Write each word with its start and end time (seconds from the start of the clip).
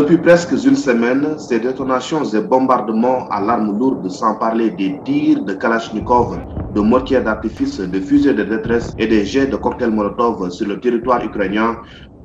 Depuis 0.00 0.16
presque 0.16 0.52
une 0.52 0.76
semaine, 0.76 1.38
ces 1.38 1.60
détonations 1.60 2.24
et 2.24 2.40
bombardements 2.40 3.28
à 3.28 3.38
l'arme 3.38 3.78
lourde, 3.78 4.08
sans 4.08 4.34
parler 4.36 4.70
des 4.70 5.02
tirs 5.04 5.44
de 5.44 5.52
Kalachnikov, 5.52 6.40
de 6.70 6.80
mortiers 6.80 7.20
d'artifice, 7.20 7.80
de 7.80 8.00
fusées 8.00 8.32
de 8.32 8.42
détresse 8.42 8.94
et 8.96 9.06
des 9.06 9.26
jets 9.26 9.48
de 9.48 9.56
cocktails 9.56 9.90
Molotov 9.90 10.48
sur 10.52 10.66
le 10.66 10.80
territoire 10.80 11.22
ukrainien 11.22 11.76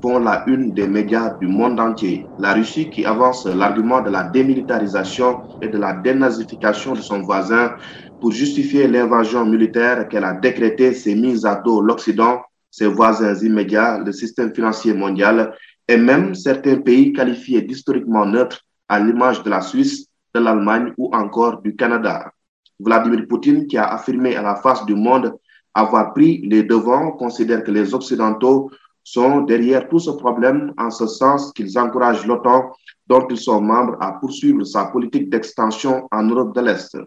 font 0.01 0.19
la 0.19 0.45
une 0.47 0.73
des 0.73 0.87
médias 0.87 1.33
du 1.41 1.47
monde 1.47 1.77
entier. 1.81 2.29
La 2.37 2.53
Russie 2.53 2.89
qui 2.89 3.03
avance 3.03 3.45
l'argument 3.45 4.01
de 4.01 4.09
la 4.09 4.23
démilitarisation 4.23 5.41
et 5.59 5.67
de 5.67 5.77
la 5.77 5.95
dénazification 5.95 6.93
de 6.93 7.01
son 7.01 7.23
voisin 7.23 7.73
pour 8.21 8.31
justifier 8.31 8.87
l'invasion 8.87 9.45
militaire 9.45 10.07
qu'elle 10.07 10.23
a 10.23 10.33
décrétée 10.33 10.93
s'est 10.93 11.15
mise 11.15 11.45
à 11.45 11.55
dos 11.55 11.81
l'Occident, 11.81 12.39
ses 12.71 12.87
voisins 12.87 13.35
immédiats, 13.35 13.97
le 13.97 14.13
système 14.13 14.55
financier 14.55 14.93
mondial 14.93 15.53
et 15.87 15.97
même 15.97 16.33
certains 16.35 16.77
pays 16.77 17.13
qualifiés 17.13 17.61
d'historiquement 17.61 18.25
neutres 18.25 18.61
à 18.87 18.99
l'image 18.99 19.43
de 19.43 19.49
la 19.49 19.61
Suisse, 19.61 20.07
de 20.33 20.39
l'Allemagne 20.39 20.93
ou 20.97 21.13
encore 21.13 21.61
du 21.61 21.75
Canada. 21.75 22.31
Vladimir 22.79 23.25
Poutine, 23.27 23.67
qui 23.67 23.77
a 23.77 23.93
affirmé 23.93 24.35
à 24.35 24.41
la 24.41 24.55
face 24.55 24.85
du 24.85 24.95
monde 24.95 25.33
avoir 25.73 26.13
pris 26.13 26.41
les 26.47 26.63
devants, 26.63 27.11
considère 27.11 27.63
que 27.63 27.71
les 27.71 27.93
Occidentaux 27.93 28.71
sont 29.03 29.41
derrière 29.41 29.87
tout 29.87 29.99
ce 29.99 30.09
problème 30.11 30.73
en 30.77 30.89
ce 30.89 31.05
sens 31.05 31.51
qu'ils 31.53 31.77
encouragent 31.77 32.25
l'OTAN, 32.25 32.71
dont 33.07 33.27
ils 33.29 33.37
sont 33.37 33.61
membres, 33.61 33.97
à 33.99 34.13
poursuivre 34.13 34.63
sa 34.63 34.85
politique 34.85 35.29
d'extension 35.29 36.07
en 36.11 36.23
Europe 36.23 36.55
de 36.55 36.61
l'Est. 36.61 36.97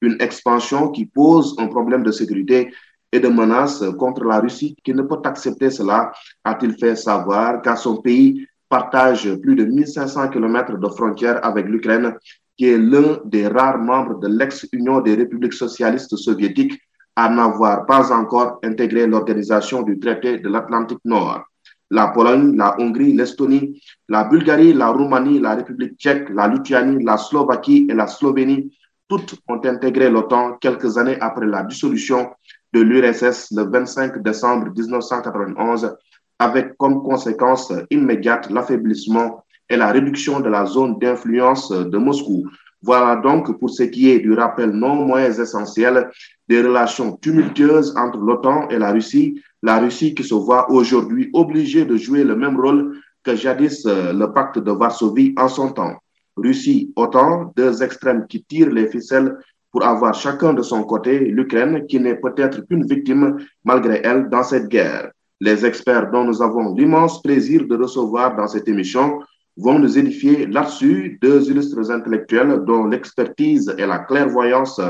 Une 0.00 0.16
expansion 0.20 0.90
qui 0.90 1.06
pose 1.06 1.56
un 1.58 1.68
problème 1.68 2.02
de 2.02 2.12
sécurité 2.12 2.72
et 3.12 3.20
de 3.20 3.28
menaces 3.28 3.84
contre 3.98 4.24
la 4.24 4.40
Russie 4.40 4.76
qui 4.84 4.92
ne 4.92 5.02
peut 5.02 5.20
accepter 5.24 5.70
cela, 5.70 6.12
a-t-il 6.44 6.76
fait 6.78 6.96
savoir, 6.96 7.62
car 7.62 7.78
son 7.78 7.96
pays 8.02 8.46
partage 8.68 9.34
plus 9.36 9.56
de 9.56 9.64
1500 9.64 10.28
km 10.28 10.76
de 10.76 10.88
frontières 10.88 11.44
avec 11.44 11.66
l'Ukraine, 11.66 12.14
qui 12.56 12.66
est 12.66 12.78
l'un 12.78 13.18
des 13.24 13.46
rares 13.46 13.78
membres 13.78 14.18
de 14.18 14.28
l'ex-Union 14.28 15.00
des 15.00 15.14
républiques 15.14 15.54
socialistes 15.54 16.16
soviétiques 16.16 16.78
à 17.16 17.28
n'avoir 17.28 17.86
pas 17.86 18.12
encore 18.12 18.58
intégré 18.62 19.06
l'organisation 19.06 19.82
du 19.82 19.98
traité 19.98 20.38
de 20.38 20.48
l'Atlantique 20.48 21.00
Nord? 21.04 21.44
La 21.90 22.08
Pologne, 22.08 22.54
la 22.56 22.78
Hongrie, 22.78 23.14
l'Estonie, 23.14 23.80
la 24.08 24.24
Bulgarie, 24.24 24.74
la 24.74 24.88
Roumanie, 24.88 25.40
la 25.40 25.54
République 25.54 25.96
tchèque, 25.96 26.28
la 26.28 26.46
Lituanie, 26.46 27.02
la 27.02 27.16
Slovaquie 27.16 27.86
et 27.88 27.94
la 27.94 28.06
Slovénie, 28.06 28.70
toutes 29.08 29.36
ont 29.48 29.60
intégré 29.64 30.10
l'OTAN 30.10 30.58
quelques 30.60 30.98
années 30.98 31.18
après 31.18 31.46
la 31.46 31.62
dissolution 31.62 32.28
de 32.72 32.80
l'URSS 32.80 33.52
le 33.52 33.64
25 33.64 34.22
décembre 34.22 34.70
1991, 34.76 35.96
avec 36.38 36.76
comme 36.76 37.02
conséquence 37.02 37.72
immédiate 37.90 38.50
l'affaiblissement 38.50 39.44
et 39.68 39.76
la 39.76 39.90
réduction 39.90 40.40
de 40.40 40.48
la 40.48 40.66
zone 40.66 40.98
d'influence 40.98 41.70
de 41.70 41.98
Moscou. 41.98 42.48
Voilà 42.82 43.16
donc 43.16 43.58
pour 43.58 43.70
ce 43.70 43.82
qui 43.82 44.10
est 44.10 44.20
du 44.20 44.32
rappel 44.32 44.70
non 44.70 44.94
moins 44.94 45.24
essentiel 45.24 46.10
des 46.48 46.62
relations 46.62 47.16
tumultueuses 47.16 47.94
entre 47.96 48.18
l'OTAN 48.18 48.68
et 48.68 48.78
la 48.78 48.92
Russie, 48.92 49.42
la 49.62 49.78
Russie 49.78 50.14
qui 50.14 50.22
se 50.22 50.34
voit 50.34 50.70
aujourd'hui 50.70 51.28
obligée 51.32 51.84
de 51.84 51.96
jouer 51.96 52.22
le 52.22 52.36
même 52.36 52.58
rôle 52.58 52.96
que 53.24 53.34
jadis 53.34 53.84
le 53.84 54.26
pacte 54.26 54.58
de 54.58 54.70
Varsovie 54.70 55.34
en 55.36 55.48
son 55.48 55.72
temps. 55.72 55.96
Russie, 56.36 56.92
OTAN, 56.94 57.52
deux 57.56 57.82
extrêmes 57.82 58.26
qui 58.28 58.44
tirent 58.44 58.70
les 58.70 58.86
ficelles 58.86 59.36
pour 59.70 59.84
avoir 59.84 60.14
chacun 60.14 60.54
de 60.54 60.62
son 60.62 60.82
côté 60.84 61.18
l'Ukraine 61.18 61.86
qui 61.86 62.00
n'est 62.00 62.16
peut-être 62.16 62.66
qu'une 62.66 62.86
victime 62.86 63.38
malgré 63.64 64.00
elle 64.04 64.28
dans 64.28 64.42
cette 64.42 64.68
guerre. 64.68 65.10
Les 65.40 65.64
experts 65.64 66.10
dont 66.10 66.24
nous 66.24 66.42
avons 66.42 66.74
l'immense 66.74 67.22
plaisir 67.22 67.66
de 67.66 67.76
recevoir 67.76 68.34
dans 68.34 68.48
cette 68.48 68.68
émission 68.68 69.20
vont 69.56 69.78
nous 69.78 69.98
édifier 69.98 70.46
là-dessus 70.46 71.18
deux 71.20 71.50
illustres 71.50 71.90
intellectuels 71.90 72.62
dont 72.64 72.86
l'expertise 72.86 73.74
et 73.76 73.86
la 73.86 74.00
clairvoyance 74.00 74.80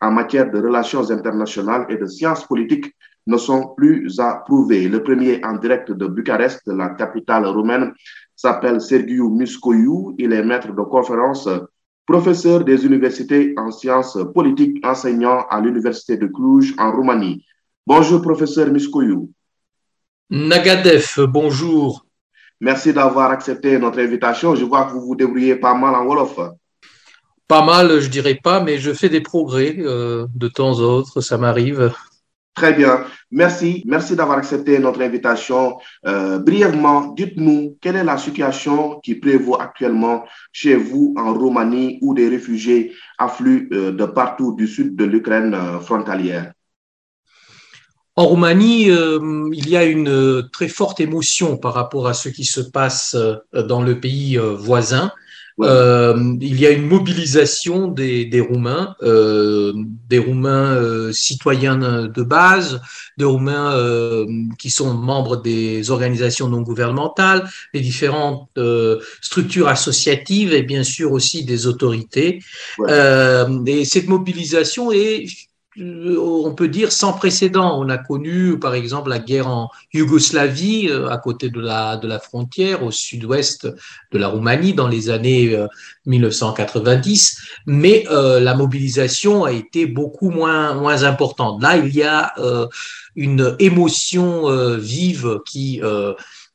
en 0.00 0.10
matière 0.10 0.50
de 0.50 0.58
relations 0.58 1.10
internationales 1.10 1.86
et 1.88 1.96
de 1.96 2.06
sciences 2.06 2.44
politiques 2.46 2.94
ne 3.26 3.36
sont 3.36 3.74
plus 3.76 4.18
à 4.20 4.42
prouver. 4.46 4.88
Le 4.88 5.02
premier 5.02 5.44
en 5.44 5.56
direct 5.56 5.90
de 5.90 6.06
Bucarest, 6.06 6.62
la 6.66 6.90
capitale 6.90 7.46
roumaine, 7.46 7.92
s'appelle 8.34 8.80
Sergiu 8.80 9.28
Muscoiu. 9.30 10.14
Il 10.18 10.32
est 10.32 10.44
maître 10.44 10.72
de 10.72 10.82
conférence 10.82 11.48
professeur 12.06 12.64
des 12.64 12.84
universités 12.86 13.54
en 13.56 13.70
sciences 13.70 14.18
politiques, 14.32 14.84
enseignant 14.86 15.46
à 15.50 15.60
l'université 15.60 16.16
de 16.16 16.26
Cluj 16.26 16.74
en 16.78 16.92
Roumanie. 16.92 17.44
Bonjour, 17.86 18.22
professeur 18.22 18.68
Miskoyou. 18.70 19.30
Nagadev, 20.30 21.26
bonjour. 21.28 22.06
Merci 22.60 22.92
d'avoir 22.92 23.30
accepté 23.30 23.78
notre 23.78 24.00
invitation. 24.00 24.54
Je 24.54 24.64
vois 24.64 24.84
que 24.84 24.92
vous 24.92 25.02
vous 25.02 25.16
débrouillez 25.16 25.56
pas 25.56 25.74
mal 25.74 25.94
en 25.94 26.04
Wolof. 26.06 26.38
Pas 27.48 27.64
mal, 27.64 28.00
je 28.00 28.08
dirais 28.08 28.38
pas, 28.42 28.60
mais 28.60 28.78
je 28.78 28.92
fais 28.92 29.08
des 29.08 29.20
progrès 29.20 29.76
euh, 29.78 30.26
de 30.34 30.48
temps 30.48 30.80
en 30.80 30.82
autre, 30.82 31.20
ça 31.20 31.38
m'arrive. 31.38 31.92
Très 32.56 32.72
bien. 32.72 33.04
Merci. 33.30 33.82
Merci 33.84 34.16
d'avoir 34.16 34.38
accepté 34.38 34.78
notre 34.78 35.02
invitation. 35.02 35.76
Euh, 36.06 36.38
brièvement, 36.38 37.08
dites-nous 37.08 37.76
quelle 37.82 37.96
est 37.96 38.04
la 38.04 38.16
situation 38.16 38.98
qui 39.00 39.14
prévaut 39.16 39.60
actuellement 39.60 40.24
chez 40.52 40.74
vous 40.74 41.14
en 41.18 41.34
Roumanie 41.34 41.98
où 42.00 42.14
des 42.14 42.30
réfugiés 42.30 42.94
affluent 43.18 43.68
euh, 43.72 43.92
de 43.92 44.06
partout 44.06 44.54
du 44.54 44.66
sud 44.66 44.96
de 44.96 45.04
l'Ukraine 45.04 45.52
euh, 45.52 45.80
frontalière? 45.80 46.52
En 48.18 48.24
Roumanie, 48.24 48.84
il 48.86 49.68
y 49.68 49.76
a 49.76 49.84
une 49.84 50.48
très 50.50 50.68
forte 50.68 51.00
émotion 51.00 51.58
par 51.58 51.74
rapport 51.74 52.08
à 52.08 52.14
ce 52.14 52.30
qui 52.30 52.46
se 52.46 52.62
passe 52.62 53.14
dans 53.52 53.82
le 53.82 54.00
pays 54.00 54.38
voisin. 54.38 55.12
Euh, 55.60 56.36
il 56.40 56.60
y 56.60 56.66
a 56.66 56.70
une 56.70 56.86
mobilisation 56.86 57.88
des, 57.88 58.26
des 58.26 58.40
Roumains, 58.40 58.94
euh, 59.02 59.72
des 60.08 60.18
Roumains 60.18 60.74
euh, 60.74 61.12
citoyens 61.12 61.76
de 61.76 62.22
base, 62.22 62.80
des 63.16 63.24
Roumains 63.24 63.74
euh, 63.74 64.26
qui 64.58 64.70
sont 64.70 64.92
membres 64.92 65.36
des 65.36 65.90
organisations 65.90 66.48
non 66.48 66.60
gouvernementales, 66.60 67.48
des 67.72 67.80
différentes 67.80 68.50
structures 69.22 69.68
associatives 69.68 70.52
et 70.52 70.62
bien 70.62 70.84
sûr 70.84 71.12
aussi 71.12 71.44
des 71.44 71.66
autorités. 71.66 72.42
et 72.88 73.84
cette 73.84 74.08
mobilisation 74.08 74.92
est 74.92 75.26
on 75.78 76.54
peut 76.54 76.68
dire 76.68 76.92
sans 76.92 77.12
précédent. 77.12 77.78
On 77.78 77.88
a 77.88 77.98
connu, 77.98 78.58
par 78.58 78.74
exemple, 78.74 79.10
la 79.10 79.18
guerre 79.18 79.48
en 79.48 79.70
Yougoslavie, 79.92 80.88
euh, 80.88 81.08
à 81.10 81.18
côté 81.18 81.50
de 81.50 81.60
la, 81.60 81.96
de 81.96 82.08
la 82.08 82.18
frontière, 82.18 82.82
au 82.82 82.90
sud-ouest 82.90 83.68
de 84.12 84.18
la 84.18 84.28
Roumanie, 84.28 84.74
dans 84.74 84.88
les 84.88 85.10
années 85.10 85.56
1990, 86.06 87.36
euh, 87.38 87.62
mais 87.66 88.04
euh, 88.10 88.40
la 88.40 88.54
mobilisation 88.54 89.44
a 89.44 89.52
été 89.52 89.86
beaucoup 89.86 90.30
moins, 90.30 90.74
moins 90.74 91.04
importante. 91.04 91.62
Là, 91.62 91.76
il 91.76 91.94
y 91.94 92.02
a 92.02 92.32
une 93.14 93.56
émotion 93.58 94.76
vive 94.78 95.40
qui 95.46 95.80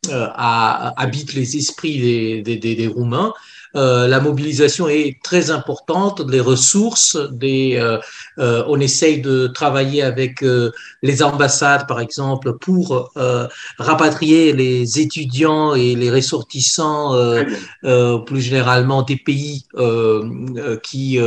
habite 0.09 1.33
les 1.33 1.57
esprits 1.57 1.99
des, 2.41 2.57
des, 2.57 2.75
des 2.75 2.88
Roumains. 2.88 3.33
Euh, 3.75 4.07
la 4.07 4.19
mobilisation 4.19 4.89
est 4.89 5.21
très 5.23 5.49
importante, 5.49 6.21
les 6.29 6.41
ressources, 6.41 7.17
des, 7.31 7.77
euh, 7.77 7.99
euh, 8.41 8.63
on 8.68 8.79
essaye 8.79 9.22
de 9.22 9.47
travailler 9.47 10.02
avec 10.02 10.44
les 11.02 11.24
ambassades, 11.24 11.88
par 11.88 12.00
exemple, 12.00 12.57
pour 12.57 13.12
rapatrier 13.78 14.53
les 14.53 15.00
étudiants 15.00 15.75
et 15.75 15.96
les 15.96 16.12
ressortissants, 16.12 17.16
plus 18.25 18.41
généralement 18.41 19.03
des 19.03 19.18
pays 19.18 19.66
qui, 20.84 21.19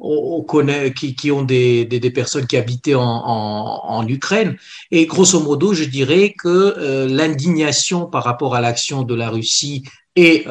on, 0.00 0.42
connaît, 0.42 0.92
qui, 0.92 1.14
qui 1.14 1.30
ont 1.30 1.42
des, 1.42 1.84
des, 1.84 2.00
des, 2.00 2.10
personnes 2.10 2.46
qui 2.46 2.56
habitaient 2.56 2.94
en, 2.94 3.02
en, 3.02 3.80
en, 3.88 4.08
Ukraine. 4.08 4.56
Et 4.90 5.06
grosso 5.06 5.40
modo, 5.40 5.74
je 5.74 5.84
dirais 5.84 6.34
que 6.38 7.06
l'indignation 7.08 8.06
par 8.06 8.24
rapport 8.24 8.54
à 8.54 8.60
l'action 8.60 9.02
de 9.02 9.14
la 9.14 9.30
Russie 9.30 9.84
est 10.16 10.46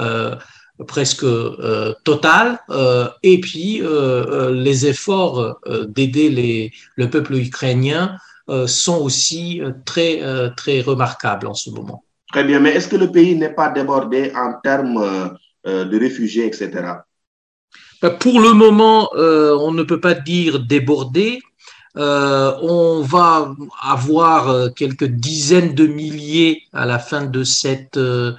presque 0.86 1.24
euh, 1.24 1.94
total 2.04 2.60
euh, 2.70 3.08
et 3.24 3.40
puis 3.40 3.82
euh, 3.82 4.52
les 4.52 4.86
efforts 4.86 5.60
d'aider 5.88 6.30
les, 6.30 6.72
le 6.96 7.10
peuple 7.10 7.36
ukrainien 7.36 8.18
sont 8.66 9.02
aussi 9.02 9.62
très, 9.84 10.22
très 10.56 10.80
remarquables 10.80 11.48
en 11.48 11.54
ce 11.54 11.70
moment. 11.70 12.06
Très 12.32 12.46
bien, 12.46 12.62
mais 12.62 12.70
est-ce 12.70 12.88
que 12.88 12.96
le 12.96 13.12
pays 13.12 13.36
n'est 13.36 13.54
pas 13.54 13.68
débordé 13.68 14.32
en 14.34 14.54
termes 14.64 15.36
de 15.66 16.00
réfugiés, 16.00 16.46
etc. 16.46 16.70
Ben, 18.02 18.12
pour 18.12 18.40
le 18.40 18.54
moment, 18.54 19.10
on 19.14 19.74
ne 19.74 19.84
peut 19.84 20.00
pas 20.00 20.14
dire 20.14 20.62
débordé. 20.62 21.42
on 21.98 23.02
va 23.02 23.54
avoir 23.82 24.74
quelques 24.74 25.04
dizaines 25.04 25.76
de 25.76 25.86
milliers 25.86 26.62
à 26.72 26.86
la 26.86 27.00
fin 27.00 27.26
de 27.26 27.44
cette 27.44 27.98
euh, 27.98 28.32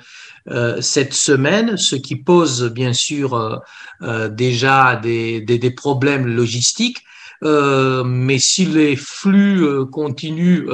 cette 0.80 1.14
semaine, 1.14 1.76
ce 1.76 1.96
qui 1.96 2.16
pose 2.16 2.72
bien 2.72 2.92
sûr 2.92 3.34
euh, 3.34 3.56
euh, 4.02 4.28
déjà 4.28 4.96
des, 4.96 5.40
des, 5.40 5.70
problèmes 5.70 6.26
logistiques. 6.26 7.04
mais 7.42 8.38
si 8.38 8.66
les 8.66 8.96
flux 8.96 9.86
continuent 9.92 10.66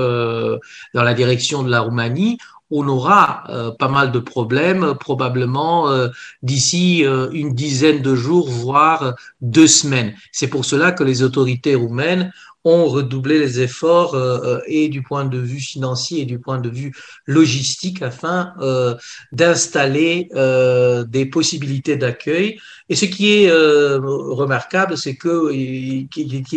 dans 0.94 1.02
la 1.02 1.14
direction 1.14 1.62
de 1.62 1.70
la 1.70 1.80
Roumanie, 1.80 2.38
on 2.70 2.88
aura 2.88 3.44
pas 3.78 3.88
mal 3.88 4.12
de 4.12 4.18
problèmes, 4.18 4.94
probablement 4.98 5.88
d'ici 6.42 7.04
une 7.32 7.54
dizaine 7.54 8.00
de 8.00 8.14
jours, 8.14 8.48
voire 8.48 9.14
deux 9.42 9.66
semaines. 9.66 10.14
C'est 10.32 10.48
pour 10.48 10.64
cela 10.64 10.92
que 10.92 11.04
les 11.04 11.22
autorités 11.22 11.74
roumaines 11.74 12.32
ont 12.64 12.86
redoublé 12.86 13.38
les 13.38 13.60
efforts 13.60 14.14
euh, 14.14 14.40
euh, 14.44 14.60
et 14.66 14.88
du 14.88 15.02
point 15.02 15.24
de 15.26 15.38
vue 15.38 15.60
financier 15.60 16.22
et 16.22 16.24
du 16.24 16.38
point 16.38 16.58
de 16.58 16.70
vue 16.70 16.94
logistique 17.26 18.00
afin 18.02 18.54
euh, 18.60 18.94
d'installer 19.32 20.28
des 21.08 21.26
possibilités 21.26 21.96
d'accueil. 21.96 22.58
Et 22.88 22.96
ce 22.96 23.04
qui 23.04 23.32
est 23.32 23.50
remarquable, 23.50 24.96
c'est 24.96 25.16
qu'il 25.16 26.08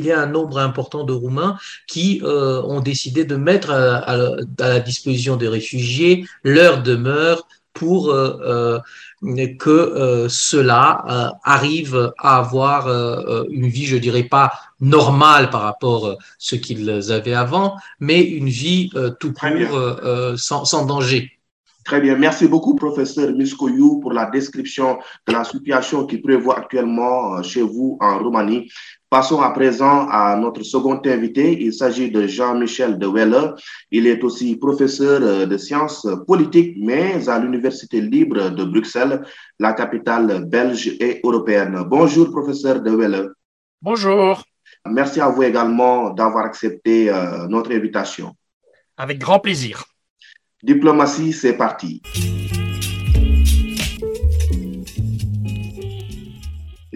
y 0.06 0.12
a 0.12 0.22
un 0.22 0.26
nombre 0.26 0.60
important 0.60 1.04
de 1.04 1.14
Roumains 1.14 1.58
qui 1.88 2.22
ont 2.24 2.80
décidé 2.80 3.26
de 3.26 3.36
mettre 3.36 3.72
à, 3.72 4.18
la 4.60 4.80
disposition 4.80 5.36
des 5.36 5.48
réfugiés 5.48 6.26
leur 6.44 6.84
demeure 6.84 7.48
pour 7.78 8.12
que 9.58 9.70
euh, 9.70 10.30
cela 10.30 11.04
euh, 11.10 11.30
arrive 11.44 12.14
à 12.20 12.38
avoir 12.38 12.88
euh, 12.88 13.46
une 13.50 13.68
vie, 13.68 13.86
je 13.86 13.98
dirais 13.98 14.24
pas 14.24 14.52
normale 14.80 15.50
par 15.50 15.62
rapport 15.62 16.08
à 16.08 16.16
ce 16.38 16.56
qu'ils 16.56 16.90
avaient 17.12 17.34
avant, 17.34 17.76
mais 18.00 18.22
une 18.22 18.50
vie 18.50 18.92
tout 19.20 19.34
court 19.34 20.00
sans, 20.38 20.66
sans 20.66 20.86
danger. 20.86 21.32
Très 21.84 22.02
bien. 22.02 22.18
Merci 22.18 22.48
beaucoup, 22.48 22.76
professeur 22.76 23.32
Miskoyou, 23.32 24.00
pour 24.02 24.12
la 24.12 24.26
description 24.30 25.00
de 25.26 25.34
la 25.34 25.44
situation 25.46 26.06
qui 26.06 26.18
prévoit 26.18 26.60
actuellement 26.60 27.42
chez 27.44 27.62
vous 27.62 27.98
en 28.02 28.20
Roumanie. 28.20 28.70
Passons 29.10 29.42
à 29.42 29.52
présent 29.52 30.10
à 30.10 30.36
notre 30.36 30.64
second 30.64 31.00
invité. 31.06 31.64
Il 31.64 31.74
s'agit 31.74 32.12
de 32.12 32.28
Jean-Michel 32.28 33.00
de 33.00 33.08
Weller. 33.08 33.54
Il 33.90 34.06
est 34.06 34.22
aussi 34.22 34.58
professeur 34.58 35.22
euh, 35.24 35.46
de 35.46 35.58
sciences 35.58 36.06
politiques, 36.28 36.76
mais 36.78 37.30
à 37.30 37.40
l'Université 37.40 38.02
libre 38.02 38.50
de 38.50 38.66
Bruxelles, 38.66 39.24
la 39.60 39.72
capitale 39.72 40.44
belge 40.46 40.88
et 41.00 41.22
européenne. 41.24 41.86
Bonjour, 41.88 42.32
professeur 42.32 42.82
de 42.82 42.92
Weller. 42.92 43.28
Bonjour. 43.82 44.44
Merci 44.86 45.22
à 45.22 45.30
vous 45.30 45.44
également 45.44 46.10
d'avoir 46.10 46.46
accepté 46.46 47.10
euh, 47.10 47.48
notre 47.48 47.72
invitation. 47.72 48.36
Avec 48.98 49.20
grand 49.20 49.40
plaisir. 49.40 49.86
Diplomatie, 50.62 51.32
c'est 51.32 51.56
parti. 51.56 52.02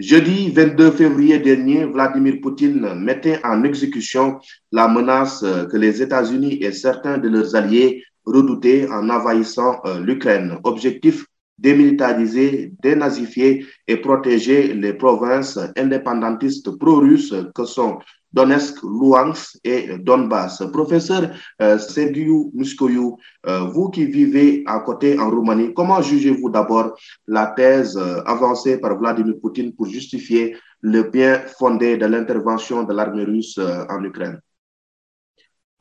Jeudi 0.02 0.50
22 0.50 0.90
février 0.90 1.38
dernier, 1.38 1.84
Vladimir 1.84 2.40
Poutine 2.42 2.92
mettait 2.94 3.38
en 3.44 3.62
exécution 3.62 4.40
la 4.72 4.88
menace 4.88 5.44
que 5.70 5.76
les 5.76 6.02
États-Unis 6.02 6.54
et 6.60 6.72
certains 6.72 7.18
de 7.18 7.28
leurs 7.28 7.54
alliés 7.54 8.02
redoutaient 8.24 8.88
en 8.90 9.08
envahissant 9.08 9.80
euh, 9.84 10.00
l'Ukraine. 10.00 10.58
Objectif 10.64 11.24
démilitariser, 11.56 12.72
dénazifier 12.82 13.64
et 13.86 13.96
protéger 13.96 14.74
les 14.74 14.92
provinces 14.92 15.60
indépendantistes 15.76 16.76
pro-russes 16.78 17.36
que 17.54 17.64
sont 17.64 18.00
Donetsk, 18.32 18.82
Luhansk 18.82 19.58
et 19.64 19.98
Donbass. 19.98 20.62
Professeur 20.72 21.30
euh, 21.60 21.78
Sergiu 21.78 22.50
Muskoyou, 22.54 23.18
euh, 23.46 23.60
vous 23.72 23.90
qui 23.90 24.06
vivez 24.06 24.62
à 24.66 24.80
côté 24.80 25.18
en 25.18 25.30
Roumanie, 25.30 25.74
comment 25.74 26.00
jugez-vous 26.00 26.50
d'abord 26.50 26.94
la 27.26 27.46
thèse 27.46 27.96
euh, 27.96 28.22
avancée 28.24 28.78
par 28.78 28.98
Vladimir 28.98 29.34
Poutine 29.40 29.72
pour 29.72 29.86
justifier 29.86 30.56
le 30.80 31.02
bien 31.04 31.40
fondé 31.58 31.96
de 31.96 32.06
l'intervention 32.06 32.82
de 32.84 32.92
l'armée 32.92 33.24
russe 33.24 33.58
euh, 33.58 33.84
en 33.88 34.02
Ukraine? 34.04 34.40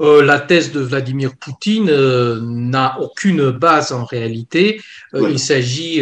Euh, 0.02 0.24
la 0.24 0.40
thèse 0.40 0.72
de 0.72 0.80
Vladimir 0.80 1.36
Poutine 1.36 1.90
euh, 1.90 2.40
n'a 2.42 3.00
aucune 3.00 3.52
base 3.52 3.92
en 3.92 4.04
réalité. 4.04 4.82
Euh, 5.14 5.30
il 5.30 5.38
s'agit 5.38 6.02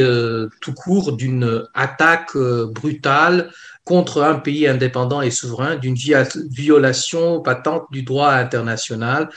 tout 0.61 0.73
court 0.73 1.13
d'une 1.13 1.65
attaque 1.73 2.37
brutale 2.37 3.51
contre 3.83 4.21
un 4.21 4.35
pays 4.35 4.67
indépendant 4.67 5.21
et 5.21 5.31
souverain, 5.31 5.75
d'une 5.75 5.95
violation 5.95 7.41
patente 7.41 7.87
du 7.91 8.03
droit 8.03 8.29
international. 8.29 9.29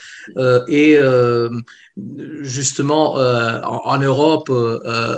et 0.69 0.99
justement, 2.43 3.15
en, 3.15 3.81
en, 3.85 3.99
Europe, 3.99 4.53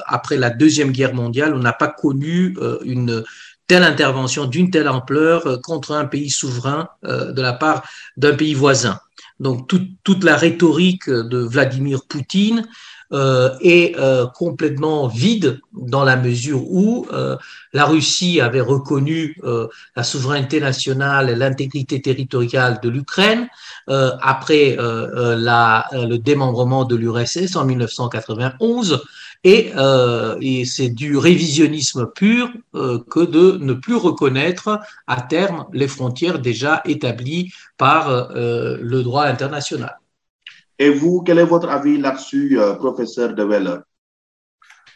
après 0.07 0.37
la 0.37 0.51
Deuxième 0.51 0.93
Guerre 0.93 1.15
mondiale, 1.15 1.53
on 1.55 1.59
n'a 1.59 1.73
pas 1.73 1.89
connu 1.89 2.57
une 2.85 3.25
telle 3.67 3.83
intervention 3.83 4.45
d'une 4.45 4.71
telle 4.71 4.89
ampleur 4.89 5.61
contre 5.63 5.93
un 5.93 6.05
pays 6.05 6.31
souverain 6.31 6.89
de 7.03 7.43
la 7.43 7.55
part 7.55 7.83
d'un 8.17 8.35
pays 8.35 8.55
voisin. 8.55 9.01
Donc 9.41 9.69
toute 10.05 10.25
la 10.25 10.37
rhétorique 10.37 11.11
de 11.11 11.39
Vladimir 11.39 12.01
Poutine 12.09 12.67
euh, 13.13 13.55
est 13.61 13.97
euh, 13.99 14.27
complètement 14.27 15.07
vide 15.09 15.61
dans 15.73 16.05
la 16.05 16.17
mesure 16.17 16.63
où 16.69 17.07
euh, 17.13 17.37
la 17.73 17.85
Russie 17.85 18.41
avait 18.41 18.63
reconnu 18.63 19.37
la 19.95 20.03
souveraineté 20.03 20.59
nationale 20.59 21.29
et 21.29 21.37
l'intégrité 21.37 22.01
territoriale 22.01 22.81
de 22.83 22.89
l'Ukraine 22.89 23.49
après 23.89 24.77
le 24.77 26.17
démembrement 26.17 26.85
de 26.85 26.97
l'URSS 26.97 27.57
en 27.57 27.65
1991 27.65 29.05
euh, 29.47 30.37
et, 30.41 30.65
c'est 30.65 30.89
du 30.89 31.17
révisionnisme 31.17 32.11
pur 32.15 32.51
euh, 32.75 32.99
que 33.11 33.21
de 33.21 33.59
ne 33.59 33.75
plus 33.75 33.97
reconnaître 33.97 34.81
à 35.07 35.21
terme 35.21 35.67
les 35.73 35.89
frontières 35.89 36.39
déjà 36.39 36.81
établies 36.87 37.53
par 37.77 38.09
euh, 38.09 38.79
le 38.81 39.03
droit 39.03 39.25
international. 39.25 39.99
Et 40.79 40.91
vous, 40.91 41.23
quel 41.23 41.39
est 41.39 41.45
votre 41.45 41.69
avis 41.69 41.99
là-dessus, 41.99 42.59
professeur 42.79 43.35
De 43.35 43.45
Weller? 43.45 43.79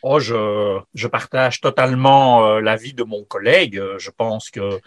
Oh, 0.03 0.19
je, 0.19 0.79
je, 0.95 1.09
partage 1.09 1.61
totalement 1.61 2.59
l'avis 2.59 2.95
de 2.95 3.05
mon 3.05 3.25
collègue. 3.25 3.81
Je 3.99 4.11
pense 4.11 4.51
que 4.51 4.81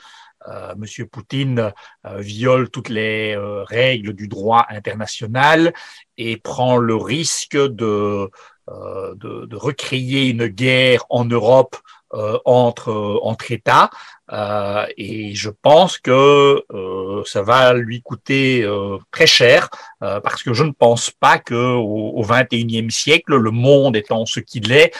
euh, 0.47 0.73
Monsieur 0.75 1.05
Poutine 1.05 1.71
viole 2.03 2.69
toutes 2.69 2.89
les 2.89 3.37
règles 3.37 4.13
du 4.13 4.27
droit 4.27 4.65
international 4.69 5.73
et 6.17 6.37
prend 6.37 6.77
le 6.77 6.95
risque 6.95 7.57
de 7.57 7.85
euh, 7.85 8.27
de, 8.67 9.45
de, 9.45 9.55
recréer 9.55 10.29
une 10.29 10.47
guerre 10.47 11.03
en 11.09 11.25
Europe 11.25 11.75
euh, 12.13 12.37
entre, 12.45 13.19
entre 13.23 13.51
États. 13.53 13.89
Euh, 14.33 14.85
et 14.97 15.33
je 15.33 15.49
pense 15.49 15.97
que 15.97 16.63
euh, 16.71 17.23
ça 17.25 17.41
va 17.41 17.73
lui 17.73 18.01
coûter 18.01 18.63
euh, 18.63 18.97
très 19.11 19.27
cher 19.27 19.69
parce 19.99 20.41
que 20.41 20.53
je 20.53 20.63
ne 20.63 20.71
pense 20.71 21.11
pas 21.11 21.37
que 21.37 21.53
au, 21.53 22.11
au 22.15 22.23
21e 22.23 22.89
siècle, 22.89 23.35
le 23.35 23.51
monde 23.51 23.95
étant 23.95 24.25
ce 24.25 24.39
qu'il 24.39 24.71
est, 24.71 24.93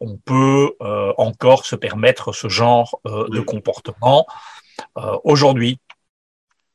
on 0.00 0.16
peut 0.16 0.74
encore 1.16 1.66
se 1.66 1.74
permettre 1.74 2.32
ce 2.32 2.48
genre 2.48 3.00
de 3.04 3.40
comportement. 3.40 4.26
Aujourd'hui, 5.24 5.80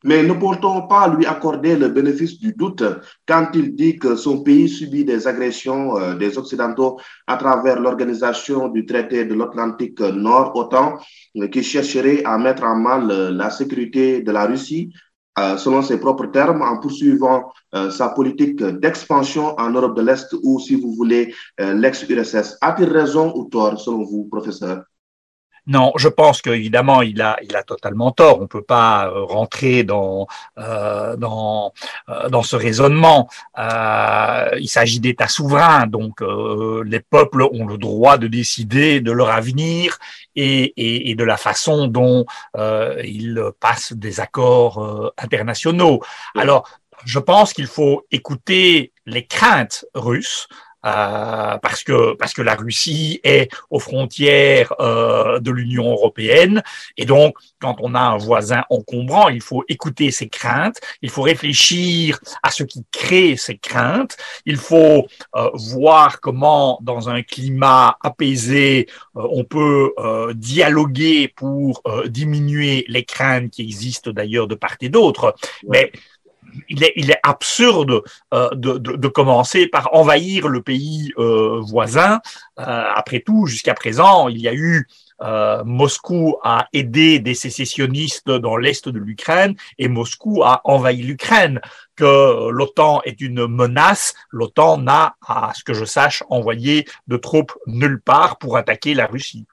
mais 0.03 0.21
ne 0.23 0.33
peut-on 0.33 0.87
pas 0.87 1.07
lui 1.07 1.25
accorder 1.25 1.77
le 1.77 1.89
bénéfice 1.89 2.39
du 2.39 2.53
doute 2.53 2.83
quand 3.25 3.47
il 3.53 3.73
dit 3.75 3.97
que 3.97 4.15
son 4.15 4.43
pays 4.43 4.67
subit 4.67 5.05
des 5.05 5.27
agressions 5.27 5.97
euh, 5.97 6.15
des 6.15 6.37
Occidentaux 6.37 6.99
à 7.27 7.37
travers 7.37 7.79
l'organisation 7.79 8.67
du 8.67 8.85
traité 8.85 9.25
de 9.25 9.33
l'Atlantique 9.33 9.99
Nord, 10.01 10.55
OTAN, 10.55 10.97
euh, 11.37 11.47
qui 11.47 11.63
chercherait 11.63 12.23
à 12.25 12.37
mettre 12.37 12.63
en 12.63 12.75
mal 12.75 13.09
euh, 13.09 13.31
la 13.31 13.49
sécurité 13.49 14.21
de 14.21 14.31
la 14.31 14.45
Russie, 14.45 14.93
selon 15.57 15.81
ses 15.81 15.99
propres 15.99 16.27
termes, 16.27 16.61
en 16.61 16.79
poursuivant 16.79 17.51
sa 17.89 18.09
politique 18.09 18.61
d'expansion 18.63 19.59
en 19.59 19.71
Europe 19.71 19.97
de 19.97 20.03
l'Est 20.03 20.35
ou, 20.43 20.59
si 20.59 20.75
vous 20.75 20.93
voulez, 20.93 21.33
l'ex-URSS. 21.57 22.59
A-t-il 22.61 22.89
raison 22.89 23.33
ou 23.35 23.45
tort, 23.45 23.79
selon 23.79 24.03
vous, 24.03 24.25
professeur? 24.25 24.83
Non, 25.65 25.93
je 25.95 26.09
pense 26.09 26.41
qu'évidemment, 26.41 27.01
il 27.01 27.21
a, 27.21 27.37
il 27.41 27.55
a 27.55 27.63
totalement 27.63 28.11
tort. 28.11 28.39
On 28.39 28.43
ne 28.43 28.47
peut 28.47 28.63
pas 28.63 29.07
euh, 29.07 29.23
rentrer 29.23 29.83
dans, 29.83 30.27
euh, 30.57 31.15
dans, 31.15 31.71
euh, 32.09 32.29
dans 32.29 32.43
ce 32.43 32.55
raisonnement. 32.55 33.29
Euh, 33.57 34.49
il 34.59 34.67
s'agit 34.67 34.99
d'États 34.99 35.27
souverains, 35.27 35.87
donc 35.87 36.21
les 36.85 36.99
peuples 36.99 37.43
ont 37.43 37.65
le 37.65 37.77
droit 37.77 38.17
de 38.17 38.27
décider 38.27 39.01
de 39.01 39.11
leur 39.11 39.29
avenir 39.29 39.97
et, 40.35 40.73
et, 40.77 41.11
et 41.11 41.15
de 41.15 41.23
la 41.23 41.37
façon 41.37 41.87
dont 41.87 42.25
ils 42.55 43.41
passent 43.59 43.93
des 43.93 44.19
accords 44.19 45.13
internationaux. 45.17 46.01
Alors, 46.35 46.67
je 47.05 47.19
pense 47.19 47.53
qu'il 47.53 47.67
faut 47.67 48.05
écouter 48.11 48.93
les 49.05 49.25
craintes 49.25 49.85
russes 49.93 50.47
euh, 50.85 51.57
parce 51.59 51.83
que 51.83 52.13
parce 52.15 52.33
que 52.33 52.41
la 52.41 52.55
Russie 52.55 53.21
est 53.23 53.49
aux 53.69 53.79
frontières 53.79 54.73
euh, 54.79 55.39
de 55.39 55.51
l'Union 55.51 55.91
européenne. 55.91 56.61
Et 56.97 57.05
donc 57.05 57.37
quand 57.59 57.77
on 57.79 57.95
a 57.95 58.01
un 58.01 58.17
voisin 58.17 58.63
encombrant, 58.69 59.29
il 59.29 59.41
faut 59.41 59.63
écouter 59.69 60.11
ses 60.11 60.27
craintes, 60.27 60.79
il 61.01 61.09
faut 61.09 61.21
réfléchir 61.21 62.19
à 62.41 62.51
ce 62.51 62.63
qui 62.63 62.85
crée 62.91 63.37
ces 63.37 63.57
craintes, 63.57 64.17
il 64.45 64.57
faut 64.57 65.07
euh, 65.35 65.49
voir 65.53 66.19
comment 66.19 66.79
dans 66.81 67.09
un 67.09 67.21
climat 67.21 67.97
apaisé 68.01 68.87
on 69.15 69.43
peut 69.43 69.93
dialoguer 70.35 71.27
pour 71.27 71.83
diminuer 72.07 72.83
les 72.87 73.05
craintes 73.05 73.51
qui 73.51 73.61
existent 73.61 74.11
d'ailleurs 74.11 74.47
de 74.47 74.55
part 74.55 74.75
et 74.81 74.89
d'autre, 74.89 75.35
mais 75.67 75.91
il, 76.69 76.83
est, 76.83 77.19
absurde 77.23 78.03
euh, 78.33 78.49
de, 78.53 79.07
commencer 79.07 79.67
par 79.67 79.93
envahir 79.93 80.47
le 80.47 80.61
pays 80.61 81.13
euh, 81.17 81.59
voisin. 81.61 82.21
Euh, 82.59 82.83
après 82.95 83.19
tout, 83.19 83.45
jusqu'à 83.45 83.73
présent, 83.73 84.27
il 84.27 84.39
y 84.39 84.47
a 84.47 84.53
eu 84.53 84.87
Moscou 85.63 86.35
a 86.43 86.67
aidé 86.73 87.19
des 87.19 87.33
sécessionnistes 87.33 88.29
dans 88.29 88.57
l'est 88.57 88.89
de 88.89 88.99
l'Ukraine 88.99 89.55
et 89.77 89.87
Moscou 89.87 90.43
a 90.43 90.59
envahi 90.65 91.01
l'Ukraine. 91.01 91.61
Que 91.95 92.49
l'OTAN 92.49 93.01
est 93.05 93.21
une 93.21 93.47
menace, 93.47 94.15
l'OTAN 94.31 94.79
n'a, 94.79 95.15
à 95.25 95.53
ce 95.55 95.63
que 95.63 95.73
je 95.73 95.85
sache, 95.85 96.23
envoyé 96.29 96.85
de 97.07 97.15
troupes 97.15 97.53
nulle 97.67 98.01
part 98.01 98.37
pour 98.37 98.57
attaquer 98.57 98.95
la 98.95 99.05
Russie. 99.05 99.45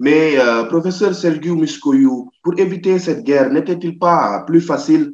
Mais 0.00 0.38
professeur 0.68 1.14
Sergei 1.14 1.52
Muskoyou, 1.52 2.32
pour 2.42 2.58
éviter 2.58 2.98
cette 2.98 3.22
guerre, 3.22 3.50
n'était-il 3.50 3.96
pas 3.96 4.42
plus 4.44 4.60
facile 4.60 5.12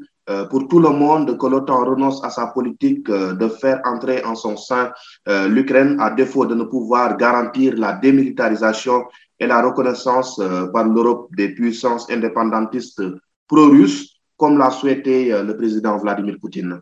pour 0.48 0.68
tout 0.68 0.78
le 0.78 0.90
monde 0.90 1.36
que 1.38 1.46
l'OTAN 1.46 1.84
renonce 1.84 2.22
à 2.24 2.30
sa 2.30 2.48
politique 2.48 3.08
euh, 3.08 3.34
de 3.34 3.48
faire 3.48 3.80
entrer 3.84 4.24
en 4.24 4.34
son 4.34 4.56
sein 4.56 4.92
euh, 5.28 5.48
l'Ukraine 5.48 5.96
à 6.00 6.10
défaut 6.10 6.46
de 6.46 6.54
ne 6.54 6.64
pouvoir 6.64 7.16
garantir 7.16 7.74
la 7.76 7.92
démilitarisation 7.94 9.04
et 9.38 9.46
la 9.46 9.62
reconnaissance 9.62 10.38
euh, 10.38 10.66
par 10.66 10.84
l'Europe 10.84 11.28
des 11.36 11.48
puissances 11.48 12.08
indépendantistes 12.10 13.02
pro-russes, 13.48 14.20
comme 14.36 14.58
l'a 14.58 14.70
souhaité 14.70 15.32
euh, 15.32 15.42
le 15.42 15.56
président 15.56 15.96
Vladimir 15.98 16.36
Poutine. 16.40 16.80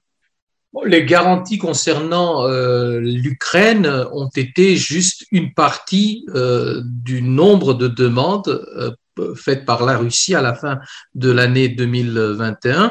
Les 0.84 1.06
garanties 1.06 1.58
concernant 1.58 2.46
euh, 2.46 3.00
l'Ukraine 3.00 3.86
ont 4.12 4.28
été 4.28 4.76
juste 4.76 5.24
une 5.32 5.54
partie 5.54 6.26
euh, 6.34 6.82
du 6.84 7.22
nombre 7.22 7.72
de 7.72 7.88
demandes 7.88 8.48
euh, 8.76 8.90
faites 9.34 9.64
par 9.64 9.84
la 9.84 9.96
Russie 9.96 10.34
à 10.34 10.42
la 10.42 10.54
fin 10.54 10.78
de 11.14 11.30
l'année 11.30 11.68
2021. 11.68 12.90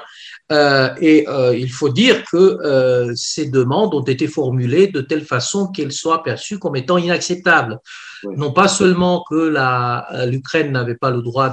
et 1.01 1.25
il 1.53 1.71
faut 1.71 1.89
dire 1.89 2.23
que 2.31 3.13
ces 3.15 3.49
demandes 3.49 3.93
ont 3.93 4.03
été 4.03 4.27
formulées 4.27 4.87
de 4.87 5.01
telle 5.01 5.25
façon 5.25 5.67
qu'elles 5.67 5.91
soient 5.91 6.23
perçues 6.23 6.59
comme 6.59 6.75
étant 6.75 6.97
inacceptables. 6.97 7.79
Non 8.23 8.51
pas 8.51 8.67
seulement 8.67 9.23
que 9.29 9.53
l'Ukraine 10.25 10.71
n'avait 10.71 10.95
pas 10.95 11.11
le 11.11 11.21
droit 11.21 11.51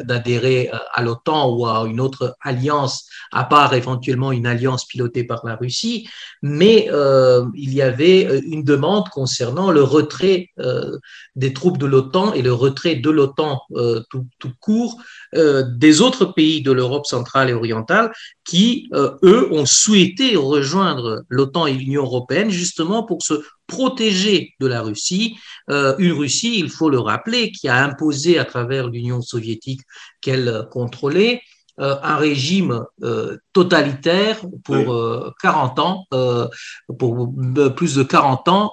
d'adhérer 0.00 0.70
à 0.92 1.02
l'OTAN 1.02 1.54
ou 1.54 1.66
à 1.66 1.86
une 1.86 2.00
autre 2.00 2.36
alliance, 2.40 3.08
à 3.32 3.44
part 3.44 3.74
éventuellement 3.74 4.32
une 4.32 4.46
alliance 4.46 4.84
pilotée 4.86 5.24
par 5.24 5.44
la 5.44 5.56
Russie, 5.56 6.08
mais 6.42 6.88
euh, 6.90 7.44
il 7.54 7.72
y 7.74 7.82
avait 7.82 8.40
une 8.46 8.64
demande 8.64 9.08
concernant 9.08 9.70
le 9.70 9.82
retrait 9.82 10.50
euh, 10.58 10.98
des 11.34 11.52
troupes 11.52 11.78
de 11.78 11.86
l'OTAN 11.86 12.32
et 12.32 12.42
le 12.42 12.52
retrait 12.52 12.96
de 12.96 13.10
l'OTAN 13.10 13.60
euh, 13.72 14.02
tout, 14.10 14.26
court 14.60 14.98
des 15.34 16.00
autres 16.00 16.26
pays 16.26 16.62
de 16.62 16.72
l'Europe 16.72 17.06
centrale 17.06 17.50
et 17.50 17.52
orientale 17.52 18.12
qui, 18.44 18.88
eux, 18.92 19.48
ont 19.52 19.66
souhaité 19.66 20.36
rejoindre 20.36 21.24
l'OTAN 21.28 21.66
et 21.66 21.72
l'Union 21.72 22.04
européenne 22.04 22.50
justement 22.50 23.02
pour 23.02 23.22
se 23.22 23.42
protéger 23.66 24.54
de 24.60 24.66
la 24.66 24.82
Russie, 24.82 25.36
euh, 25.70 25.94
une 25.98 26.12
Russie, 26.12 26.58
il 26.58 26.70
faut 26.70 26.90
le 26.90 27.00
rappeler, 27.00 27.50
qui 27.50 27.68
a 27.68 27.84
imposé 27.84 28.38
à 28.38 28.44
travers 28.44 28.88
l'Union 28.88 29.20
soviétique 29.20 29.80
qu'elle 30.20 30.66
contrôlait 30.70 31.42
euh, 31.78 31.96
un 32.02 32.16
régime 32.16 32.84
euh, 33.02 33.36
totalitaire 33.52 34.40
pour 34.64 35.34
40 35.42 35.78
ans, 35.78 36.06
pour 36.98 37.34
plus 37.76 37.94
de 37.94 38.02
40 38.02 38.48
ans 38.48 38.72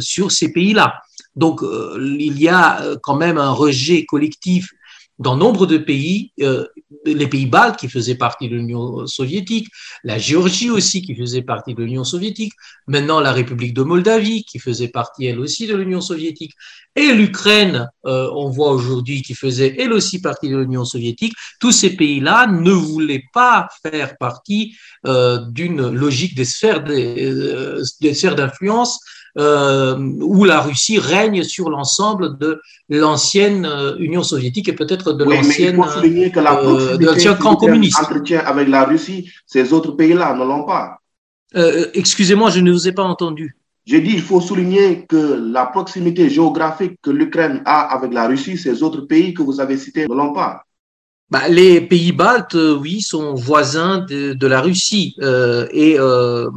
sur 0.00 0.30
ces 0.30 0.52
pays-là. 0.52 0.94
Donc 1.36 1.62
il 1.98 2.40
y 2.40 2.48
a 2.48 2.80
quand 3.02 3.16
même 3.16 3.38
un 3.38 3.50
rejet 3.50 4.04
collectif 4.04 4.70
dans 5.18 5.36
nombre 5.36 5.66
de 5.66 5.78
pays, 5.78 6.32
euh, 6.40 6.66
les 7.04 7.26
pays 7.28 7.46
baltes 7.46 7.78
qui 7.78 7.88
faisaient 7.88 8.16
partie 8.16 8.48
de 8.48 8.56
l'Union 8.56 9.06
soviétique, 9.06 9.68
la 10.02 10.18
Géorgie 10.18 10.70
aussi 10.70 11.02
qui 11.02 11.14
faisait 11.14 11.42
partie 11.42 11.74
de 11.74 11.82
l'Union 11.82 12.04
soviétique, 12.04 12.52
maintenant 12.86 13.20
la 13.20 13.32
République 13.32 13.74
de 13.74 13.82
Moldavie 13.82 14.44
qui 14.44 14.58
faisait 14.58 14.88
partie 14.88 15.26
elle 15.26 15.38
aussi 15.38 15.66
de 15.66 15.76
l'Union 15.76 16.00
soviétique, 16.00 16.52
et 16.96 17.12
l'Ukraine, 17.12 17.88
euh, 18.06 18.28
on 18.34 18.50
voit 18.50 18.70
aujourd'hui, 18.70 19.22
qui 19.22 19.34
faisait 19.34 19.76
elle 19.78 19.92
aussi 19.92 20.20
partie 20.20 20.48
de 20.48 20.56
l'Union 20.56 20.84
soviétique, 20.84 21.34
tous 21.60 21.72
ces 21.72 21.96
pays-là 21.96 22.46
ne 22.46 22.72
voulaient 22.72 23.24
pas 23.32 23.68
faire 23.82 24.16
partie 24.18 24.76
euh, 25.06 25.38
d'une 25.50 25.90
logique 25.90 26.34
des 26.34 26.44
sphères 26.44 26.82
d'influence 28.34 28.98
euh, 29.38 29.96
où 30.20 30.44
la 30.44 30.60
Russie 30.60 30.98
règne 30.98 31.42
sur 31.42 31.70
l'ensemble 31.70 32.38
de 32.38 32.60
l'ancienne 32.88 33.66
euh, 33.66 33.96
Union 33.98 34.22
soviétique 34.22 34.68
et 34.68 34.72
peut-être 34.72 35.12
de 35.12 35.24
oui, 35.24 35.36
l'ancienne 35.36 35.80
euh, 35.80 36.96
l'ancien 37.00 37.34
camp 37.34 37.56
communiste. 37.56 38.00
Entretien 38.00 38.40
avec 38.40 38.68
la 38.68 38.84
Russie, 38.84 39.30
ces 39.46 39.72
autres 39.72 39.92
pays-là 39.92 40.34
ne 40.34 40.44
l'ont 40.44 40.64
pas. 40.64 40.98
Euh, 41.56 41.86
Excusez-moi, 41.94 42.50
je 42.50 42.60
ne 42.60 42.72
vous 42.72 42.88
ai 42.88 42.92
pas 42.92 43.04
entendu. 43.04 43.56
J'ai 43.86 44.00
dit, 44.00 44.12
il 44.14 44.22
faut 44.22 44.40
souligner 44.40 45.04
que 45.06 45.50
la 45.52 45.66
proximité 45.66 46.30
géographique 46.30 46.94
que 47.02 47.10
l'Ukraine 47.10 47.60
a 47.66 47.80
avec 47.94 48.14
la 48.14 48.26
Russie, 48.26 48.56
ces 48.56 48.82
autres 48.82 49.02
pays 49.02 49.34
que 49.34 49.42
vous 49.42 49.60
avez 49.60 49.76
cités 49.76 50.06
ne 50.08 50.14
l'ont 50.14 50.32
pas. 50.32 50.62
Bah, 51.30 51.48
les 51.48 51.80
pays 51.80 52.12
baltes, 52.12 52.54
oui, 52.54 53.00
sont 53.00 53.34
voisins 53.34 53.98
de, 53.98 54.34
de 54.34 54.46
la 54.46 54.60
Russie 54.60 55.16
euh, 55.20 55.66
et 55.72 55.98
euh, 55.98 56.48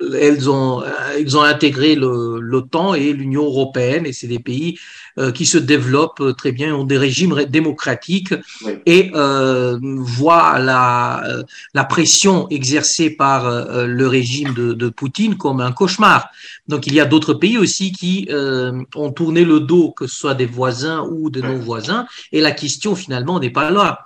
elles 0.00 0.50
ont, 0.50 0.82
ils 1.18 1.36
ont 1.36 1.42
intégré 1.42 1.94
l'OTAN 1.94 2.94
et 2.94 3.12
l'Union 3.12 3.44
européenne 3.44 4.06
et 4.06 4.12
c'est 4.12 4.26
des 4.26 4.38
pays 4.38 4.78
euh, 5.16 5.30
qui 5.30 5.46
se 5.46 5.58
développent 5.58 6.36
très 6.36 6.50
bien, 6.50 6.74
ont 6.74 6.82
des 6.82 6.98
régimes 6.98 7.44
démocratiques 7.44 8.34
oui. 8.64 8.72
et 8.84 9.12
euh, 9.14 9.78
voient 9.80 10.58
la, 10.58 11.22
la 11.72 11.84
pression 11.84 12.48
exercée 12.48 13.10
par 13.10 13.46
euh, 13.46 13.86
le 13.86 14.08
régime 14.08 14.52
de, 14.54 14.72
de, 14.72 14.88
Poutine 14.88 15.36
comme 15.36 15.60
un 15.60 15.70
cauchemar. 15.70 16.30
Donc 16.66 16.88
il 16.88 16.94
y 16.94 17.00
a 17.00 17.04
d'autres 17.04 17.34
pays 17.34 17.58
aussi 17.58 17.92
qui 17.92 18.28
ont 18.32 19.12
tourné 19.12 19.44
le 19.44 19.60
dos, 19.60 19.92
que 19.92 20.06
ce 20.06 20.16
soit 20.16 20.34
des 20.34 20.46
voisins 20.46 21.06
ou 21.08 21.30
de 21.30 21.40
nos 21.40 21.58
voisins, 21.58 22.06
et 22.32 22.40
la 22.40 22.50
question 22.50 22.96
finalement 22.96 23.38
n'est 23.38 23.50
pas 23.50 23.70
là 23.70 24.04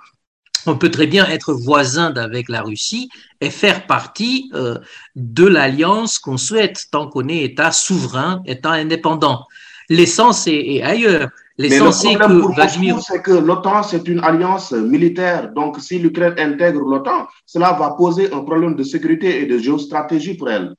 on 0.69 0.77
peut 0.77 0.91
très 0.91 1.07
bien 1.07 1.25
être 1.27 1.53
voisin 1.53 2.11
d'avec 2.11 2.49
la 2.49 2.61
Russie 2.61 3.09
et 3.41 3.49
faire 3.49 3.87
partie 3.87 4.51
euh, 4.53 4.77
de 5.15 5.45
l'alliance 5.45 6.19
qu'on 6.19 6.37
souhaite 6.37 6.85
tant 6.91 7.07
qu'on 7.07 7.27
est 7.27 7.43
État 7.43 7.71
souverain, 7.71 8.41
État 8.45 8.71
indépendant. 8.71 9.45
L'essence 9.89 10.47
est, 10.47 10.75
est, 10.75 10.83
ailleurs. 10.83 11.29
L'essence 11.57 12.05
est 12.05 12.15
que 12.15 12.53
Vladimir... 12.53 12.99
c'est 13.01 13.21
que 13.21 13.31
l'OTAN 13.31 13.83
c'est 13.83 14.07
une 14.07 14.19
alliance 14.19 14.71
militaire. 14.71 15.51
Donc 15.53 15.77
si 15.79 15.99
l'Ukraine 15.99 16.35
intègre 16.37 16.81
l'OTAN, 16.81 17.27
cela 17.45 17.73
va 17.73 17.91
poser 17.91 18.31
un 18.31 18.41
problème 18.41 18.75
de 18.75 18.83
sécurité 18.83 19.41
et 19.41 19.45
de 19.45 19.57
géostratégie 19.57 20.35
pour 20.35 20.49
elle. 20.49 20.73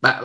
Bah, 0.00 0.20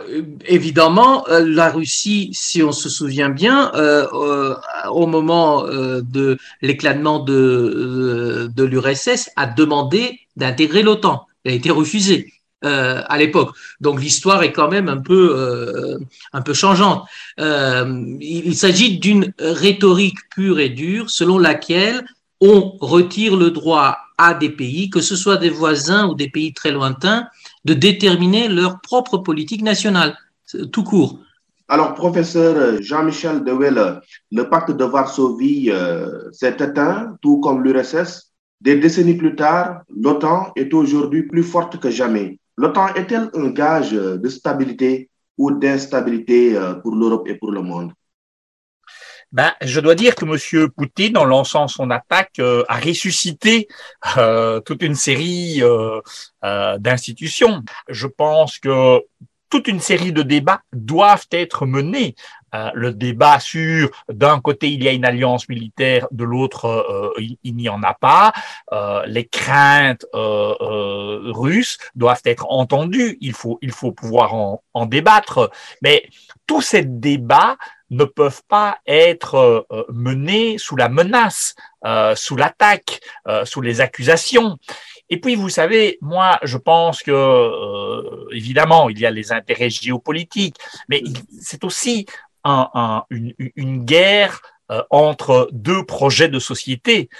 évidemment, 0.46 1.26
euh, 1.28 1.44
la 1.44 1.68
Russie, 1.68 2.30
si 2.32 2.62
on 2.62 2.70
se 2.70 2.88
souvient 2.88 3.28
bien, 3.28 3.72
euh, 3.74 4.06
euh, 4.12 4.54
au 4.90 5.08
moment 5.08 5.66
euh, 5.66 6.00
de 6.00 6.38
l'éclatement 6.62 7.18
de, 7.18 7.32
euh, 7.34 8.48
de 8.54 8.62
l'URSS, 8.62 9.30
a 9.34 9.46
demandé 9.46 10.20
d'intégrer 10.36 10.84
l'OTAN. 10.84 11.26
Elle 11.44 11.52
a 11.52 11.54
été 11.56 11.70
refusée 11.70 12.30
à 12.62 13.18
l'époque. 13.18 13.54
Donc 13.82 14.00
l'histoire 14.00 14.42
est 14.42 14.52
quand 14.52 14.70
même 14.70 14.88
un 14.88 14.96
peu, 14.96 15.98
un 16.32 16.40
peu 16.40 16.54
changeante. 16.54 17.04
il, 17.36 18.18
il 18.22 18.56
s'agit 18.56 18.98
d'une 18.98 19.34
rhétorique 19.38 20.16
pure 20.34 20.58
et 20.58 20.70
dure 20.70 21.10
selon 21.10 21.38
laquelle 21.38 22.06
on 22.40 22.78
retire 22.80 23.36
le 23.36 23.50
droit 23.50 23.98
à 24.16 24.32
des 24.32 24.48
pays, 24.48 24.88
que 24.88 25.02
ce 25.02 25.14
soit 25.14 25.36
des 25.36 25.50
voisins 25.50 26.06
ou 26.06 26.14
des 26.14 26.30
pays 26.30 26.54
très 26.54 26.70
lointains, 26.70 27.28
de 27.64 27.74
déterminer 27.74 28.48
leur 28.48 28.80
propre 28.80 29.18
politique 29.18 29.62
nationale, 29.62 30.16
tout 30.72 30.84
court. 30.84 31.18
Alors, 31.68 31.94
professeur 31.94 32.82
Jean-Michel 32.82 33.42
Dewelle, 33.42 34.00
le 34.30 34.48
pacte 34.50 34.70
de 34.70 34.84
Varsovie 34.84 35.70
euh, 35.70 36.30
s'est 36.30 36.56
éteint, 36.60 37.16
tout 37.22 37.40
comme 37.40 37.64
l'URSS. 37.64 38.32
Des 38.60 38.76
décennies 38.76 39.16
plus 39.16 39.34
tard, 39.34 39.80
l'OTAN 39.94 40.52
est 40.56 40.72
aujourd'hui 40.74 41.22
plus 41.22 41.42
forte 41.42 41.78
que 41.78 41.90
jamais. 41.90 42.38
L'OTAN 42.56 42.94
est-elle 42.94 43.30
un 43.34 43.48
gage 43.50 43.92
de 43.92 44.28
stabilité 44.28 45.08
ou 45.38 45.50
d'instabilité 45.50 46.56
euh, 46.56 46.74
pour 46.74 46.94
l'Europe 46.94 47.26
et 47.28 47.34
pour 47.34 47.50
le 47.50 47.62
monde? 47.62 47.92
Ben, 49.34 49.52
je 49.62 49.80
dois 49.80 49.96
dire 49.96 50.14
que 50.14 50.24
M. 50.24 50.70
Poutine, 50.70 51.18
en 51.18 51.24
lançant 51.24 51.66
son 51.66 51.90
attaque, 51.90 52.38
euh, 52.38 52.62
a 52.68 52.78
ressuscité 52.78 53.66
euh, 54.16 54.60
toute 54.60 54.80
une 54.80 54.94
série 54.94 55.60
euh, 55.60 56.00
euh, 56.44 56.78
d'institutions. 56.78 57.64
Je 57.88 58.06
pense 58.06 58.58
que 58.58 59.02
toute 59.50 59.66
une 59.66 59.80
série 59.80 60.12
de 60.12 60.22
débats 60.22 60.62
doivent 60.72 61.26
être 61.32 61.66
menés. 61.66 62.14
Euh, 62.54 62.70
le 62.74 62.92
débat 62.92 63.40
sur 63.40 63.90
d'un 64.08 64.38
côté 64.40 64.70
il 64.70 64.84
y 64.84 64.88
a 64.88 64.92
une 64.92 65.04
alliance 65.04 65.48
militaire, 65.48 66.06
de 66.12 66.22
l'autre 66.22 66.66
euh, 66.66 67.10
il, 67.18 67.36
il 67.42 67.56
n'y 67.56 67.68
en 67.68 67.82
a 67.82 67.94
pas. 67.94 68.32
les 69.06 69.26
craintes 69.26 70.06
russes 70.12 71.78
doivent 71.96 72.22
être 72.24 72.46
entendues. 72.48 73.18
Il 73.20 73.32
faut 73.32 73.58
il 73.62 73.72
faut 73.72 73.90
pouvoir 73.90 74.34
en, 74.34 74.62
en 74.74 74.86
débattre. 74.86 75.50
Mais 75.82 76.08
tous 76.46 76.62
ces 76.62 76.84
débats 76.84 77.56
ne 77.94 78.04
peuvent 78.04 78.42
pas 78.48 78.78
être 78.86 79.66
euh, 79.70 79.84
menés 79.88 80.58
sous 80.58 80.76
la 80.76 80.88
menace, 80.88 81.54
euh, 81.84 82.14
sous 82.14 82.36
l'attaque, 82.36 83.00
euh, 83.28 83.44
sous 83.44 83.60
les 83.60 83.80
accusations. 83.80 84.58
Et 85.10 85.20
puis, 85.20 85.34
vous 85.34 85.48
savez, 85.48 85.98
moi, 86.00 86.38
je 86.42 86.56
pense 86.56 87.02
que, 87.02 88.32
évidemment, 88.34 88.88
il 88.88 88.98
y 88.98 89.06
a 89.06 89.10
les 89.10 89.32
intérêts 89.32 89.70
géopolitiques, 89.70 90.56
mais 90.88 91.02
c'est 91.40 91.62
aussi 91.64 92.06
un, 92.42 92.68
un, 92.74 93.04
une, 93.10 93.34
une, 93.38 93.84
guerre 93.84 94.40
entre 94.88 95.48
deux 95.52 95.84
projets 95.84 96.28
de 96.28 96.38
société 96.38 97.10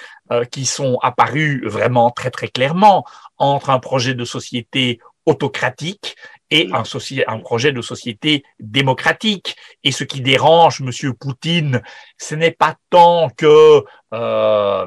qui 0.51 0.65
sont 0.65 0.97
apparus 1.03 1.63
vraiment 1.63 2.09
très, 2.09 2.31
très 2.31 2.47
clairement, 2.47 3.05
entre 3.37 3.69
un 3.69 3.79
projet 3.79 4.15
de 4.15 4.25
société 4.25 4.99
autocratique 5.27 6.15
et 6.51 6.69
un, 6.71 7.39
projet 7.39 7.71
de 7.71 7.81
société 7.81 8.43
démocratique. 8.59 9.55
Et 9.83 9.91
ce 9.91 10.03
qui 10.03 10.21
dérange 10.21 10.81
Monsieur 10.81 11.13
Poutine, 11.13 11.81
ce 12.17 12.35
n'est 12.35 12.51
pas 12.51 12.75
tant 12.89 13.29
que 13.29 13.83
euh, 14.13 14.85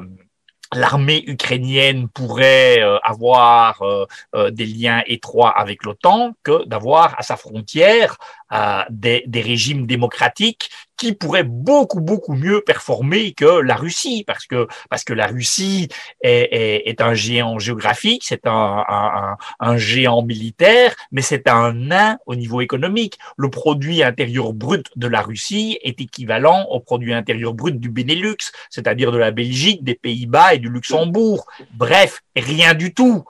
l'armée 0.73 1.23
ukrainienne 1.27 2.07
pourrait 2.09 2.81
euh, 2.81 2.97
avoir 2.99 3.81
euh, 3.81 4.51
des 4.51 4.65
liens 4.65 5.03
étroits 5.07 5.49
avec 5.49 5.83
l'OTAN 5.83 6.33
que 6.43 6.65
d'avoir 6.65 7.19
à 7.19 7.23
sa 7.23 7.37
frontière 7.37 8.17
des, 8.89 9.23
des, 9.27 9.41
régimes 9.41 9.85
démocratiques 9.85 10.69
qui 10.97 11.13
pourraient 11.13 11.43
beaucoup 11.43 12.01
beaucoup 12.01 12.33
mieux 12.33 12.61
performer 12.61 13.33
que 13.33 13.61
la 13.61 13.75
Russie 13.75 14.23
parce 14.25 14.45
que 14.45 14.67
parce 14.89 15.03
que 15.03 15.13
la 15.13 15.27
Russie 15.27 15.87
est, 16.21 16.49
est, 16.51 16.89
est 16.89 17.01
un 17.01 17.13
géant 17.13 17.57
géographique, 17.59 18.23
c'est 18.25 18.47
un, 18.47 18.83
un, 18.87 19.37
un, 19.59 19.77
géant 19.77 20.23
militaire, 20.23 20.95
mais 21.11 21.21
c'est 21.21 21.47
un 21.47 21.73
nain 21.73 22.17
au 22.25 22.35
niveau 22.35 22.61
économique. 22.61 23.17
Le 23.37 23.49
produit 23.49 24.03
intérieur 24.03 24.53
brut 24.53 24.87
de 24.95 25.07
la 25.07 25.21
Russie 25.21 25.77
est 25.83 26.01
équivalent 26.01 26.65
au 26.69 26.79
produit 26.79 27.13
intérieur 27.13 27.53
brut 27.53 27.79
du 27.79 27.89
Benelux, 27.89 28.51
c'est-à-dire 28.69 29.11
de 29.11 29.17
la 29.17 29.31
Belgique, 29.31 29.83
des 29.83 29.95
Pays-Bas 29.95 30.55
et 30.55 30.59
du 30.59 30.69
Luxembourg. 30.69 31.45
Bref, 31.73 32.21
rien 32.35 32.73
du 32.73 32.93
tout. 32.93 33.23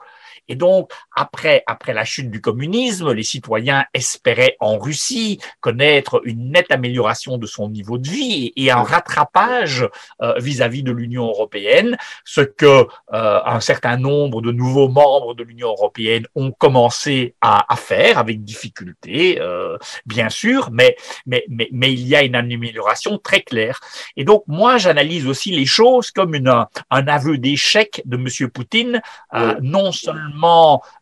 Et 0.50 0.56
donc, 0.56 0.90
après, 1.14 1.62
après 1.68 1.94
la 1.94 2.04
chute 2.04 2.28
du 2.28 2.40
communisme, 2.40 3.12
les 3.12 3.22
citoyens 3.22 3.84
espéraient 3.94 4.56
en 4.58 4.78
Russie 4.78 5.38
connaître 5.60 6.20
une 6.24 6.50
nette 6.50 6.72
amélioration 6.72 7.38
de 7.38 7.46
son 7.46 7.70
niveau 7.70 7.98
de 7.98 8.08
vie 8.08 8.52
et 8.56 8.72
un 8.72 8.82
rattrapage 8.82 9.88
euh, 10.20 10.34
vis-à-vis 10.38 10.82
de 10.82 10.90
l'Union 10.90 11.26
européenne, 11.26 11.96
ce 12.24 12.40
que 12.40 12.66
euh, 12.66 13.40
un 13.44 13.60
certain 13.60 13.96
nombre 13.96 14.42
de 14.42 14.50
nouveaux 14.50 14.88
membres 14.88 15.34
de 15.34 15.44
l'Union 15.44 15.68
européenne 15.68 16.26
ont 16.34 16.50
commencé 16.50 17.36
à, 17.40 17.72
à 17.72 17.76
faire 17.76 18.18
avec 18.18 18.42
difficulté, 18.42 19.40
euh, 19.40 19.78
bien 20.04 20.30
sûr, 20.30 20.70
mais, 20.72 20.96
mais, 21.26 21.44
mais, 21.48 21.68
mais 21.70 21.92
il 21.92 22.06
y 22.08 22.16
a 22.16 22.22
une 22.24 22.34
amélioration 22.34 23.18
très 23.18 23.42
claire. 23.42 23.78
Et 24.16 24.24
donc, 24.24 24.42
moi, 24.48 24.78
j'analyse 24.78 25.28
aussi 25.28 25.52
les 25.52 25.66
choses 25.66 26.10
comme 26.10 26.34
une, 26.34 26.52
un 26.90 27.06
aveu 27.06 27.38
d'échec 27.38 28.02
de 28.04 28.16
Monsieur 28.16 28.48
Poutine, 28.48 29.00
euh, 29.34 29.54
non 29.62 29.92
seulement 29.92 30.39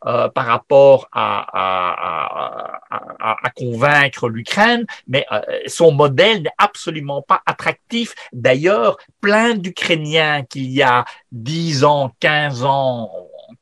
euh, 0.06 0.28
par 0.28 0.46
rapport 0.46 1.08
à, 1.12 2.80
convaincre 3.56 4.28
l'Ukraine, 4.28 4.86
mais 5.08 5.26
euh, 5.32 5.40
son 5.66 5.90
modèle 5.92 6.42
n'est 6.42 6.50
absolument 6.58 7.22
pas 7.22 7.42
attractif. 7.46 8.14
D'ailleurs, 8.32 8.96
plein 9.20 9.54
d'Ukrainiens 9.54 10.44
qui 10.44 10.64
il 10.64 10.72
y 10.72 10.82
a 10.82 11.04
10 11.32 11.84
ans, 11.84 12.12
15 12.20 12.64
ans 12.64 13.10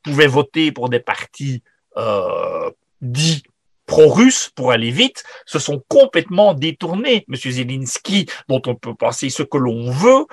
pouvaient 0.03 0.27
voter 0.27 0.73
pour 0.73 0.89
des 0.89 1.01
partis 1.01 1.63
euh, 1.97 2.71
dits 3.01 3.43
pro-russes, 3.87 4.51
pour 4.55 4.73
aller 4.73 4.91
vite, 4.91 5.25
se 5.47 5.59
sont 5.59 5.83
complètement 5.89 6.55
détournés. 6.55 7.25
Monsieur 7.29 7.51
Zelensky, 7.51 8.27
dont 8.49 8.63
on 8.67 8.75
peut 8.75 8.95
penser 8.95 9.31
ce 9.31 9.43
que 9.43 9.59
l'on 9.59 9.91
veut, 9.91 10.27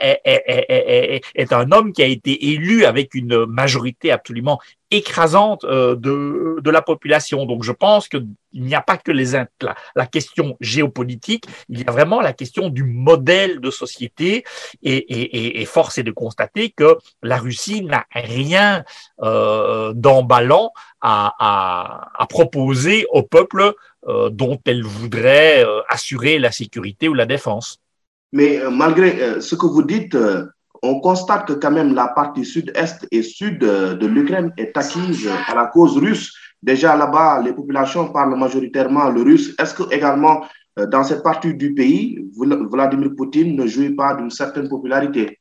est, 0.00 1.22
est, 1.34 1.52
un 1.52 1.72
homme 1.72 1.92
qui 1.92 2.02
a 2.02 2.06
été 2.06 2.52
élu 2.52 2.84
avec 2.84 3.14
une 3.14 3.46
majorité 3.46 4.10
absolument 4.10 4.58
écrasante 4.92 5.64
euh, 5.64 5.96
de, 5.96 6.60
de 6.60 6.70
la 6.70 6.82
population. 6.82 7.46
Donc 7.46 7.64
je 7.64 7.72
pense 7.72 8.08
qu'il 8.08 8.28
n'y 8.52 8.74
a 8.74 8.82
pas 8.82 8.98
que 8.98 9.10
les, 9.10 9.32
la, 9.32 10.06
question 10.06 10.56
géopolitique, 10.60 11.46
il 11.68 11.80
y 11.80 11.84
a 11.86 11.90
vraiment 11.90 12.20
la 12.20 12.32
question 12.32 12.68
du 12.68 12.84
modèle 12.84 13.60
de 13.60 13.70
société 13.70 14.44
et, 14.82 14.96
et, 14.96 15.60
et 15.62 15.64
force 15.64 15.98
est 15.98 16.02
de 16.02 16.10
constater 16.10 16.70
que 16.70 16.98
la 17.22 17.38
Russie 17.38 17.82
n'a 17.82 18.04
rien 18.12 18.84
euh, 19.22 19.92
d'emballant 19.94 20.72
à, 21.00 21.34
à, 22.18 22.26
proposer 22.26 23.06
au 23.10 23.22
peuple 23.22 23.74
euh, 24.08 24.30
dont 24.30 24.60
elle 24.66 24.84
voudrait 24.84 25.64
euh, 25.64 25.80
assurer 25.88 26.38
la 26.38 26.52
sécurité 26.52 27.08
ou 27.08 27.14
la 27.14 27.26
défense. 27.26 27.78
Mais 28.32 28.60
malgré 28.70 29.40
ce 29.40 29.54
que 29.54 29.66
vous 29.66 29.82
dites, 29.82 30.16
on 30.82 31.00
constate 31.00 31.46
que 31.46 31.52
quand 31.52 31.70
même 31.70 31.94
la 31.94 32.08
partie 32.08 32.44
sud-est 32.44 33.06
et 33.10 33.22
sud 33.22 33.58
de 33.60 34.06
l'Ukraine 34.06 34.52
est 34.56 34.76
acquise 34.76 35.28
à 35.48 35.54
la 35.54 35.66
cause 35.66 35.96
russe. 35.96 36.34
Déjà 36.62 36.96
là-bas, 36.96 37.40
les 37.44 37.52
populations 37.52 38.12
parlent 38.12 38.36
majoritairement 38.36 39.08
le 39.10 39.22
russe. 39.22 39.54
Est-ce 39.58 39.74
que 39.74 39.94
également 39.94 40.44
dans 40.76 41.04
cette 41.04 41.22
partie 41.22 41.54
du 41.54 41.74
pays, 41.74 42.24
Vladimir 42.70 43.10
Poutine 43.16 43.56
ne 43.56 43.66
jouit 43.66 43.94
pas 43.94 44.14
d'une 44.14 44.30
certaine 44.30 44.68
popularité? 44.68 45.38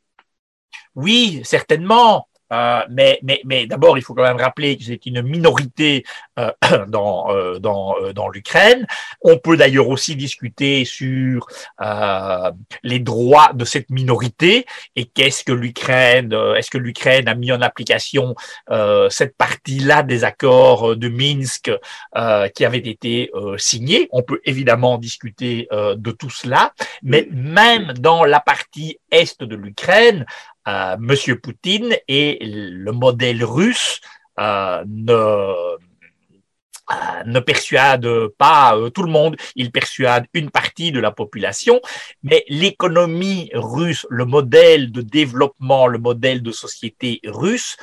Oui, 0.96 1.42
certainement. 1.44 2.28
Euh, 2.52 2.82
mais 2.90 3.20
mais, 3.24 3.42
mais 3.46 3.66
d'abord, 3.68 3.98
il 3.98 4.02
faut 4.04 4.14
quand 4.14 4.24
même 4.24 4.40
rappeler 4.40 4.78
que 4.78 4.84
c'est 4.84 5.06
une 5.06 5.22
minorité 5.22 6.04
euh, 6.40 6.52
dans, 6.88 7.32
euh, 7.32 7.60
dans, 7.60 7.96
euh, 8.02 8.14
dans 8.14 8.30
l'Ukraine. 8.30 8.86
On 9.22 9.38
peut 9.38 9.58
d'ailleurs 9.58 9.88
aussi 9.88 10.16
discuter 10.16 10.86
sur 10.86 11.48
euh, 11.82 12.52
les 12.84 13.00
droits 13.00 13.52
de 13.54 13.66
cette 13.66 13.90
minorité 13.90 14.66
et 14.96 15.06
qu'est-ce 15.06 15.44
que 15.44 15.52
l'Ukraine, 15.52 16.34
est-ce 16.58 16.70
que 16.70 16.78
l'Ukraine 16.78 17.28
a 17.28 17.36
mis 17.36 17.52
en 17.52 17.62
application 17.62 18.36
cette 19.10 19.36
partie-là 19.38 20.04
des 20.04 20.24
accords 20.24 20.96
de 20.96 21.10
Minsk 21.10 21.72
qui 22.56 22.66
avaient 22.66 22.78
été 22.78 23.32
signés. 23.58 24.08
On 24.12 24.24
peut 24.24 24.42
évidemment 24.46 24.98
discuter 24.98 25.68
de 25.72 26.12
tout 26.12 26.30
cela, 26.30 26.74
mais 27.04 27.28
même 27.32 27.94
dans 27.94 28.24
la 28.24 28.40
partie 28.40 29.00
est 29.12 29.42
de 29.42 29.56
l'Ukraine, 29.56 30.26
euh, 30.68 30.98
Monsieur 31.00 31.40
Poutine 31.40 31.96
et 32.08 32.40
le 32.42 32.92
modèle 32.92 33.44
russe 33.44 34.00
euh, 34.40 34.84
ne 34.88 35.14
euh, 35.14 35.78
ne 37.26 37.40
persuade 37.40 38.06
pas 38.38 38.78
tout 38.94 39.04
le 39.04 39.12
monde, 39.12 39.38
il 39.56 39.72
persuade 39.72 40.26
une 40.34 40.50
partie 40.50 40.92
de 40.92 41.00
la 41.00 41.12
population, 41.12 41.80
mais 42.22 42.44
l'économie 42.50 43.50
russe, 43.54 44.06
le 44.10 44.26
modèle 44.26 44.92
de 44.92 45.02
développement, 45.02 45.88
le 45.88 46.00
modèle 46.00 46.44
de 46.44 46.52
société 46.52 47.22
russe 47.24 47.78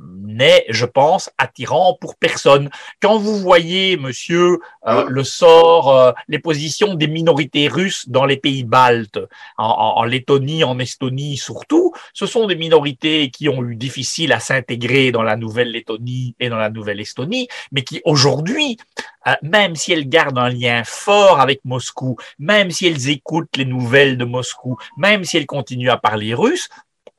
n'est, 0.00 0.64
je 0.68 0.86
pense, 0.86 1.30
attirant 1.38 1.96
pour 2.00 2.16
personne. 2.16 2.70
Quand 3.00 3.18
vous 3.18 3.36
voyez, 3.38 3.96
monsieur, 3.96 4.58
euh, 4.86 5.04
le 5.08 5.24
sort, 5.24 5.94
euh, 5.94 6.12
les 6.28 6.38
positions 6.38 6.94
des 6.94 7.08
minorités 7.08 7.68
russes 7.68 8.08
dans 8.08 8.24
les 8.24 8.36
pays 8.36 8.64
baltes, 8.64 9.18
en, 9.58 9.64
en, 9.96 10.04
Lettonie, 10.04 10.64
en 10.64 10.78
Estonie 10.78 11.36
surtout, 11.36 11.92
ce 12.14 12.26
sont 12.26 12.46
des 12.46 12.56
minorités 12.56 13.30
qui 13.30 13.48
ont 13.48 13.62
eu 13.64 13.76
difficile 13.76 14.32
à 14.32 14.40
s'intégrer 14.40 15.12
dans 15.12 15.22
la 15.22 15.36
nouvelle 15.36 15.72
Lettonie 15.72 16.34
et 16.40 16.48
dans 16.48 16.56
la 16.56 16.70
nouvelle 16.70 17.00
Estonie, 17.00 17.48
mais 17.72 17.82
qui 17.82 18.00
aujourd'hui, 18.04 18.78
euh, 19.26 19.34
même 19.42 19.76
si 19.76 19.92
elles 19.92 20.08
gardent 20.08 20.38
un 20.38 20.48
lien 20.48 20.82
fort 20.84 21.40
avec 21.40 21.60
Moscou, 21.64 22.16
même 22.38 22.70
si 22.70 22.86
elles 22.86 23.08
écoutent 23.08 23.56
les 23.56 23.64
nouvelles 23.64 24.16
de 24.16 24.24
Moscou, 24.24 24.76
même 24.96 25.24
si 25.24 25.36
elles 25.36 25.46
continuent 25.46 25.90
à 25.90 25.98
parler 25.98 26.34
russe, 26.34 26.68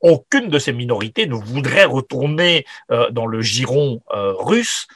aucune 0.02 0.48
de 0.48 0.58
ces 0.58 0.72
minorités 0.72 1.26
ne 1.26 1.34
voudrait 1.34 1.84
retourner 1.84 2.66
euh, 2.90 3.10
dans 3.10 3.26
le 3.26 3.40
giron 3.40 4.00
euh, 4.12 4.34
russe 4.34 4.86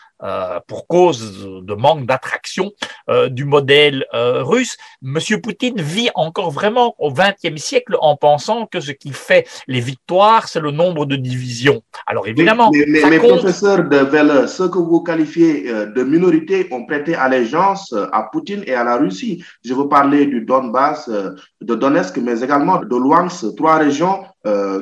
pour 0.67 0.87
cause 0.87 1.47
de 1.63 1.75
manque 1.75 2.07
d'attraction 2.07 2.73
euh, 3.09 3.29
du 3.29 3.45
modèle 3.45 4.05
euh, 4.15 4.43
russe. 4.43 4.77
Monsieur 5.03 5.41
Poutine 5.41 5.81
vit 5.81 6.11
encore 6.15 6.51
vraiment 6.51 6.95
au 6.99 7.13
XXe 7.13 7.61
siècle 7.63 7.97
en 8.01 8.17
pensant 8.17 8.67
que 8.67 8.81
ce 8.81 8.93
qui 8.93 9.13
fait 9.13 9.47
les 9.67 9.81
victoires, 9.81 10.49
c'est 10.49 10.61
le 10.61 10.71
nombre 10.71 11.07
de 11.07 11.17
divisions. 11.17 11.83
Alors 12.07 12.27
évidemment, 12.27 12.71
mais, 12.73 12.85
mais, 12.89 13.09
mais 13.09 13.19
compte... 13.19 13.39
professeur 13.39 13.89
de 13.89 13.97
Velle, 13.97 14.49
ce 14.49 14.65
que 14.65 14.79
vous 14.79 15.03
qualifiez 15.03 15.65
de 15.65 16.03
minorité 16.03 16.69
ont 16.73 16.87
prêté 16.87 17.15
allégeance 17.15 17.95
à 18.13 18.25
Poutine 18.33 18.63
et 18.67 18.75
à 18.75 18.85
la 18.85 18.97
Russie. 18.97 19.45
Je 19.65 19.75
veux 19.75 19.89
parler 19.89 20.27
du 20.27 20.43
Donbass, 20.43 21.09
de 21.09 21.75
Donetsk, 21.75 22.17
mais 22.19 22.41
également 22.41 22.79
de 22.79 22.97
Luhansk, 22.97 23.55
trois 23.57 23.77
régions 23.77 24.25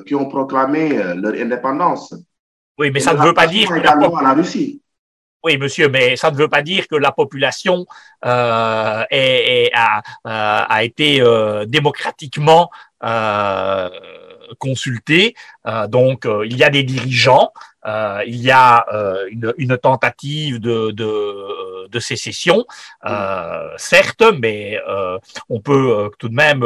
qui 0.07 0.15
ont 0.15 0.29
proclamé 0.29 0.99
leur 1.17 1.35
indépendance. 1.35 2.15
Oui, 2.79 2.91
mais 2.91 3.01
ça 3.01 3.15
ne 3.15 3.23
veut 3.23 3.35
pas 3.35 3.47
dire 3.47 3.69
que 3.69 3.75
la... 3.75 3.93
à 3.93 4.23
la 4.23 4.33
Russie. 4.33 4.83
Oui, 5.45 5.59
monsieur, 5.59 5.91
mais 5.91 6.17
ça 6.17 6.31
ne 6.31 6.37
veut 6.37 6.49
pas 6.49 6.63
dire 6.63 6.89
que 6.89 6.97
la 6.97 7.13
population 7.13 7.85
euh, 8.25 9.05
euh, 9.13 9.67
a, 10.25 10.85
été 10.85 11.21
euh, 11.21 11.67
démocratiquement 11.67 12.71
consultée. 14.59 15.35
Donc, 15.89 16.27
il 16.47 16.57
y 16.57 16.65
a 16.65 16.71
des 16.71 16.83
dirigeants, 16.83 17.53
il 18.27 18.37
y 18.37 18.51
a 18.51 18.87
une, 19.59 19.77
tentative 19.77 20.61
de, 20.61 21.99
sécession, 21.99 22.65
certes, 23.77 24.25
mais 24.41 24.81
on 25.51 25.61
peut 25.61 26.11
tout 26.19 26.31
de 26.31 26.35
même 26.35 26.65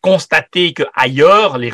constater 0.00 0.72
que 0.72 0.82
ailleurs, 0.96 1.56
les 1.56 1.70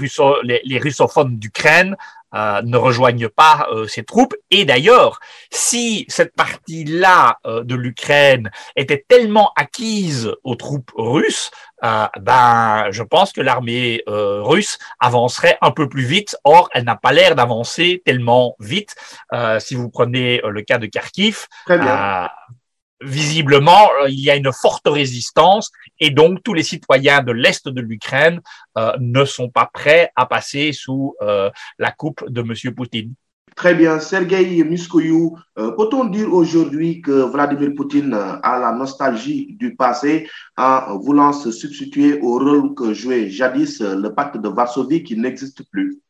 russophones 0.79 1.39
d'Ukraine 1.39 1.97
ne 2.35 2.77
rejoignent 2.77 3.29
pas 3.29 3.69
ces 3.89 4.03
troupes. 4.03 4.35
Et 4.51 4.65
d'ailleurs, 4.65 5.21
si 5.51 6.05
cette 6.09 6.35
partie-là 6.35 7.39
de 7.45 7.75
l'Ukraine 7.75 8.51
était 8.77 9.05
tellement 9.09 9.53
acquise 9.57 10.33
aux 10.43 10.57
troupes 10.57 10.91
russes, 10.97 11.51
ben, 11.83 12.87
je 12.91 13.03
pense 13.03 13.33
que 13.33 13.41
l'armée 13.41 14.03
russe 14.07 14.79
avancerait 15.01 15.59
un 15.61 15.71
peu 15.71 15.89
plus 15.89 16.05
vite. 16.05 16.37
Or, 16.45 16.69
elle 16.73 16.85
n'a 16.85 16.97
pas 16.97 17.13
l'air 17.13 17.35
d'avancer 17.37 18.03
tellement 18.05 18.57
vite. 18.59 18.95
si 19.61 19.75
vous 19.75 19.89
prenez 19.89 20.41
le 20.45 20.63
cas 20.63 20.79
de 20.79 20.87
Kharkiv, 20.87 21.47
visiblement, 23.01 23.91
euh, 24.03 24.09
il 24.09 24.21
y 24.21 24.31
a 24.31 24.37
une 24.37 24.53
forte 24.53 24.87
résistance 24.87 25.71
et 26.01 26.11
donc 26.11 26.43
tous 26.43 26.55
les 26.55 26.63
citoyens 26.63 27.23
de 27.23 27.33
l'Est 27.33 27.69
de 27.69 27.81
l'Ukraine 27.81 28.41
euh, 28.79 28.93
ne 29.01 29.25
sont 29.25 29.51
pas 29.51 29.69
prêts 29.73 30.11
à 30.17 30.27
passer 30.27 30.73
sous 30.73 31.15
euh, 31.23 31.51
la 31.79 31.93
coupe 31.93 32.25
de 32.29 32.41
M. 32.41 32.75
Poutine. 32.75 33.15
Très 33.57 33.75
bien. 33.75 34.01
Sergei 34.01 34.65
Muskoyou, 34.65 35.39
peut-on 35.55 36.07
dire 36.07 36.35
aujourd'hui 36.35 37.01
que 37.01 37.31
Vladimir 37.31 37.71
Poutine 37.77 38.13
a 38.13 38.59
la 38.59 38.73
nostalgie 38.73 39.55
du 39.57 39.77
passé 39.77 40.29
en 40.57 40.99
voulant 40.99 41.33
se 41.33 41.53
substituer 41.53 42.19
au 42.21 42.41
rôle 42.41 42.75
que 42.75 42.93
jouait 42.93 43.31
jadis 43.31 43.81
le 43.81 44.09
pacte 44.09 44.39
de 44.39 44.49
Varsovie 44.49 45.05
qui 45.05 45.17
n'existe 45.17 45.63
plus? 45.71 46.01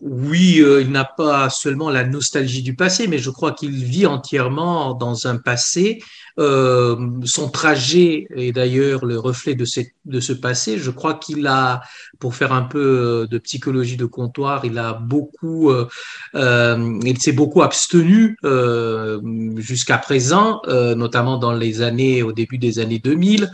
Oui, 0.00 0.60
euh, 0.60 0.80
il 0.80 0.90
n'a 0.90 1.04
pas 1.04 1.50
seulement 1.50 1.90
la 1.90 2.04
nostalgie 2.04 2.62
du 2.62 2.74
passé, 2.74 3.08
mais 3.08 3.18
je 3.18 3.30
crois 3.30 3.52
qu'il 3.52 3.84
vit 3.84 4.06
entièrement 4.06 4.94
dans 4.94 5.26
un 5.26 5.36
passé 5.36 6.02
euh, 6.38 6.96
son 7.24 7.50
trajet 7.50 8.26
est 8.34 8.52
d'ailleurs 8.52 9.04
le 9.04 9.18
reflet 9.18 9.54
de, 9.54 9.66
de 10.04 10.20
ce 10.20 10.32
passé. 10.32 10.78
Je 10.78 10.90
crois 10.90 11.14
qu'il 11.14 11.46
a, 11.46 11.82
pour 12.18 12.34
faire 12.34 12.52
un 12.52 12.62
peu 12.62 12.78
euh, 12.78 13.26
de 13.26 13.38
psychologie 13.38 13.96
de 13.96 14.06
comptoir, 14.06 14.64
il 14.64 14.78
a 14.78 14.94
beaucoup, 14.94 15.70
euh, 15.70 15.88
euh 16.34 16.98
il 17.04 17.18
s'est 17.18 17.32
beaucoup 17.32 17.62
abstenu 17.62 18.36
euh, 18.44 19.20
jusqu'à 19.56 19.98
présent, 19.98 20.62
notamment 20.96 21.36
dans 21.36 21.52
les 21.52 21.82
années, 21.82 22.22
au 22.22 22.32
début 22.32 22.58
des 22.58 22.78
années 22.78 22.98
2000, 22.98 23.50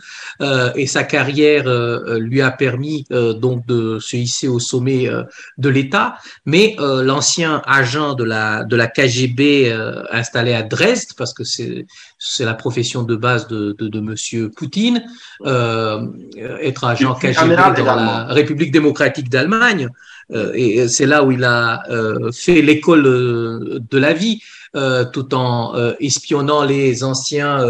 et 0.77 0.87
sa 0.87 1.05
carrière 1.05 1.65
lui 2.19 2.41
a 2.41 2.51
permis 2.51 3.05
donc 3.11 3.67
de 3.67 3.99
se 3.99 4.17
hisser 4.17 4.49
au 4.49 4.59
sommet 4.59 5.09
de 5.59 5.69
l'État. 5.69 6.17
Mais 6.47 6.77
l'ancien 6.79 7.63
agent 7.67 8.15
de 8.15 8.25
la 8.25 8.65
de 8.65 8.77
la 8.77 8.87
KGB 8.87 9.73
installé 10.11 10.53
à 10.53 10.63
Dresde, 10.63 11.15
parce 11.17 11.35
que 11.35 11.45
c'est 11.45 11.87
c'est 12.19 12.45
la 12.45 12.55
profession 12.55 13.03
de 13.03 13.17
base 13.17 13.47
de, 13.49 13.77
de, 13.79 13.89
de 13.89 14.01
Monsieur 14.01 14.51
Poutine, 14.51 15.05
euh, 15.47 16.07
être 16.61 16.85
agent 16.85 17.15
KGB 17.15 17.57
dans 17.77 17.95
la 17.95 18.25
République 18.25 18.73
démocratique 18.73 19.29
d'Allemagne. 19.29 19.89
Euh, 20.33 20.53
et 20.55 20.89
c'est 20.89 21.07
là 21.07 21.25
où 21.25 21.33
il 21.33 21.45
a 21.45 21.83
euh, 21.91 22.31
fait 22.33 22.61
l'école 22.61 23.07
euh, 23.07 23.79
de 23.91 23.99
la 23.99 24.13
vie. 24.13 24.43
Euh, 24.77 25.05
tout 25.05 25.35
en 25.35 25.75
euh, 25.77 25.95
espionnant 25.99 26.63
les 26.63 27.03
anciens 27.03 27.65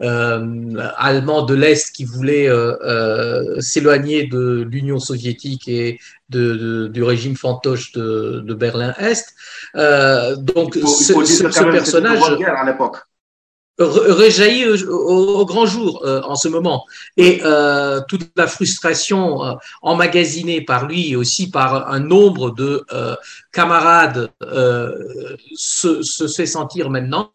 Allemands 0.00 1.42
de 1.42 1.54
l'Est 1.54 1.94
qui 1.94 2.04
voulaient 2.04 2.48
s'éloigner 3.60 4.26
de 4.26 4.66
l'Union 4.68 4.98
soviétique 4.98 5.68
et 5.68 6.00
de, 6.30 6.54
de, 6.54 6.86
du 6.88 7.02
régime 7.02 7.36
fantoche 7.36 7.92
de, 7.92 8.42
de 8.44 8.54
Berlin-Est. 8.54 9.34
donc, 10.38 10.76
il 10.76 10.82
faut, 10.82 11.00
il 11.00 11.12
faut 11.12 11.24
ce, 11.24 11.50
ce 11.50 11.64
personnage. 11.64 12.20
À 12.22 12.64
l'époque 12.64 12.98
réjaillit 13.78 14.66
au, 14.88 15.44
grand 15.46 15.66
jour 15.66 16.02
euh, 16.04 16.20
en 16.22 16.34
ce 16.34 16.48
moment. 16.48 16.84
Et 17.16 17.40
euh, 17.44 18.00
toute 18.08 18.30
la 18.36 18.46
frustration 18.46 19.44
euh, 19.44 19.54
emmagasinée 19.80 20.60
par 20.60 20.86
lui 20.86 21.12
et 21.12 21.16
aussi 21.16 21.50
par 21.50 21.90
un 21.90 22.00
nombre 22.00 22.50
de 22.54 22.84
camarades 23.52 24.30
se, 25.54 26.02
se, 26.02 26.26
fait 26.26 26.46
sentir 26.46 26.90
maintenant. 26.90 27.30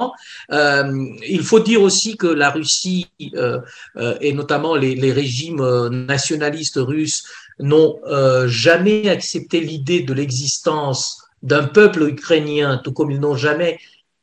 il 0.52 1.42
faut 1.44 1.60
dire 1.60 1.82
aussi 1.82 2.18
que 2.18 2.28
la 2.28 2.50
Russie 2.50 3.08
et 3.20 4.34
notamment 4.34 4.76
les, 4.76 4.96
les, 4.96 5.12
régimes 5.12 5.88
nationalistes 5.90 6.80
russes 6.80 7.24
n'ont 7.60 8.00
jamais 8.48 9.10
accepté 9.10 9.60
l'idée 9.60 10.02
de 10.02 10.14
l'existence 10.14 11.24
d'un 11.44 11.64
peuple 11.64 12.04
ukrainien, 12.04 12.82
tout 12.84 12.92
comme 12.94 13.12
ils 13.12 13.20
n'ont 13.20 13.36
jamais 13.36 13.80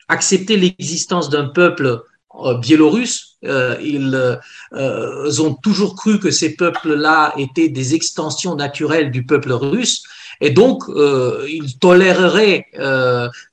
accepter 0.08 0.56
l'existence 0.56 1.30
d'un 1.30 1.46
peuple 1.46 2.02
euh, 2.40 2.58
biélorusse. 2.58 3.36
Euh, 3.44 3.76
ils 3.80 4.38
euh, 4.72 5.40
ont 5.40 5.54
toujours 5.54 5.94
cru 5.94 6.18
que 6.18 6.32
ces 6.32 6.56
peuples-là 6.56 7.32
étaient 7.38 7.68
des 7.68 7.94
extensions 7.94 8.56
naturelles 8.56 9.12
du 9.12 9.24
peuple 9.24 9.52
russe. 9.52 10.02
Et 10.40 10.50
donc, 10.50 10.82
ils 10.88 11.78
toléreraient 11.78 12.66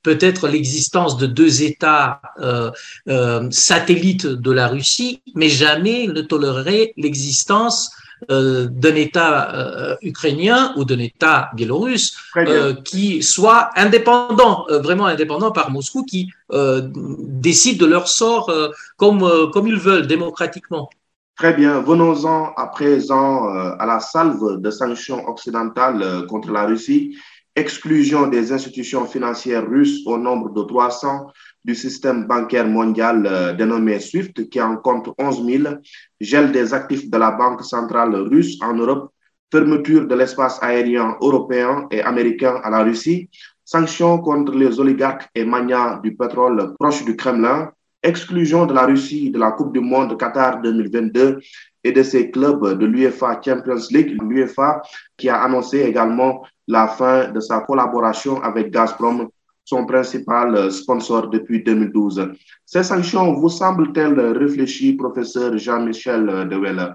peut-être 0.02 0.48
l'existence 0.48 1.16
de 1.16 1.28
deux 1.28 1.62
États 1.62 2.22
satellites 3.52 4.26
de 4.26 4.52
la 4.52 4.68
Russie, 4.68 5.22
mais 5.36 5.48
jamais 5.48 6.08
ne 6.08 6.22
toléreraient 6.22 6.94
l'existence 6.98 7.92
euh, 8.30 8.68
d'un 8.70 8.96
État 8.96 9.56
euh, 9.56 9.96
ukrainien 10.04 10.74
ou 10.78 10.86
d'un 10.86 11.00
État 11.00 11.50
biélorusse 11.56 12.16
euh, 12.38 12.76
qui 12.76 13.24
soit 13.24 13.70
indépendant, 13.76 14.68
vraiment 14.70 15.08
indépendant 15.08 15.52
par 15.52 15.72
Moscou, 15.72 16.04
qui 16.04 16.30
décide 16.52 17.80
de 17.80 17.86
leur 17.86 18.08
sort 18.08 18.52
comme, 18.98 19.50
comme 19.52 19.68
ils 19.68 19.78
veulent, 19.78 20.06
démocratiquement. 20.06 20.90
Très 21.38 21.54
bien. 21.54 21.82
Venons-en 21.82 22.54
à 22.56 22.68
présent 22.68 23.48
à 23.48 23.86
la 23.86 24.00
salve 24.00 24.62
de 24.62 24.70
sanctions 24.70 25.28
occidentales 25.28 26.26
contre 26.28 26.52
la 26.52 26.66
Russie, 26.66 27.18
exclusion 27.56 28.28
des 28.28 28.52
institutions 28.52 29.06
financières 29.06 29.68
russes 29.68 30.02
au 30.06 30.18
nombre 30.18 30.54
de 30.54 30.62
300 30.62 31.32
du 31.63 31.76
système 31.76 32.26
bancaire 32.26 32.67
mondial 32.67 33.26
euh, 33.26 33.54
dénommé 33.54 34.00
SWIFT, 34.00 34.50
qui 34.50 34.62
en 34.62 34.78
compte 34.78 35.10
11 35.17 35.45
000, 35.45 35.63
gel 36.19 36.52
des 36.52 36.74
actifs 36.74 37.10
de 37.10 37.17
la 37.17 37.32
Banque 37.32 37.63
centrale 37.63 38.15
russe 38.15 38.58
en 38.62 38.74
Europe, 38.74 39.12
fermeture 39.52 40.08
de 40.08 40.15
l'espace 40.15 40.60
aérien 40.62 41.17
européen 41.21 41.88
et 41.91 42.02
américain 42.02 42.60
à 42.63 42.69
la 42.69 42.84
Russie, 42.84 43.30
sanctions 43.63 44.19
contre 44.19 44.54
les 44.54 44.80
oligarques 44.80 45.30
et 45.36 45.45
magnats 45.45 46.00
du 46.04 46.15
pétrole 46.15 46.74
proche 46.80 47.06
du 47.06 47.15
Kremlin, 47.15 47.71
exclusion 48.02 48.65
de 48.65 48.74
la 48.74 48.86
Russie 48.86 49.30
de 49.30 49.38
la 49.38 49.52
Coupe 49.52 49.74
du 49.74 49.80
Monde 49.80 50.17
Qatar 50.17 50.62
2022 50.62 51.39
et 51.84 51.91
de 51.91 52.04
ses 52.04 52.32
clubs 52.32 52.78
de 52.78 52.86
l'UEFA 52.86 53.39
Champions 53.43 53.88
League, 53.91 54.17
l'UEFA 54.21 54.82
qui 55.17 55.30
a 55.30 55.41
annoncé 55.43 55.82
également 55.82 56.43
la 56.67 56.88
fin 56.88 57.30
de 57.30 57.39
sa 57.39 57.60
collaboration 57.62 58.41
avec 58.41 58.71
Gazprom 58.71 59.30
son 59.63 59.86
principal 59.86 60.56
euh, 60.56 60.69
sponsor 60.69 61.30
depuis 61.30 61.63
2012. 61.63 62.34
Ces 62.65 62.84
sanctions 62.84 63.34
vous 63.34 63.50
semblent-elles 63.50 64.19
réfléchies, 64.38 64.93
professeur 64.93 65.58
Jean-Michel 65.58 66.30
euh, 66.30 66.45
Deweller 66.45 66.93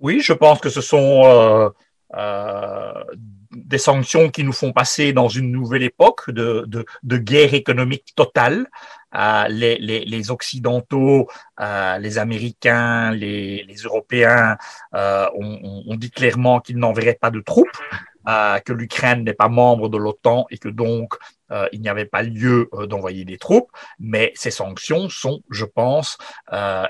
Oui, 0.00 0.20
je 0.20 0.32
pense 0.32 0.60
que 0.60 0.68
ce 0.68 0.80
sont 0.80 1.22
euh, 1.24 1.68
euh, 2.14 3.04
des 3.50 3.78
sanctions 3.78 4.30
qui 4.30 4.44
nous 4.44 4.52
font 4.52 4.72
passer 4.72 5.12
dans 5.12 5.28
une 5.28 5.50
nouvelle 5.50 5.82
époque 5.82 6.30
de, 6.30 6.86
guerre 7.02 7.54
économique 7.54 8.12
totale. 8.14 8.68
Euh, 9.14 9.48
les, 9.48 10.30
Occidentaux, 10.30 11.26
euh, 11.60 11.98
les 11.98 12.18
Américains, 12.18 13.12
les, 13.12 13.66
Européens 13.84 14.56
ont, 14.92 15.82
ont, 15.86 15.96
dit 15.96 16.10
clairement 16.10 16.60
qu'ils 16.60 16.76
n'enverraient 16.76 17.18
pas 17.20 17.30
de 17.30 17.40
troupes 17.40 17.78
euh, 18.28 18.58
que 18.58 18.72
l'Ukraine 18.72 19.22
n'est 19.22 19.34
pas 19.34 19.48
membre 19.48 19.88
de 19.88 19.96
l'OTAN 19.96 20.46
et 20.50 20.58
que 20.58 20.68
donc 20.68 21.14
euh, 21.50 21.68
il 21.72 21.80
n'y 21.80 21.88
avait 21.88 22.06
pas 22.06 22.22
lieu 22.22 22.68
euh, 22.72 22.86
d'envoyer 22.86 23.24
des 23.24 23.38
troupes, 23.38 23.70
mais 23.98 24.32
ces 24.34 24.50
sanctions 24.50 25.08
sont, 25.08 25.42
je 25.50 25.64
pense, 25.64 26.18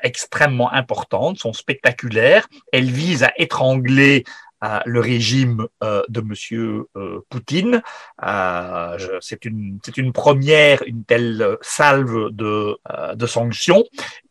extrêmement 0.03 0.73
importantes, 0.73 1.39
sont 1.39 1.53
spectaculaires. 1.53 2.47
Elles 2.73 2.91
visent 2.91 3.25
à 3.25 3.33
étrangler 3.37 4.25
le 4.85 5.01
régime 5.01 5.67
euh, 5.83 6.03
de 6.09 6.21
Monsieur 6.21 6.87
euh, 6.97 7.21
Poutine. 7.29 7.83
Euh, 8.25 9.19
c'est 9.21 9.45
une 9.45 10.13
première 10.13 10.83
une 10.87 11.05
telle 11.05 11.59
salve 11.61 12.31
de 12.31 13.27
sanctions. 13.27 13.85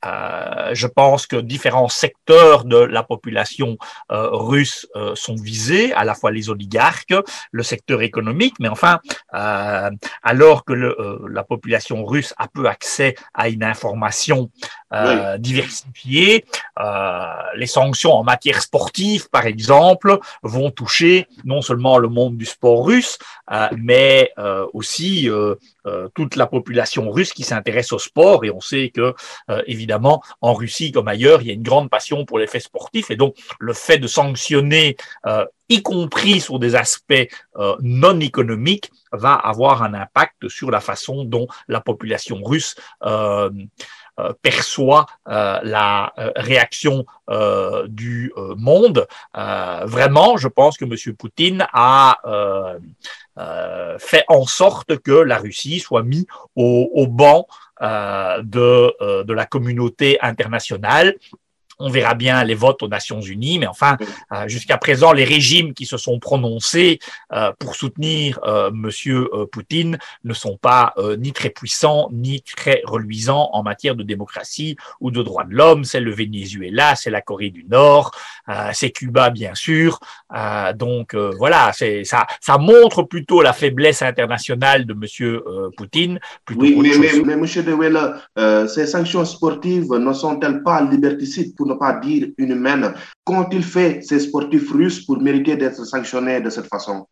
Je 0.06 0.88
pense 0.88 1.28
que 1.28 1.38
différents 1.38 1.90
secteurs 1.90 2.66
de 2.66 2.78
la 2.78 3.04
population 3.04 3.78
russe 4.10 4.88
sont 5.16 5.36
visés, 5.36 5.94
à 5.94 6.04
la 6.04 6.16
fois 6.16 6.32
les 6.32 6.50
oligarques, 6.50 7.14
le 7.52 7.64
secteur 7.64 8.02
économique, 8.02 8.56
mais 8.60 8.70
enfin, 8.70 9.00
alors 9.32 10.66
que 10.66 10.74
le, 10.74 10.96
la 11.30 11.44
population 11.44 12.06
russe 12.06 12.34
a 12.38 12.48
peu 12.48 12.68
accès 12.68 13.16
à 13.34 13.50
une 13.50 13.64
information 13.64 14.50
oui. 14.92 15.40
diversifiée, 15.40 16.46
les 17.56 17.68
sanctions 17.68 18.14
en 18.14 18.24
matière 18.24 18.62
sportive, 18.62 19.30
par 19.30 19.46
exemple, 19.46 20.20
vont 20.44 20.72
toucher 20.72 21.28
non 21.44 21.62
seulement 21.62 21.98
le 21.98 22.10
monde 22.10 22.38
du 22.38 22.46
sport 22.46 22.86
russe, 22.86 23.18
euh, 23.52 23.68
mais 23.78 24.32
euh, 24.38 24.66
aussi 24.74 25.30
euh, 25.86 26.08
toute 26.14 26.36
la 26.36 26.48
population 26.48 27.10
russe 27.12 27.34
qui 27.34 27.44
s'intéresse 27.44 27.92
au 27.92 28.00
sport 28.00 28.46
et 28.46 28.52
on 28.52 28.62
sait 28.62 28.90
que 28.90 29.14
évidemment 29.68 30.22
en 30.42 30.54
Russie 30.54 30.92
comme 30.92 31.08
ailleurs 31.08 31.42
il 31.42 31.48
y 31.48 31.52
a 31.52 31.54
une 31.54 31.64
grande 31.64 31.90
passion 31.90 32.26
pour 32.26 32.40
les 32.40 32.48
faits 32.48 32.64
sportifs 32.64 33.12
et 33.12 33.16
donc 33.16 33.36
le 33.60 33.74
fait 33.74 33.98
de 33.98 34.08
sanctionner 34.08 34.96
y 35.70 35.82
compris 35.82 36.42
sur 36.42 36.60
des 36.60 36.76
aspects 36.76 37.28
non 37.82 38.20
économiques, 38.20 38.92
va 39.16 39.34
avoir 39.34 39.84
un 39.84 39.94
impact 39.94 40.48
sur 40.48 40.72
la 40.72 40.80
façon 40.80 41.24
dont 41.24 41.48
la 41.68 41.82
population 41.82 42.42
russe 42.44 42.76
euh, 43.04 43.50
euh, 44.20 44.34
perçoit 44.42 45.06
euh, 45.28 45.60
la 45.64 46.14
réaction 46.36 47.06
du 47.88 48.32
monde. 48.58 49.08
vraiment, 49.34 50.38
je 50.38 50.48
pense 50.48 50.78
que 50.78 50.86
M. 50.86 51.16
Poutine 51.16 51.68
a 51.74 52.18
fait 54.00 54.24
en 54.28 54.46
sorte 54.46 54.98
que 55.00 55.12
la 55.12 55.38
Russie 55.38 55.80
soit 55.80 56.04
mise 56.04 56.26
au, 56.56 56.90
au 56.94 57.08
banc 57.08 57.48
de, 57.82 59.24
de 59.24 59.34
la 59.34 59.46
communauté 59.46 60.18
internationale 60.22 61.16
on 61.80 61.90
verra 61.90 62.14
bien 62.14 62.44
les 62.44 62.56
votes 62.56 62.84
aux 62.84 62.88
Nations 62.88 63.22
Unies, 63.22 63.60
mais 63.60 63.68
enfin, 63.68 63.98
euh, 64.32 64.48
jusqu'à 64.48 64.78
présent, 64.78 65.12
les 65.12 65.24
régimes 65.24 65.74
qui 65.74 65.86
se 65.86 65.98
sont 65.98 66.20
prononcés 66.20 67.00
euh, 67.34 67.52
pour 67.60 67.76
soutenir 67.76 68.40
euh, 68.46 68.72
Monsieur 68.72 69.30
Poutine 69.52 69.98
ne 70.24 70.34
sont 70.34 70.58
pas 70.58 70.94
ni 71.20 71.32
très 71.32 71.50
puissants 71.50 72.10
ni 72.12 72.42
très 72.42 72.82
reluisants 72.86 73.50
en 73.54 73.64
matière 73.64 73.96
de 73.96 74.04
démocratie 74.04 74.76
ou 75.02 75.12
de 75.12 75.22
droits 75.22 75.44
de 75.44 75.54
l'homme. 75.54 75.84
C'est 75.84 76.00
le 76.00 76.12
Venezuela, 76.12 76.96
c'est 76.96 77.10
la 77.10 77.22
Corée 77.22 77.50
du 77.50 77.66
Nord, 77.66 78.12
c'est 78.74 78.92
Cuba 78.92 79.30
bien 79.30 79.56
sûr. 79.56 80.00
donc 80.76 81.16
voilà, 81.16 81.72
c'est 81.74 82.04
ça, 82.04 82.26
ça 82.42 82.58
montre 82.58 83.04
plutôt 83.04 83.42
la 83.42 83.54
faiblesse 83.54 84.02
internationale 84.02 84.86
de 84.86 84.94
Monsieur 84.94 85.44
Poutine. 85.78 86.20
oui, 86.56 86.78
mais, 86.82 86.98
mais, 86.98 87.22
mais, 87.24 87.36
Monsieur 87.36 87.64
De 87.64 88.68
ces 88.68 88.88
sanctions 88.88 89.26
sportives 89.26 89.94
ne 89.94 90.14
sont-elles 90.14 90.64
pas 90.64 90.82
liberticides 90.82 91.56
pour 91.56 91.65
ne 91.66 91.74
pas 91.74 91.94
dire 92.00 92.30
inhumaine. 92.38 92.94
Qu'ont-ils 93.24 93.64
fait 93.64 94.02
ces 94.02 94.20
sportifs 94.20 94.72
russes 94.72 95.06
pour 95.06 95.22
mériter 95.22 95.56
d'être 95.56 95.84
sanctionnés 95.86 96.42
de 96.42 96.50
cette 96.50 96.68
façon 96.68 97.08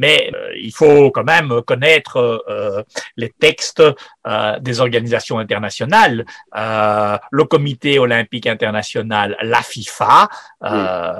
mais 0.00 0.30
euh, 0.34 0.52
il 0.56 0.72
faut 0.72 1.10
quand 1.10 1.24
même 1.24 1.60
connaître 1.66 2.16
euh, 2.48 2.82
les 3.18 3.28
textes 3.28 3.82
euh, 4.26 4.58
des 4.58 4.80
organisations 4.80 5.38
internationales. 5.38 6.24
le 6.54 7.44
Comité 7.44 7.98
olympique 7.98 8.46
international, 8.46 9.36
la 9.42 9.62
FIFA, 9.62 10.28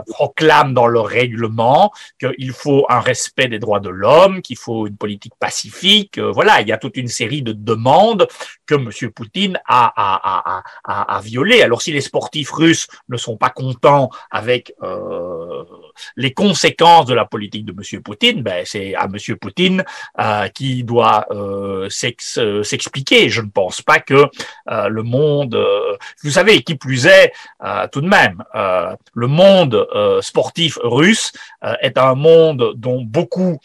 proclame 0.07 0.73
dans 0.75 0.87
leur 0.87 1.07
règlement 1.07 1.93
qu'il 2.21 2.53
faut 2.53 2.87
un 2.89 3.01
respect 3.01 3.49
des 3.49 3.59
droits 3.59 3.81
de 3.81 3.89
l'homme, 3.89 4.41
qu'il 4.43 4.57
faut 4.57 4.87
une 4.87 4.97
politique 4.97 5.35
pacifique. 5.39 6.19
voilà, 6.19 6.61
il 6.61 6.69
y 6.69 6.73
a 6.73 6.79
toute 6.79 6.97
une 6.97 7.09
série 7.09 7.43
de 7.43 7.53
demandes 7.53 8.29
que 8.67 8.77
M. 8.77 8.91
Poutine 9.11 9.61
a, 9.67 9.93
a, 9.97 10.63
a, 10.85 11.17
a, 11.17 11.21
violées. 11.21 11.63
Alors 11.63 11.83
si 11.83 11.93
les 11.93 12.01
sportifs 12.01 12.53
russes 12.53 12.87
ne 13.09 13.17
sont 13.17 13.37
pas 13.37 13.51
contents 13.51 14.09
avec 14.31 14.73
les 16.17 16.33
conséquences 16.33 17.07
de 17.07 17.15
la 17.15 17.25
politique 17.25 17.65
de 17.65 17.73
M. 17.73 18.03
Poutine, 18.03 18.43
ben, 18.43 18.65
c'est 18.65 18.95
à 18.95 19.05
M. 19.05 19.37
Poutine 19.37 19.85
euh, 20.19 20.49
qui 20.49 20.85
doit 20.85 21.27
euh, 21.31 21.89
euh, 22.39 22.63
s'expliquer. 22.63 23.29
Je 23.29 23.43
ne 23.43 23.49
pense 23.49 23.83
pas 23.83 24.01
que 24.01 24.27
le 24.67 25.03
monde, 25.03 25.59
vous 26.23 26.31
savez, 26.31 26.63
qui 26.63 26.75
plus 26.75 27.07
est, 27.07 27.33
tout 27.93 28.01
de 28.01 28.09
même, 28.09 28.43
le 29.15 29.27
monde 29.27 29.87
sportif 30.21 30.79
russe 30.83 31.33
est 31.83 31.99
un 31.99 32.15
monde 32.15 32.73
dont 32.77 33.03
beaucoup 33.03 33.59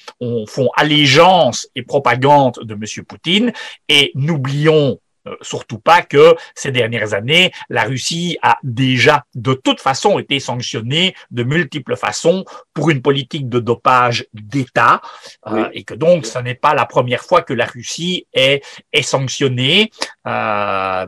font 0.47 0.69
allégeance 0.75 1.67
et 1.75 1.83
propagande 1.83 2.55
de 2.61 2.73
M. 2.73 3.05
Poutine. 3.05 3.53
Et 3.89 4.11
n'oublions 4.15 4.99
euh, 5.27 5.35
surtout 5.41 5.79
pas 5.79 6.01
que 6.01 6.35
ces 6.53 6.71
dernières 6.71 7.13
années, 7.13 7.51
la 7.69 7.83
Russie 7.83 8.37
a 8.41 8.57
déjà 8.63 9.25
de 9.33 9.53
toute 9.53 9.81
façon 9.81 10.19
été 10.19 10.39
sanctionnée 10.39 11.15
de 11.31 11.43
multiples 11.43 11.95
façons 11.95 12.45
pour 12.73 12.89
une 12.89 13.01
politique 13.01 13.49
de 13.49 13.59
dopage 13.59 14.25
d'État 14.33 15.01
euh, 15.47 15.69
et 15.73 15.83
que 15.83 15.93
donc 15.93 16.25
ce 16.25 16.39
n'est 16.39 16.55
pas 16.55 16.73
la 16.73 16.85
première 16.85 17.23
fois 17.23 17.41
que 17.41 17.53
la 17.53 17.65
Russie 17.65 18.27
est, 18.33 18.63
est 18.93 19.01
sanctionnée. 19.01 19.91
Euh, 20.27 21.05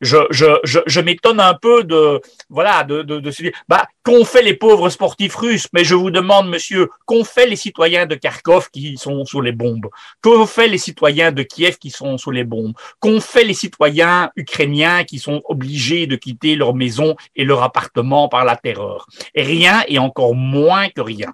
je, 0.00 0.16
je, 0.30 0.46
je, 0.64 0.80
je 0.86 1.00
m'étonne 1.00 1.40
un 1.40 1.54
peu 1.54 1.84
de 1.84 2.20
voilà 2.48 2.84
de, 2.84 3.02
de, 3.02 3.20
de 3.20 3.30
se 3.30 3.42
dire 3.42 3.52
bah 3.68 3.86
qu'ont 4.04 4.24
fait 4.24 4.42
les 4.42 4.54
pauvres 4.54 4.88
sportifs 4.90 5.36
russes? 5.36 5.68
Mais 5.72 5.84
je 5.84 5.94
vous 5.94 6.10
demande 6.10 6.48
monsieur 6.48 6.88
qu'ont 7.06 7.24
fait 7.24 7.46
les 7.46 7.56
citoyens 7.56 8.06
de 8.06 8.14
Kharkov 8.14 8.70
qui 8.70 8.96
sont 8.96 9.24
sous 9.24 9.40
les 9.40 9.52
bombes? 9.52 9.88
Qu'ont 10.22 10.46
fait 10.46 10.68
les 10.68 10.78
citoyens 10.78 11.32
de 11.32 11.42
Kiev 11.42 11.76
qui 11.78 11.90
sont 11.90 12.18
sous 12.18 12.30
les 12.30 12.44
bombes? 12.44 12.74
Qu'ont 13.00 13.20
fait 13.20 13.44
les 13.44 13.54
citoyens 13.54 14.30
ukrainiens 14.36 15.04
qui 15.04 15.18
sont 15.18 15.42
obligés 15.44 16.06
de 16.06 16.16
quitter 16.16 16.56
leur 16.56 16.74
maison 16.74 17.16
et 17.36 17.44
leur 17.44 17.62
appartement 17.62 18.28
par 18.28 18.44
la 18.44 18.56
terreur? 18.56 19.06
Rien 19.34 19.82
et 19.88 19.98
encore 19.98 20.34
moins 20.34 20.88
que 20.88 21.00
rien 21.00 21.32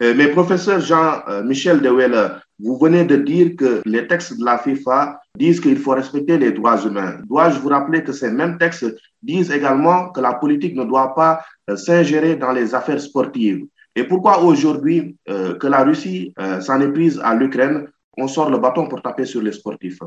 mais 0.00 0.28
professeur 0.28 0.80
Jean-Michel 0.80 1.84
euh, 1.84 1.92
Weller, 1.92 2.40
vous 2.60 2.78
venez 2.78 3.04
de 3.04 3.16
dire 3.16 3.52
que 3.56 3.82
les 3.84 4.06
textes 4.06 4.38
de 4.38 4.44
la 4.44 4.58
FIFA 4.58 5.20
disent 5.36 5.60
qu'il 5.60 5.78
faut 5.78 5.92
respecter 5.92 6.38
les 6.38 6.52
droits 6.52 6.80
humains. 6.84 7.20
Dois-je 7.26 7.58
vous 7.58 7.68
rappeler 7.68 8.02
que 8.02 8.12
ces 8.12 8.30
mêmes 8.30 8.58
textes 8.58 8.86
disent 9.22 9.50
également 9.50 10.10
que 10.10 10.20
la 10.20 10.34
politique 10.34 10.76
ne 10.76 10.84
doit 10.84 11.14
pas 11.14 11.44
euh, 11.70 11.76
s'ingérer 11.76 12.36
dans 12.36 12.52
les 12.52 12.74
affaires 12.74 13.00
sportives? 13.00 13.64
Et 13.96 14.04
pourquoi 14.04 14.40
aujourd'hui 14.42 15.16
que 15.26 15.66
la 15.66 15.82
Russie 15.82 16.32
s'en 16.60 16.80
est 16.80 16.92
prise 16.92 17.20
à 17.24 17.34
l'Ukraine, 17.34 17.88
on 18.16 18.28
sort 18.28 18.48
le 18.48 18.58
bâton 18.58 18.86
pour 18.86 19.02
taper 19.02 19.24
sur 19.24 19.42
les 19.42 19.50
sportifs? 19.50 19.98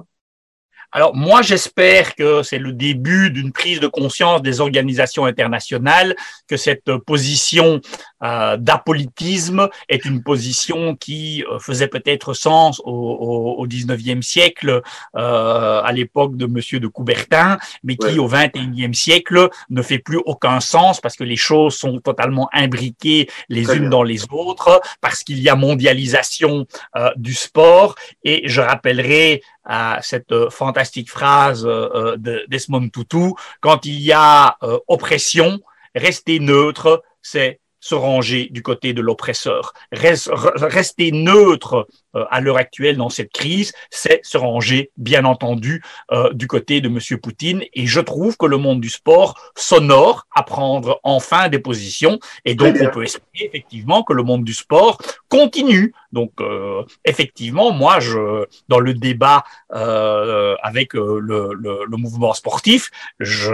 Alors 0.93 1.15
moi, 1.15 1.41
j'espère 1.41 2.15
que 2.15 2.43
c'est 2.43 2.59
le 2.59 2.73
début 2.73 3.31
d'une 3.31 3.53
prise 3.53 3.79
de 3.79 3.87
conscience 3.87 4.41
des 4.41 4.59
organisations 4.59 5.25
internationales, 5.25 6.15
que 6.47 6.57
cette 6.57 6.97
position 7.05 7.79
euh, 8.23 8.57
d'apolitisme 8.57 9.69
est 9.89 10.05
une 10.05 10.23
position 10.23 10.95
qui 10.95 11.43
euh, 11.49 11.59
faisait 11.59 11.87
peut-être 11.87 12.33
sens 12.33 12.79
au, 12.85 12.91
au, 12.91 13.61
au 13.61 13.67
19e 13.67 14.21
siècle, 14.21 14.81
euh, 15.15 15.81
à 15.81 15.91
l'époque 15.91 16.35
de 16.35 16.45
Monsieur 16.45 16.79
de 16.79 16.87
Coubertin, 16.87 17.57
mais 17.83 17.95
qui 17.95 18.19
au 18.19 18.29
21e 18.29 18.93
siècle 18.93 19.49
ne 19.69 19.81
fait 19.81 19.99
plus 19.99 20.19
aucun 20.25 20.59
sens 20.59 21.01
parce 21.01 21.15
que 21.15 21.23
les 21.23 21.35
choses 21.35 21.75
sont 21.75 21.99
totalement 21.99 22.49
imbriquées 22.53 23.29
les 23.49 23.71
unes 23.75 23.89
dans 23.89 24.03
les 24.03 24.23
autres, 24.31 24.81
parce 25.01 25.23
qu'il 25.23 25.39
y 25.39 25.49
a 25.49 25.55
mondialisation 25.55 26.65
euh, 26.95 27.09
du 27.15 27.33
sport. 27.33 27.95
Et 28.23 28.43
je 28.45 28.61
rappellerai 28.61 29.41
à 29.63 29.99
cette 30.01 30.49
fantastique 30.49 31.09
phrase 31.09 31.63
de 31.63 32.45
Desmond 32.49 32.89
Tutu, 32.89 33.33
quand 33.59 33.85
il 33.85 34.01
y 34.01 34.11
a 34.11 34.57
oppression, 34.87 35.59
rester 35.93 36.39
neutre, 36.39 37.03
c'est 37.21 37.60
se 37.81 37.95
ranger 37.95 38.47
du 38.51 38.61
côté 38.63 38.93
de 38.93 39.01
l'oppresseur. 39.01 39.73
Rester 39.91 41.11
neutre 41.11 41.87
à 42.29 42.41
l'heure 42.41 42.57
actuelle 42.57 42.97
dans 42.97 43.09
cette 43.09 43.31
crise, 43.31 43.73
c'est 43.89 44.19
se 44.23 44.37
ranger, 44.37 44.91
bien 44.97 45.25
entendu, 45.25 45.83
euh, 46.11 46.31
du 46.33 46.47
côté 46.47 46.81
de 46.81 46.87
M. 46.87 47.19
Poutine. 47.19 47.63
Et 47.73 47.85
je 47.85 47.99
trouve 47.99 48.37
que 48.37 48.45
le 48.45 48.57
monde 48.57 48.81
du 48.81 48.89
sport 48.89 49.39
s'honore 49.55 50.27
à 50.35 50.43
prendre 50.43 50.99
enfin 51.03 51.49
des 51.49 51.59
positions. 51.59 52.19
Et 52.45 52.55
donc, 52.55 52.75
on 52.81 52.89
peut 52.89 53.03
espérer 53.03 53.45
effectivement 53.45 54.03
que 54.03 54.13
le 54.13 54.23
monde 54.23 54.43
du 54.43 54.53
sport 54.53 54.97
continue. 55.29 55.93
Donc, 56.11 56.31
euh, 56.41 56.83
effectivement, 57.05 57.71
moi, 57.71 57.99
je, 57.99 58.45
dans 58.67 58.79
le 58.79 58.93
débat 58.93 59.43
avec 59.69 60.93
le, 60.93 61.19
le, 61.19 61.85
le, 61.87 61.97
mouvement 61.97 62.33
sportif, 62.33 62.91
je 63.19 63.53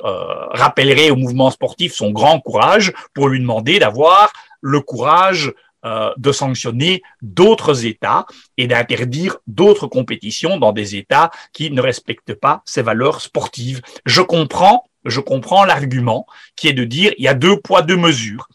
rappellerai 0.00 1.10
au 1.10 1.16
mouvement 1.16 1.50
sportif 1.50 1.94
son 1.94 2.10
grand 2.10 2.40
courage 2.40 2.92
pour 3.14 3.28
lui 3.28 3.40
demander 3.40 3.78
d'avoir 3.78 4.32
le 4.60 4.80
courage 4.80 5.52
euh, 5.84 6.12
de 6.16 6.32
sanctionner 6.32 7.02
d'autres 7.22 7.86
États 7.86 8.26
et 8.56 8.66
d'interdire 8.66 9.36
d'autres 9.46 9.86
compétitions 9.86 10.58
dans 10.58 10.72
des 10.72 10.96
États 10.96 11.30
qui 11.52 11.70
ne 11.70 11.80
respectent 11.80 12.34
pas 12.34 12.62
ces 12.64 12.82
valeurs 12.82 13.20
sportives. 13.20 13.82
Je 14.04 14.22
comprends, 14.22 14.84
je 15.04 15.20
comprends 15.20 15.64
l'argument 15.64 16.26
qui 16.56 16.68
est 16.68 16.72
de 16.72 16.84
dire 16.84 17.12
il 17.18 17.24
y 17.24 17.28
a 17.28 17.34
deux 17.34 17.60
poids 17.60 17.82
deux 17.82 17.96
mesures. 17.96 18.48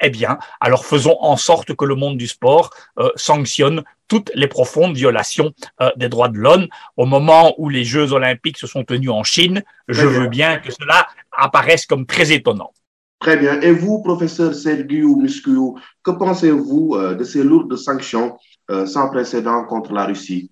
Eh 0.00 0.10
bien, 0.10 0.38
alors 0.60 0.84
faisons 0.84 1.16
en 1.20 1.36
sorte 1.36 1.74
que 1.74 1.84
le 1.84 1.94
monde 1.94 2.18
du 2.18 2.26
sport 2.26 2.70
euh, 2.98 3.08
sanctionne 3.16 3.82
toutes 4.08 4.30
les 4.34 4.48
profondes 4.48 4.96
violations 4.96 5.52
euh, 5.80 5.90
des 5.96 6.08
droits 6.08 6.28
de 6.28 6.38
l'homme. 6.38 6.66
Au 6.96 7.06
moment 7.06 7.54
où 7.58 7.68
les 7.68 7.84
Jeux 7.84 8.12
olympiques 8.12 8.58
se 8.58 8.66
sont 8.66 8.84
tenus 8.84 9.10
en 9.10 9.24
Chine, 9.24 9.62
je 9.88 10.06
veux 10.06 10.28
bien 10.28 10.58
que 10.58 10.72
cela 10.72 11.06
apparaisse 11.32 11.86
comme 11.86 12.06
très 12.06 12.32
étonnant. 12.32 12.72
Très 13.18 13.36
bien. 13.38 13.60
Et 13.60 13.72
vous, 13.72 14.02
professeur 14.02 14.54
Sergiu 14.54 15.16
Muscu, 15.16 15.56
que 16.02 16.10
pensez-vous 16.10 16.94
euh, 16.94 17.14
de 17.14 17.24
ces 17.24 17.42
lourdes 17.42 17.76
sanctions 17.76 18.36
euh, 18.70 18.86
sans 18.86 19.08
précédent 19.08 19.64
contre 19.64 19.92
la 19.92 20.04
Russie? 20.04 20.50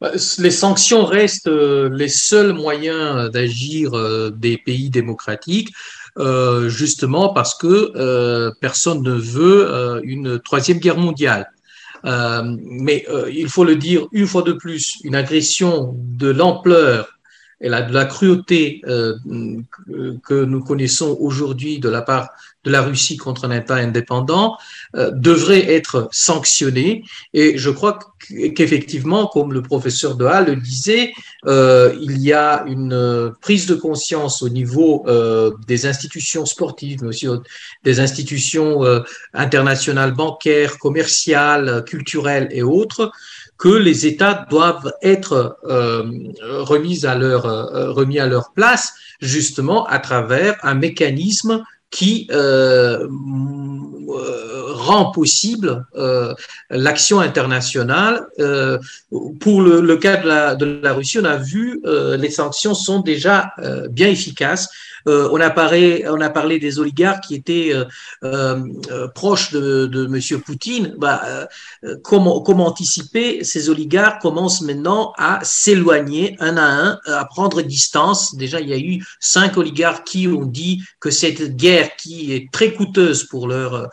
Bah, 0.00 0.12
les 0.38 0.50
sanctions 0.50 1.04
restent 1.04 1.48
euh, 1.48 1.88
les 1.92 2.08
seuls 2.08 2.52
moyens 2.52 3.30
d'agir 3.30 3.90
des 4.32 4.56
pays 4.56 4.90
démocratiques, 4.90 5.72
justement 6.68 7.32
parce 7.32 7.56
que 7.56 8.52
personne 8.60 9.02
ne 9.02 9.14
veut 9.14 10.00
une 10.04 10.38
troisième 10.38 10.78
guerre 10.78 10.98
mondiale. 10.98 11.50
mais 12.04 13.04
il 13.32 13.48
faut 13.48 13.64
le 13.64 13.74
dire 13.74 14.06
une 14.12 14.28
fois 14.28 14.42
de 14.42 14.52
plus, 14.52 14.98
une 15.02 15.16
agression 15.16 15.96
de 15.96 16.28
l'ampleur 16.28 17.13
et 17.64 17.70
la, 17.70 17.88
la 17.88 18.04
cruauté 18.04 18.82
euh, 18.86 19.16
que 20.28 20.44
nous 20.44 20.62
connaissons 20.62 21.16
aujourd'hui 21.18 21.78
de 21.78 21.88
la 21.88 22.02
part 22.02 22.28
de 22.64 22.70
la 22.70 22.82
Russie 22.82 23.16
contre 23.16 23.46
un 23.46 23.50
État 23.50 23.76
indépendant 23.76 24.56
euh, 24.96 25.10
devrait 25.10 25.72
être 25.72 26.08
sanctionnée. 26.12 27.04
Et 27.32 27.58
je 27.58 27.70
crois 27.70 27.98
qu'effectivement, 28.56 29.26
comme 29.26 29.52
le 29.52 29.62
professeur 29.62 30.16
de 30.16 30.24
Halle 30.24 30.46
le 30.46 30.56
disait, 30.56 31.12
euh, 31.46 31.94
il 32.00 32.18
y 32.18 32.32
a 32.32 32.64
une 32.66 33.32
prise 33.40 33.66
de 33.66 33.74
conscience 33.74 34.42
au 34.42 34.48
niveau 34.48 35.04
euh, 35.06 35.52
des 35.66 35.86
institutions 35.86 36.46
sportives, 36.46 37.00
mais 37.02 37.08
aussi 37.08 37.26
des 37.82 38.00
institutions 38.00 38.84
euh, 38.84 39.00
internationales 39.34 40.12
bancaires, 40.12 40.78
commerciales, 40.78 41.84
culturelles 41.84 42.48
et 42.50 42.62
autres, 42.62 43.12
que 43.64 43.70
les 43.70 44.06
États 44.06 44.46
doivent 44.50 44.92
être 45.00 45.56
euh, 45.64 46.02
remis, 46.72 47.06
à 47.06 47.14
leur, 47.14 47.46
euh, 47.46 47.92
remis 47.92 48.18
à 48.18 48.26
leur 48.26 48.52
place, 48.52 48.92
justement 49.22 49.86
à 49.86 50.00
travers 50.00 50.54
un 50.62 50.74
mécanisme 50.74 51.64
qui 51.88 52.28
euh, 52.30 53.06
rend 54.68 55.12
possible 55.12 55.86
euh, 55.96 56.34
l'action 56.68 57.20
internationale. 57.20 58.26
Euh, 58.38 58.78
pour 59.40 59.62
le, 59.62 59.80
le, 59.80 59.96
cas 59.96 60.18
de 60.18 60.28
la, 60.28 60.54
de 60.56 60.80
la 60.82 60.92
Russie, 60.92 61.18
on 61.18 61.24
a 61.24 61.38
vu 61.38 61.80
les 62.18 62.30
sanctions 62.30 62.74
sont 62.74 63.00
déjà 63.00 63.54
bien 63.88 64.08
efficaces. 64.08 64.68
Euh, 65.06 65.28
on, 65.32 65.40
a 65.40 65.50
parlé, 65.50 66.58
des 66.58 66.78
oligarques 66.78 67.24
qui 67.24 67.34
étaient 67.34 67.72
euh, 67.74 67.84
euh, 68.24 69.08
proches 69.08 69.52
de, 69.52 69.86
de 69.86 70.06
M. 70.06 70.40
Poutine. 70.40 70.94
Bah, 70.98 71.48
comment, 72.02 72.42
anticiper 72.66 73.44
Ces 73.44 73.68
oligarques 73.68 74.22
commencent 74.22 74.62
maintenant 74.62 75.12
à 75.18 75.40
s'éloigner 75.42 76.36
un 76.40 76.56
à 76.56 76.64
un, 76.64 76.98
à 77.06 77.24
prendre 77.26 77.60
distance? 77.62 78.34
Déjà, 78.36 78.60
il 78.60 78.68
y 78.68 78.72
a 78.72 78.78
eu 78.78 79.04
cinq 79.20 79.56
oligarques 79.56 80.06
qui 80.06 80.28
ont 80.28 80.46
dit 80.46 80.82
que 81.00 81.10
cette 81.10 81.56
guerre, 81.56 81.96
qui 81.96 82.32
est 82.32 82.50
très 82.50 82.72
coûteuse 82.72 83.24
pour 83.24 83.48
leur 83.48 83.90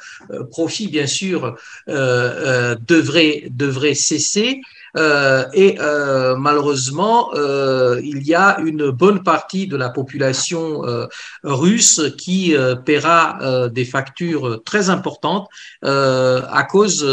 profit, 0.50 0.88
bien 0.88 1.08
sûr, 1.08 1.56
devrait 1.88 3.50
cesser. 3.96 4.62
Euh, 4.98 5.46
et 5.54 5.78
euh, 5.80 6.36
malheureusement, 6.36 7.34
euh, 7.36 8.00
il 8.04 8.24
y 8.24 8.36
a 8.36 8.60
une 8.60 8.90
bonne 8.90 9.24
partie 9.24 9.68
de 9.68 9.78
la 9.78 9.90
population 9.90 10.82
russe 11.44 12.02
qui 12.18 12.56
paiera 12.86 13.70
des 13.70 13.86
factures 13.86 14.62
très 14.64 14.90
importantes 14.90 15.48
à 15.84 16.68
cause 16.70 17.06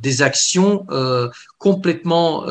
des 0.00 0.22
actions 0.22 0.86
complètement 1.58 2.46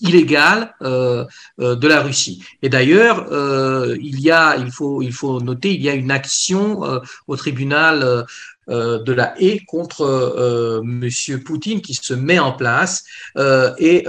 illégales 0.00 0.74
de 0.80 1.88
la 1.88 2.00
Russie. 2.02 2.42
Et 2.62 2.68
d'ailleurs, 2.68 3.26
il 4.00 4.20
y 4.20 4.30
a, 4.30 4.56
il 4.56 4.70
faut, 4.70 5.02
il 5.02 5.12
faut 5.12 5.40
noter, 5.40 5.74
il 5.74 5.82
y 5.82 5.88
a 5.88 5.94
une 5.94 6.10
action 6.10 6.80
au 7.26 7.36
tribunal 7.36 8.02
euh, 8.02 8.22
de 8.70 9.12
la 9.12 9.34
haie 9.40 9.60
contre 9.66 10.02
euh, 10.02 10.80
Monsieur 10.84 11.42
Poutine 11.42 11.80
qui 11.80 11.94
se 11.94 12.14
met 12.14 12.38
en 12.38 12.52
place 12.52 13.04
euh, 13.36 13.72
et 13.78 14.06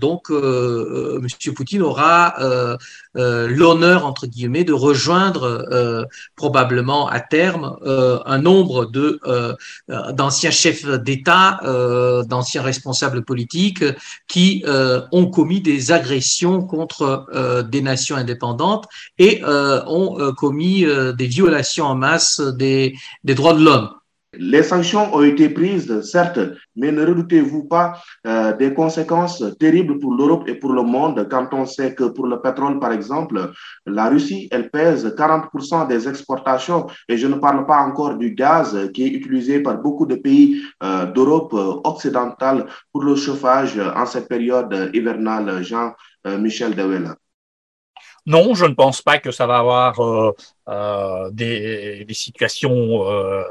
donc 0.00 0.30
Monsieur 0.30 1.52
Poutine 1.52 1.82
aura 1.82 2.34
l'honneur 3.14 4.06
entre 4.06 4.26
guillemets 4.26 4.64
de 4.64 4.72
rejoindre 4.72 6.06
probablement 6.36 7.08
à 7.08 7.20
terme 7.20 7.76
un 7.84 8.38
nombre 8.38 8.86
de 8.86 9.20
d'anciens 9.88 10.50
chefs 10.50 10.86
d'État, 10.86 11.60
d'anciens 12.28 12.62
responsables 12.62 13.24
politiques 13.24 13.84
qui 14.28 14.64
ont 15.12 15.26
commis 15.26 15.60
des 15.60 15.92
agressions 15.92 16.62
contre 16.62 17.26
des 17.68 17.82
nations 17.82 18.16
indépendantes 18.16 18.86
et 19.18 19.42
ont 19.44 20.32
commis 20.36 20.84
des 21.16 21.26
violations 21.26 21.86
en 21.86 21.94
masse 21.94 22.40
des, 22.40 22.94
des 23.24 23.34
droits 23.34 23.54
de 23.54 23.64
l'homme. 23.64 23.97
Les 24.34 24.62
sanctions 24.62 25.14
ont 25.14 25.22
été 25.22 25.48
prises, 25.48 26.02
certes, 26.02 26.38
mais 26.76 26.92
ne 26.92 27.04
redoutez-vous 27.04 27.64
pas 27.64 27.98
euh, 28.26 28.54
des 28.54 28.74
conséquences 28.74 29.42
terribles 29.58 29.98
pour 29.98 30.14
l'Europe 30.14 30.46
et 30.46 30.54
pour 30.54 30.74
le 30.74 30.82
monde 30.82 31.26
quand 31.30 31.48
on 31.54 31.64
sait 31.64 31.94
que 31.94 32.04
pour 32.04 32.26
le 32.26 32.38
pétrole, 32.38 32.78
par 32.78 32.92
exemple, 32.92 33.52
la 33.86 34.10
Russie, 34.10 34.46
elle 34.50 34.68
pèse 34.68 35.06
40% 35.16 35.88
des 35.88 36.06
exportations 36.06 36.86
et 37.08 37.16
je 37.16 37.26
ne 37.26 37.36
parle 37.36 37.64
pas 37.64 37.78
encore 37.78 38.16
du 38.16 38.34
gaz 38.34 38.90
qui 38.92 39.04
est 39.04 39.10
utilisé 39.10 39.60
par 39.60 39.78
beaucoup 39.78 40.04
de 40.04 40.16
pays 40.16 40.62
euh, 40.82 41.06
d'Europe 41.06 41.54
occidentale 41.84 42.66
pour 42.92 43.04
le 43.04 43.16
chauffage 43.16 43.78
en 43.78 44.04
cette 44.04 44.28
période 44.28 44.90
hivernale, 44.92 45.62
Jean-Michel 45.62 46.74
Dewelle. 46.74 47.14
Non, 48.28 48.52
je 48.52 48.66
ne 48.66 48.74
pense 48.74 49.00
pas 49.00 49.18
que 49.18 49.30
ça 49.30 49.46
va 49.46 49.56
avoir 49.56 49.98
euh, 50.00 50.32
euh, 50.68 51.30
des, 51.30 52.04
des, 52.04 52.14
situations 52.14 53.08
euh, 53.08 53.42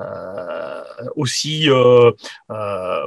euh 0.00 0.82
aussi 1.16 1.70
euh, 1.70 2.10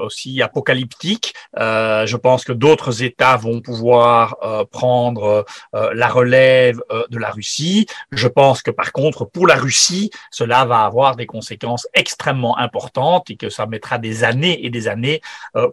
aussi 0.02 0.42
apocalyptiques. 0.42 1.34
je 1.56 2.16
pense 2.16 2.44
que 2.44 2.54
d'autres 2.54 3.04
États 3.04 3.36
vont 3.36 3.60
pouvoir 3.62 4.38
prendre 4.72 5.46
la 5.74 6.08
relève 6.08 6.82
de 7.10 7.18
la 7.18 7.30
Russie. 7.30 7.86
Je 8.12 8.28
pense 8.28 8.62
que 8.62 8.72
par 8.72 8.92
contre, 8.94 9.26
pour 9.26 9.46
la 9.46 9.56
Russie, 9.56 10.10
cela 10.32 10.66
va 10.66 10.86
avoir 10.86 11.16
des 11.16 11.26
conséquences 11.26 11.88
extrêmement 11.94 12.58
importantes 12.58 13.30
et 13.30 13.36
que 13.36 13.50
ça 13.50 13.66
mettra 13.66 13.98
des 13.98 14.24
années 14.24 14.66
et 14.66 14.70
des 14.70 14.88
années 14.88 15.22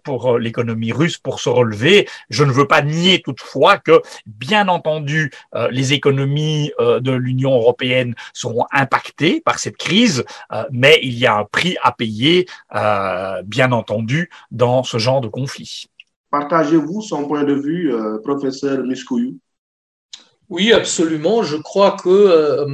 pour 0.03 0.39
l'économie 0.39 0.93
russe 0.93 1.19
pour 1.19 1.41
se 1.41 1.49
relever. 1.49 2.09
Je 2.31 2.45
ne 2.45 2.51
veux 2.51 2.67
pas 2.67 2.83
nier 2.83 3.23
toutefois 3.23 3.79
que, 3.79 4.03
bien 4.27 4.69
entendu, 4.69 5.31
les 5.71 5.93
économies 5.93 6.73
de 6.79 7.13
l'Union 7.13 7.55
européenne 7.55 7.78
européennes 7.79 8.15
seront 8.33 8.67
impactées 8.73 9.41
par 9.41 9.59
cette 9.59 9.77
crise, 9.77 10.25
euh, 10.53 10.65
mais 10.71 10.99
il 11.03 11.19
y 11.19 11.27
a 11.27 11.37
un 11.37 11.45
prix 11.45 11.77
à 11.83 11.93
payer, 11.93 12.47
euh, 12.75 13.43
bien 13.45 13.73
entendu, 13.73 14.31
dans 14.51 14.83
ce 14.83 14.99
genre 14.99 15.21
de 15.21 15.29
conflit. 15.29 15.87
Partagez-vous 16.31 17.01
son 17.03 17.27
point 17.27 17.45
de 17.45 17.55
vue, 17.55 17.93
euh, 17.93 18.19
professeur 18.19 18.83
Miskouyu 18.85 19.39
oui, 20.51 20.73
absolument. 20.73 21.43
Je 21.43 21.57
crois 21.57 21.97
que 22.03 22.67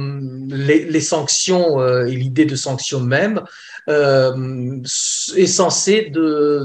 les, 0.49 0.85
les, 0.85 1.01
sanctions 1.01 1.85
et 2.05 2.15
l'idée 2.15 2.45
de 2.45 2.55
sanctions 2.55 3.01
même 3.01 3.41
euh, 3.87 4.81
est 5.35 5.45
censé 5.45 6.11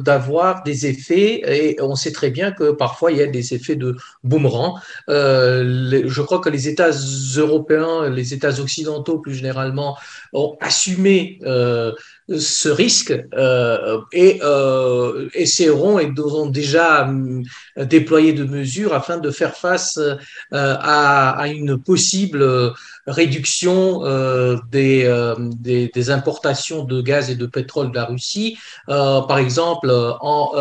d'avoir 0.03 0.63
des 0.63 0.87
effets 0.87 1.43
et 1.47 1.81
on 1.83 1.95
sait 1.95 2.13
très 2.13 2.31
bien 2.31 2.51
que 2.51 2.71
parfois 2.71 3.13
il 3.13 3.19
y 3.19 3.23
a 3.23 3.27
des 3.27 3.53
effets 3.53 3.77
de 3.77 3.97
boomerang. 4.25 4.81
Euh, 5.11 6.05
je 6.07 6.23
crois 6.23 6.39
que 6.39 6.49
les 6.49 6.69
États 6.69 6.93
européens, 7.37 8.09
les 8.09 8.33
États 8.33 8.59
occidentaux 8.59 9.19
plus 9.19 9.35
généralement, 9.35 9.99
ont 10.33 10.57
assumé 10.61 11.39
euh, 11.43 11.93
ce 12.39 12.69
risque 12.69 13.13
euh, 13.35 14.01
et 14.13 14.41
euh, 14.43 15.29
essaieront 15.35 15.99
et 15.99 16.13
ont 16.21 16.47
déjà 16.47 17.09
euh, 17.09 17.43
déployé 17.85 18.33
de 18.33 18.45
mesures 18.45 18.95
afin 18.95 19.19
de 19.19 19.31
faire 19.31 19.57
face 19.57 19.99
euh, 19.99 20.17
à, 20.53 21.31
à, 21.31 21.49
une 21.49 21.79
possible 21.83 22.73
réduction 23.07 24.05
euh, 24.05 24.57
des, 24.71 25.11
des, 25.59 25.91
des, 25.93 26.11
importations 26.11 26.85
de 26.85 27.01
gaz 27.01 27.31
et 27.31 27.35
de 27.35 27.47
pétrole 27.47 27.91
de 27.91 27.97
la 27.97 28.05
Russie, 28.05 28.59
par 28.87 29.39
exemple 29.39 29.91
en, 29.91 30.53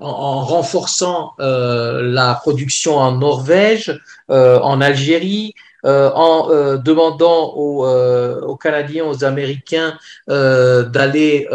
en 0.00 0.40
renforçant 0.44 1.32
la 1.38 2.34
production 2.34 2.96
en 2.96 3.12
Norvège, 3.12 4.00
en 4.28 4.80
Algérie, 4.80 5.54
euh, 5.86 6.10
en 6.14 6.50
euh, 6.50 6.78
demandant 6.78 7.54
aux, 7.54 7.86
euh, 7.86 8.40
aux, 8.40 8.56
Canadiens, 8.56 9.04
aux 9.04 9.24
Américains 9.24 9.96
d'aller 10.26 11.46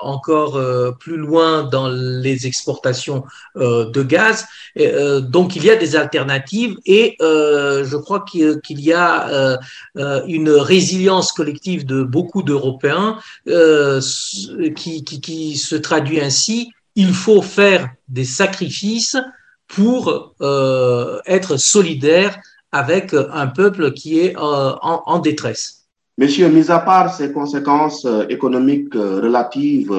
encore 0.00 0.60
plus 0.98 1.16
loin 1.16 1.64
dans 1.64 1.88
les 1.88 2.46
exportations 2.46 3.24
de 3.56 4.02
gaz. 4.02 4.46
Donc 4.76 5.56
il 5.56 5.64
y 5.64 5.70
a 5.70 5.76
des 5.76 5.96
alternatives 5.96 6.76
et 6.84 7.16
je 7.20 7.96
crois 7.96 8.24
qu'il 8.24 8.80
y 8.80 8.92
a 8.92 9.58
une 10.26 10.50
résilience 10.50 11.32
collective 11.32 11.86
de 11.86 12.02
beaucoup 12.02 12.42
d'Européens 12.42 13.18
qui, 13.46 15.04
qui, 15.04 15.20
qui 15.20 15.56
se 15.56 15.76
traduit 15.76 16.20
ainsi. 16.20 16.72
Il 16.96 17.14
faut 17.14 17.42
faire 17.42 17.88
des 18.08 18.24
sacrifices 18.24 19.16
pour 19.70 20.34
euh, 20.40 21.20
être 21.26 21.56
solidaire 21.56 22.38
avec 22.72 23.14
un 23.14 23.46
peuple 23.48 23.92
qui 23.92 24.20
est 24.20 24.36
euh, 24.36 24.72
en, 24.82 25.18
détresse. 25.18 25.86
Monsieur, 26.18 26.48
mis 26.48 26.70
à 26.70 26.78
part 26.78 27.12
ces 27.12 27.32
conséquences 27.32 28.04
euh, 28.04 28.26
économiques 28.28 28.94
euh, 28.94 29.20
relatives 29.20 29.92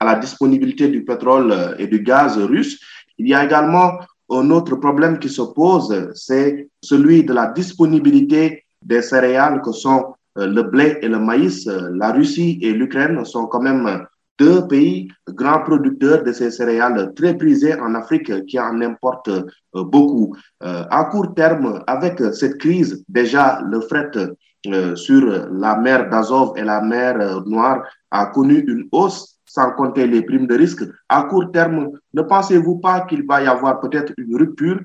à 0.00 0.04
la 0.04 0.14
disponibilité 0.16 0.88
du 0.88 1.04
pétrole 1.04 1.76
et 1.78 1.86
du 1.86 2.00
gaz 2.00 2.36
russe, 2.38 2.80
il 3.18 3.28
y 3.28 3.34
a 3.34 3.44
également 3.44 3.92
un 4.30 4.50
autre 4.50 4.76
problème 4.76 5.18
qui 5.18 5.28
se 5.28 5.42
pose, 5.42 6.10
c'est 6.14 6.68
celui 6.82 7.24
de 7.24 7.32
la 7.32 7.46
disponibilité 7.46 8.64
des 8.82 9.02
céréales 9.02 9.62
que 9.62 9.72
sont 9.72 10.14
le 10.36 10.62
blé 10.62 10.98
et 11.00 11.08
le 11.08 11.20
maïs. 11.20 11.66
La 11.66 12.10
Russie 12.10 12.58
et 12.60 12.72
l'Ukraine 12.72 13.24
sont 13.24 13.46
quand 13.46 13.62
même 13.62 14.04
deux 14.38 14.66
pays 14.66 15.08
grands 15.28 15.62
producteurs 15.62 16.22
de 16.22 16.32
ces 16.32 16.50
céréales 16.50 17.12
très 17.14 17.36
prisés 17.36 17.74
en 17.74 17.94
Afrique 17.94 18.46
qui 18.46 18.58
en 18.58 18.80
importent 18.80 19.28
euh, 19.28 19.84
beaucoup. 19.84 20.34
Euh, 20.62 20.84
à 20.90 21.04
court 21.04 21.34
terme, 21.34 21.82
avec 21.86 22.20
cette 22.32 22.58
crise, 22.58 23.04
déjà 23.08 23.60
le 23.62 23.80
fret 23.80 24.10
euh, 24.66 24.96
sur 24.96 25.22
la 25.52 25.76
mer 25.76 26.08
d'Azov 26.08 26.54
et 26.56 26.64
la 26.64 26.80
mer 26.80 27.42
Noire 27.46 27.82
a 28.10 28.26
connu 28.26 28.64
une 28.66 28.88
hausse 28.92 29.38
sans 29.46 29.70
compter 29.72 30.06
les 30.06 30.22
primes 30.22 30.46
de 30.46 30.56
risque. 30.56 30.82
À 31.08 31.24
court 31.24 31.52
terme, 31.52 31.90
ne 32.12 32.22
pensez-vous 32.22 32.78
pas 32.78 33.02
qu'il 33.02 33.24
va 33.26 33.42
y 33.42 33.46
avoir 33.46 33.78
peut-être 33.80 34.12
une 34.16 34.36
rupture 34.36 34.80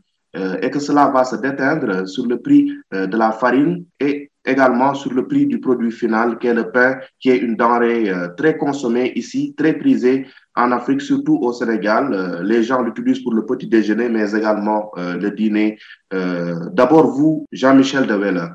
et 0.61 0.69
que 0.69 0.77
cela 0.77 1.07
va 1.07 1.23
se 1.23 1.37
déteindre 1.37 2.07
sur 2.07 2.27
le 2.27 2.39
prix 2.39 2.71
de 2.91 3.17
la 3.17 3.31
farine 3.31 3.85
et 3.99 4.29
également 4.49 4.93
sur 4.93 5.13
le 5.13 5.27
prix 5.27 5.45
du 5.45 5.59
produit 5.59 5.91
final, 5.91 6.37
qui 6.39 6.47
est 6.47 6.53
le 6.53 6.71
pain, 6.71 6.97
qui 7.19 7.29
est 7.29 7.37
une 7.37 7.55
denrée 7.55 8.09
euh, 8.09 8.29
très 8.29 8.57
consommée 8.57 9.11
ici, 9.15 9.53
très 9.57 9.73
prisée 9.73 10.27
en 10.55 10.71
Afrique, 10.71 11.01
surtout 11.01 11.37
au 11.41 11.53
Sénégal. 11.53 12.13
Euh, 12.13 12.43
les 12.43 12.63
gens 12.63 12.81
l'utilisent 12.81 13.23
pour 13.23 13.33
le 13.33 13.45
petit 13.45 13.67
déjeuner, 13.67 14.09
mais 14.09 14.31
également 14.31 14.91
euh, 14.97 15.15
le 15.15 15.31
dîner. 15.31 15.77
D'abord, 16.11 17.07
vous, 17.07 17.45
Jean-Michel 17.51 18.07
Deweller. 18.07 18.49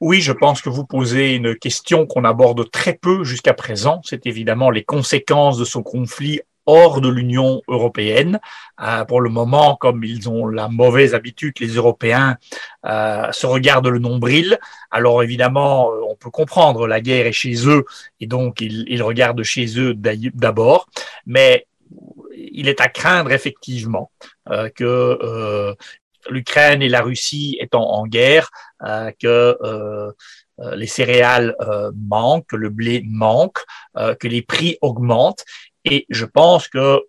Oui, 0.00 0.20
je 0.20 0.32
pense 0.32 0.60
que 0.60 0.68
vous 0.68 0.84
posez 0.84 1.36
une 1.36 1.54
question 1.54 2.06
qu'on 2.06 2.24
aborde 2.24 2.70
très 2.70 2.94
peu 3.00 3.24
jusqu'à 3.24 3.54
présent. 3.54 4.00
C'est 4.04 4.26
évidemment 4.26 4.68
les 4.68 4.82
conséquences 4.82 5.58
de 5.58 5.64
ce 5.64 5.78
conflit 5.78 6.40
hors 6.66 7.00
de 7.00 7.08
l'Union 7.08 7.62
européenne. 7.68 8.38
Euh, 8.80 9.04
pour 9.04 9.20
le 9.20 9.30
moment, 9.30 9.76
comme 9.76 10.04
ils 10.04 10.28
ont 10.28 10.46
la 10.46 10.68
mauvaise 10.68 11.14
habitude, 11.14 11.54
les 11.60 11.74
Européens 11.74 12.36
euh, 12.86 13.30
se 13.32 13.46
regardent 13.46 13.88
le 13.88 13.98
nombril. 13.98 14.58
Alors 14.90 15.22
évidemment, 15.22 15.90
euh, 15.90 16.00
on 16.08 16.16
peut 16.16 16.30
comprendre, 16.30 16.86
la 16.86 17.00
guerre 17.00 17.26
est 17.26 17.32
chez 17.32 17.68
eux 17.68 17.84
et 18.20 18.26
donc 18.26 18.60
ils, 18.60 18.84
ils 18.88 19.02
regardent 19.02 19.42
chez 19.42 19.78
eux 19.78 19.94
d'abord. 19.94 20.86
Mais 21.26 21.66
il 22.34 22.68
est 22.68 22.80
à 22.80 22.88
craindre 22.88 23.32
effectivement 23.32 24.10
euh, 24.50 24.68
que 24.70 25.18
euh, 25.22 25.74
l'Ukraine 26.30 26.82
et 26.82 26.88
la 26.88 27.02
Russie 27.02 27.56
étant 27.60 27.84
en 27.84 28.06
guerre, 28.06 28.50
que 29.20 29.58
les 30.72 30.86
céréales 30.86 31.56
manquent, 31.96 32.46
que 32.46 32.56
le 32.56 32.68
blé 32.68 33.02
manque, 33.04 33.58
que 33.96 34.28
les 34.28 34.42
prix 34.42 34.78
augmentent 34.82 35.44
et 35.84 36.06
je 36.08 36.24
pense 36.24 36.68
que 36.68 37.00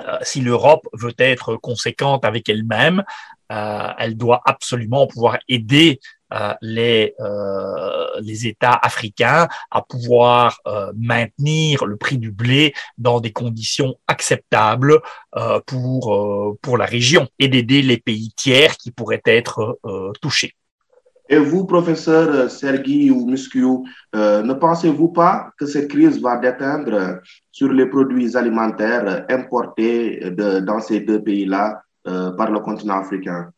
euh, 0.00 0.18
si 0.22 0.40
l'Europe 0.40 0.86
veut 0.94 1.14
être 1.18 1.56
conséquente 1.56 2.24
avec 2.24 2.48
elle-même, 2.48 3.04
euh, 3.50 3.88
elle 3.98 4.16
doit 4.16 4.40
absolument 4.46 5.06
pouvoir 5.06 5.38
aider 5.48 6.00
euh, 6.32 6.54
les, 6.62 7.14
États 8.46 8.78
africains 8.82 9.48
à 9.70 9.82
pouvoir 9.82 10.58
maintenir 10.96 11.84
le 11.84 11.96
prix 11.96 12.16
du 12.16 12.32
blé 12.32 12.72
dans 12.96 13.20
des 13.20 13.32
conditions 13.32 13.96
acceptables 14.08 15.00
pour, 15.66 16.56
pour 16.62 16.78
la 16.78 16.86
région 16.86 17.28
et 17.38 17.48
d'aider 17.48 17.82
les 17.82 17.98
pays 17.98 18.32
tiers 18.34 18.76
qui 18.78 18.90
pourraient 18.90 19.22
être 19.26 19.78
touchés. 20.22 20.54
Et 21.32 21.38
vous, 21.38 21.64
professeur 21.64 22.50
Sergi 22.50 23.10
ou 23.10 23.26
Muscu, 23.26 23.64
euh, 24.14 24.42
ne 24.42 24.52
pensez-vous 24.52 25.08
pas 25.08 25.48
que 25.58 25.64
cette 25.64 25.88
crise 25.88 26.20
va 26.20 26.36
déteindre 26.36 27.20
sur 27.50 27.72
les 27.72 27.86
produits 27.86 28.36
alimentaires 28.36 29.24
importés 29.30 30.30
dans 30.30 30.80
ces 30.80 31.00
deux 31.00 31.22
pays-là 31.22 31.80
euh, 32.06 32.32
par 32.32 32.50
le 32.50 32.60
continent 32.60 33.00
africain? 33.00 33.48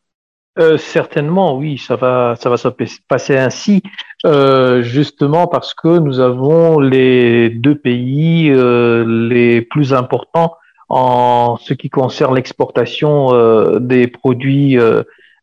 Euh, 0.57 0.77
certainement, 0.77 1.57
oui, 1.57 1.77
ça 1.77 1.97
va, 1.97 2.35
ça 2.39 2.49
va 2.49 2.55
se 2.55 2.69
passer 3.09 3.35
ainsi, 3.35 3.83
euh, 4.25 4.81
justement 4.81 5.47
parce 5.47 5.73
que 5.73 5.97
nous 5.99 6.21
avons 6.21 6.79
les 6.79 7.49
deux 7.49 7.75
pays 7.75 8.51
euh, 8.51 9.03
les 9.05 9.61
plus 9.61 9.93
importants 9.93 10.55
en 10.87 11.57
ce 11.57 11.73
qui 11.73 11.89
concerne 11.89 12.35
l'exportation 12.35 13.33
euh, 13.33 13.79
des 13.79 14.07
produits 14.07 14.77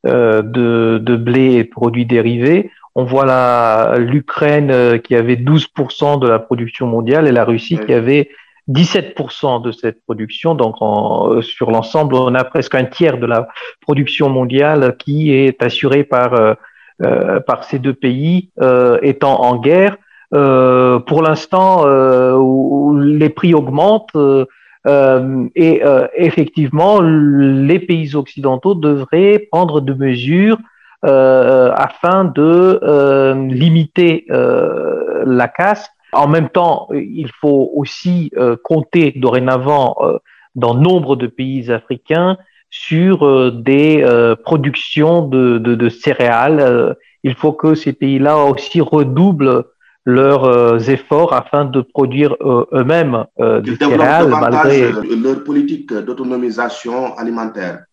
euh, 0.07 0.43
de, 0.43 0.99
de, 0.99 1.17
blé 1.17 1.55
et 1.55 1.65
produits 1.65 2.07
dérivés. 2.07 2.71
On 2.95 3.05
voit 3.05 3.97
l'Ukraine 3.99 4.71
euh, 4.71 4.99
qui 4.99 5.15
avait 5.15 5.37
12% 5.37 6.21
de 6.21 6.29
la 6.29 6.39
production 6.39 6.87
mondiale 6.87 7.29
et 7.29 7.33
la 7.33 7.45
Russie 7.45 7.79
qui 7.79 7.95
avait 7.95 8.29
17% 8.69 9.63
de 9.63 9.71
cette 9.71 10.03
production. 10.03 10.55
Donc, 10.55 10.77
en, 10.81 11.31
euh, 11.31 11.43
sur 11.43 11.71
l'ensemble, 11.71 12.17
on 12.17 12.35
a 12.35 12.45
presque 12.45 12.75
un 12.75 12.85
tiers 12.85 13.19
de 13.19 13.27
la 13.27 13.49
production 13.81 14.29
mondiale 14.29 14.97
qui 14.99 15.33
est 15.33 15.63
assurée 15.63 16.05
par, 16.05 16.57
euh, 17.05 17.41
par 17.41 17.65
ces 17.65 17.79
deux 17.79 17.95
pays 17.95 18.51
euh, 18.61 18.99
étant 19.03 19.41
en 19.41 19.57
guerre. 19.57 19.97
Euh, 20.35 20.99
pour 20.99 21.23
l'instant, 21.23 21.85
les 22.95 23.29
prix 23.29 23.55
augmentent. 23.55 24.17
Euh, 24.87 25.49
et 25.55 25.85
euh, 25.85 26.07
effectivement, 26.17 27.01
les 27.01 27.79
pays 27.79 28.17
occidentaux 28.17 28.75
devraient 28.75 29.47
prendre 29.51 29.81
de 29.81 29.95
mesures 29.95 30.59
euh, 31.05 31.73
afin 31.75 32.25
de 32.25 32.81
limiter 33.53 34.27
la 34.29 35.49
casse. 35.49 35.89
En 36.13 36.29
même 36.29 36.51
temps, 36.51 36.89
il 36.93 37.31
faut 37.41 37.71
aussi 37.75 38.33
compter 38.65 39.13
dorénavant 39.17 39.97
dans 40.55 40.75
nombre 40.75 41.17
de 41.17 41.27
pays 41.27 41.71
africains 41.71 42.37
sur 42.71 43.53
des 43.53 44.05
productions 44.45 45.27
de, 45.27 45.59
de, 45.59 45.75
de 45.75 45.89
céréales. 45.89 46.97
il 47.23 47.35
faut 47.35 47.53
que 47.53 47.75
ces 47.75 47.93
pays-là 47.93 48.45
aussi 48.45 48.81
redoublent 48.81 49.65
leurs 50.05 50.45
euh, 50.45 50.79
efforts 50.79 51.33
afin 51.33 51.65
de 51.65 51.81
produire 51.81 52.35
euh, 52.41 52.65
eux-mêmes 52.73 53.25
euh, 53.41 53.61
du 53.61 53.77
céréales 53.77 54.29
malgré 54.29 54.91
leur 54.91 55.45
politique 55.45 55.93
d'autonomisation 55.93 57.17
alimentaire. 57.17 57.85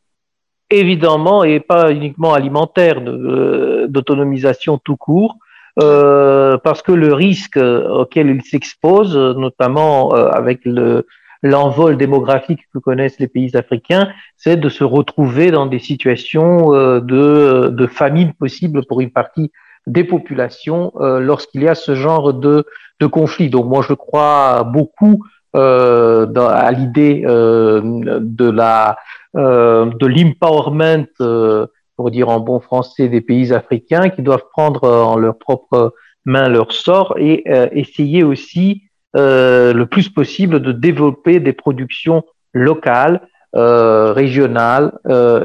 Évidemment, 0.72 1.44
et 1.44 1.60
pas 1.60 1.92
uniquement 1.92 2.34
alimentaire, 2.34 3.02
d'autonomisation 3.02 4.78
tout 4.78 4.98
court, 4.98 5.38
euh, 5.82 6.58
parce 6.60 6.84
que 6.84 6.92
le 6.92 7.12
risque 7.12 7.58
auquel 7.58 8.30
ils 8.30 8.44
s'exposent, 8.44 9.18
notamment 9.18 10.12
avec 10.12 10.60
le, 10.66 11.08
l'envol 11.42 11.98
démographique 11.98 12.60
que 12.72 12.78
connaissent 12.78 13.20
les 13.20 13.28
pays 13.28 13.58
africains, 13.58 14.10
c'est 14.38 14.58
de 14.58 14.70
se 14.70 14.84
retrouver 14.84 15.50
dans 15.50 15.66
des 15.66 15.80
situations 15.80 16.70
de, 16.70 17.70
de 17.70 17.88
famine 17.88 18.34
possible 18.34 18.86
pour 18.86 19.02
une 19.02 19.10
partie 19.10 19.52
des 19.90 20.04
populations 20.04 20.94
euh, 21.00 21.20
lorsqu'il 21.20 21.64
y 21.64 21.68
a 21.68 21.76
ce 21.76 21.96
genre 21.96 22.34
de, 22.34 22.66
de 23.02 23.08
conflit. 23.08 23.50
Donc 23.50 23.66
moi 23.66 23.82
je 23.88 23.94
crois 23.94 24.64
beaucoup 24.64 25.24
euh, 25.56 26.28
à 26.36 26.72
l'idée 26.72 27.24
euh, 27.26 27.82
de 28.20 28.50
la 28.50 28.98
euh, 29.36 29.86
de 30.00 30.08
l'empowerment, 30.08 31.08
euh, 31.22 31.68
pour 31.96 32.12
dire 32.12 32.30
en 32.30 32.40
bon 32.40 32.60
français, 32.60 33.08
des 33.10 33.22
pays 33.22 33.54
africains 33.54 34.10
qui 34.10 34.22
doivent 34.22 34.48
prendre 34.52 34.88
en 34.88 35.18
leur 35.18 35.38
propre 35.38 35.94
main 36.26 36.48
leur 36.48 36.72
sort 36.72 37.16
et 37.18 37.44
essayer 37.72 38.24
aussi 38.24 38.84
le 39.14 39.84
plus 39.86 40.08
possible 40.10 40.62
de 40.62 40.72
développer 40.72 41.40
des 41.40 41.54
productions 41.54 42.24
locales, 42.54 43.22
régionales 43.54 44.88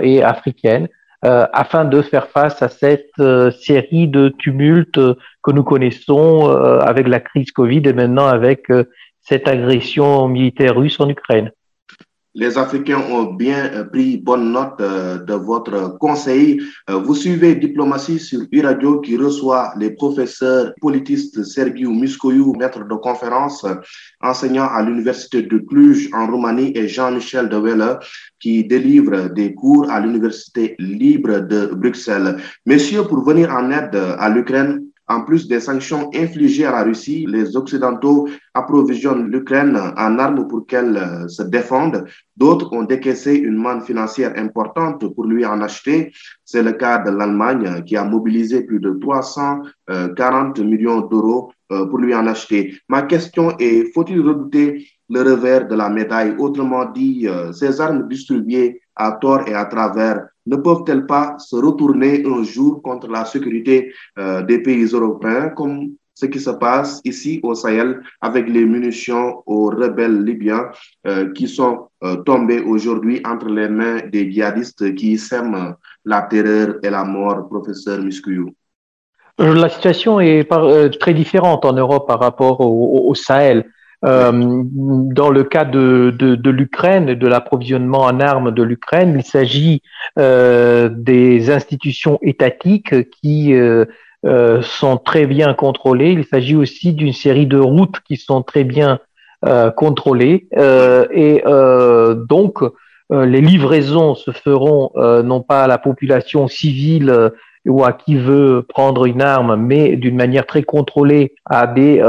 et 0.03 0.23
africaines 0.23 0.89
euh, 1.25 1.47
afin 1.55 1.87
de 1.87 2.03
faire 2.03 2.29
face 2.29 2.61
à 2.61 2.69
cette 2.69 3.19
euh, 3.19 3.51
série 3.51 4.09
de 4.09 4.29
tumultes 4.29 5.01
que 5.43 5.51
nous 5.53 5.65
connaissons 5.65 6.51
euh, 6.51 6.81
avec 6.81 7.09
la 7.09 7.19
crise 7.19 7.51
Covid 7.51 7.83
et 7.87 7.95
maintenant 7.95 8.27
avec 8.27 8.67
cette 9.23 9.49
agression 9.49 10.29
militaire 10.29 10.77
russe 10.77 11.01
en 11.01 11.09
Ukraine 11.09 11.51
les 12.35 12.59
Africains 12.59 13.01
ont 13.11 13.35
bien 13.35 13.71
euh, 13.73 13.85
pris 13.85 14.17
bonne 14.17 14.53
note 14.53 14.81
euh, 14.81 15.19
de 15.19 15.35
votre 15.35 15.97
conseil. 15.99 16.61
Euh, 16.91 16.97
vous 16.97 17.15
suivez 17.15 17.55
Diplomatie 17.55 18.19
sur 18.19 18.41
e-radio 18.53 19.01
qui 19.01 19.17
reçoit 19.17 19.73
les 19.79 19.91
professeurs 19.91 20.73
politistes 20.81 21.45
Sergiu 21.45 21.89
Muscoiu, 21.89 22.53
maître 22.59 22.85
de 22.85 22.95
conférence, 22.97 23.65
enseignant 24.21 24.69
à 24.69 24.83
l'Université 24.83 25.43
de 25.43 25.59
Cluj 25.59 26.11
en 26.13 26.27
Roumanie, 26.27 26.73
et 26.75 26.89
Jean-Michel 26.89 27.49
Welle, 27.55 27.99
qui 28.41 28.65
délivre 28.65 29.29
des 29.29 29.55
cours 29.55 29.89
à 29.91 30.01
l'Université 30.01 30.75
libre 30.79 31.39
de 31.41 31.67
Bruxelles. 31.67 32.37
Messieurs, 32.67 33.05
pour 33.05 33.25
venir 33.25 33.51
en 33.51 33.71
aide 33.71 33.95
à 33.95 34.29
l'Ukraine, 34.29 34.83
en 35.09 35.23
plus 35.23 35.49
des 35.49 35.61
sanctions 35.61 36.11
infligées 36.15 36.65
à 36.65 36.73
la 36.73 36.83
Russie, 36.83 37.27
les 37.29 37.57
Occidentaux 37.57 38.29
approvisionnent 38.55 39.31
l'Ukraine 39.31 39.77
en 39.77 40.19
armes 40.19 40.49
pour 40.49 40.67
qu'elle 40.67 40.97
euh, 40.97 41.29
se 41.29 41.43
défende. 41.43 42.07
D'autres 42.37 42.73
ont 42.73 42.85
décaissé 42.85 43.35
une 43.35 43.57
manne 43.57 43.83
financière 43.83 44.33
importante 44.37 45.07
pour 45.15 45.27
lui 45.27 45.45
en 45.45 45.61
acheter. 45.61 46.13
C'est 46.45 46.63
le 46.63 46.73
cas 46.73 46.99
de 46.99 47.11
l'Allemagne 47.11 47.83
qui 47.85 47.97
a 47.97 48.05
mobilisé 48.05 48.63
plus 48.63 48.81
de 48.81 48.93
340 48.93 50.59
millions 50.61 51.03
d'euros 51.03 51.53
euh, 51.73 51.87
pour 51.87 51.99
lui 51.99 52.15
en 52.15 52.27
acheter. 52.27 52.79
Ma 52.89 53.03
question 53.03 53.57
est, 53.59 53.93
faut-il 53.93 54.21
redouter 54.21 54.87
le 55.11 55.21
revers 55.21 55.69
de 55.69 55.75
la 55.75 55.91
médaille? 55.91 56.35
Autrement 56.39 56.87
dit, 56.87 57.29
euh, 57.29 57.53
ces 57.53 57.81
armes 57.81 58.09
distribuées 58.09 58.81
à 58.97 59.13
tort 59.13 59.47
et 59.47 59.55
à 59.55 59.67
travers 59.67 60.27
ne 60.47 60.57
peuvent-elles 60.57 61.07
pas 61.07 61.37
se 61.39 61.57
retourner 61.57 62.25
un 62.27 62.43
jour 62.43 62.83
contre 62.83 63.09
la 63.09 63.25
sécurité 63.25 63.93
euh, 64.19 64.43
des 64.43 64.63
pays 64.63 64.85
européens 64.85 65.51
comme 65.51 65.93
ce 66.15 66.27
qui 66.27 66.39
se 66.39 66.51
passe 66.51 67.01
ici 67.05 67.41
au 67.43 67.55
Sahel 67.55 68.01
avec 68.21 68.49
les 68.49 68.65
munitions 68.65 69.43
aux 69.47 69.71
rebelles 69.71 70.23
libyens 70.23 70.71
euh, 71.07 71.33
qui 71.33 71.49
sont 71.49 71.89
euh, 72.05 72.17
tombés 72.23 72.61
aujourd'hui 72.61 73.21
entre 73.27 73.49
les 73.49 73.69
mains 73.69 74.01
des 74.13 74.31
djihadistes 74.31 74.95
qui 74.95 75.19
sèment 75.19 75.75
la 76.05 76.23
terreur 76.23 76.77
et 76.83 76.91
la 76.91 77.05
mort, 77.05 77.49
professeur 77.49 78.01
Muscuyou 78.01 78.55
La 79.39 79.69
situation 79.69 80.21
est 80.21 80.49
très 81.01 81.15
différente 81.15 81.65
en 81.65 81.73
Europe 81.73 82.07
par 82.07 82.21
rapport 82.21 82.61
au 82.61 83.15
Sahel. 83.17 83.65
Euh, 84.05 84.63
dans 84.65 85.31
le 85.31 85.45
cas 85.45 85.65
de, 85.65 86.15
de, 86.17 86.35
de 86.35 86.51
l'Ukraine, 86.51 87.15
de 87.15 87.27
l'approvisionnement 87.27 88.01
en 88.01 88.21
armes 88.21 88.51
de 88.51 88.63
l'Ukraine, 88.63 89.15
il 89.17 89.25
s'agit 89.25 89.83
euh, 90.19 90.91
des 90.93 91.51
institutions 91.51 92.19
étatiques 92.21 93.11
qui 93.11 93.55
euh, 93.55 93.87
euh, 94.27 94.61
sont 94.63 94.99
très 94.99 95.27
bien 95.27 95.55
contrôlées. 95.55 96.13
Il 96.13 96.25
s'agit 96.25 96.57
aussi 96.57 96.93
d'une 96.93 97.15
série 97.15 97.47
de 97.47 97.59
routes 97.59 98.01
qui 98.07 98.17
sont 98.17 98.43
très 98.43 98.65
bien 98.65 98.99
euh, 99.47 99.71
contrôlées. 99.71 100.49
et 101.11 101.43
donc, 102.29 102.59
les 103.11 103.41
livraisons 103.41 104.15
se 104.15 104.31
feront 104.33 104.91
non 104.97 105.41
pas 105.41 105.65
à 105.65 105.67
la 105.67 105.79
population 105.79 106.49
civile 106.49 107.31
ou 107.67 107.85
à 107.85 107.93
qui 107.93 108.17
veut 108.17 108.65
prendre 108.67 109.07
une 109.07 109.23
arme, 109.23 109.57
mais 109.57 109.97
d'une 109.97 110.17
manière 110.17 110.47
très 110.47 110.63
contrôlée 110.63 111.35
à 111.45 111.67
des 111.67 112.03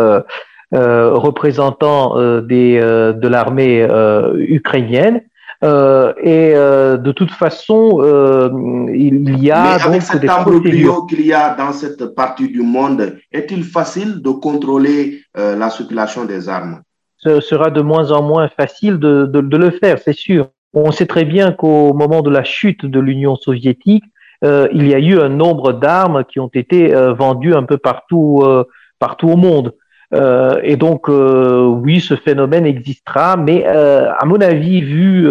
euh, 0.75 1.13
représentants 1.13 2.17
euh, 2.17 2.41
des, 2.41 2.79
euh, 2.81 3.13
de 3.13 3.27
l'armée 3.27 3.87
ukrainienne. 4.37 5.21
et 5.63 6.53
de 7.07 7.11
toute 7.11 7.31
façon, 7.31 7.79
il 8.93 9.43
y 9.43 9.51
a 9.51 9.63
Mais 9.63 9.83
avec 9.83 10.01
cet 10.01 10.29
embrouille 10.29 10.87
qu'il 11.09 11.25
y 11.25 11.33
a 11.33 11.55
dans 11.55 11.71
cette 11.71 12.13
partie 12.13 12.49
du 12.49 12.61
monde, 12.61 13.17
est-il 13.31 13.63
facile 13.63 14.21
de 14.21 14.29
contrôler 14.29 15.21
la 15.35 15.69
circulation 15.69 16.25
des 16.25 16.49
armes? 16.49 16.81
Ce 17.17 17.39
sera 17.39 17.71
de 17.71 17.81
moins 17.81 18.11
en 18.11 18.21
moins 18.21 18.49
facile 18.49 18.99
de, 18.99 19.25
de, 19.25 19.41
de 19.41 19.57
le 19.57 19.71
faire, 19.71 19.97
c'est 19.97 20.13
sûr. 20.13 20.49
On 20.73 20.91
sait 20.91 21.07
très 21.07 21.25
bien 21.25 21.53
qu'au 21.53 21.93
moment 21.93 22.21
de 22.21 22.29
la 22.29 22.43
chute 22.43 22.85
de 22.85 22.99
l'Union 22.99 23.35
soviétique, 23.35 24.03
euh, 24.43 24.67
il 24.73 24.87
y 24.87 24.93
a 24.93 24.99
eu 24.99 25.19
un 25.19 25.29
nombre 25.29 25.73
d'armes 25.73 26.23
qui 26.25 26.39
ont 26.39 26.51
été 26.53 26.93
euh, 26.93 27.13
vendues 27.13 27.55
un 27.55 27.63
peu 27.63 27.77
partout, 27.77 28.41
euh, 28.43 28.65
partout 28.99 29.29
au 29.29 29.37
monde. 29.37 29.73
Euh, 30.13 30.59
et 30.63 30.75
donc, 30.75 31.09
euh, 31.09 31.65
oui, 31.65 31.99
ce 31.99 32.15
phénomène 32.15 32.65
existera, 32.65 33.37
mais 33.37 33.65
euh, 33.65 34.11
à 34.17 34.25
mon 34.25 34.39
avis, 34.41 34.81
vu 34.81 35.27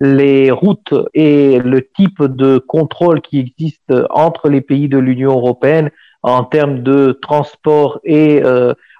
les 0.00 0.50
routes 0.50 0.94
et 1.14 1.58
le 1.58 1.86
type 1.96 2.22
de 2.22 2.58
contrôle 2.58 3.20
qui 3.22 3.38
existe 3.38 3.92
entre 4.10 4.48
les 4.48 4.60
pays 4.60 4.88
de 4.88 4.98
l'Union 4.98 5.32
européenne 5.32 5.90
en 6.22 6.44
termes 6.44 6.82
de 6.82 7.18
transport 7.22 8.00
et 8.04 8.42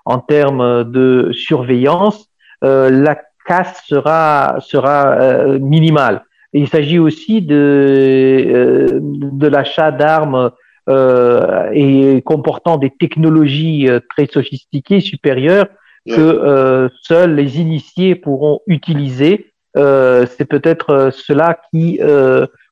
en 0.07 0.19
termes 0.21 0.85
de 0.91 1.31
surveillance, 1.33 2.31
la 2.63 3.19
casse 3.47 3.83
sera, 3.87 4.57
sera 4.61 5.59
minimale. 5.59 6.25
il 6.55 6.67
s'agit 6.67 6.99
aussi 6.99 7.43
de, 7.43 9.01
de 9.03 9.47
l'achat 9.49 9.91
d'armes 9.91 10.35
euh, 10.35 10.51
et 10.89 12.23
comportant 12.25 12.77
des 12.77 12.91
technologies 12.91 13.89
euh, 13.89 14.01
très 14.11 14.27
sophistiquées, 14.27 15.01
supérieures, 15.01 15.67
que 16.07 16.21
euh, 16.21 16.89
seuls 17.03 17.35
les 17.35 17.61
initiés 17.61 18.15
pourront 18.15 18.61
utiliser. 18.67 19.53
C'est 19.75 20.49
peut-être 20.49 21.11
cela 21.13 21.59
qui 21.71 22.01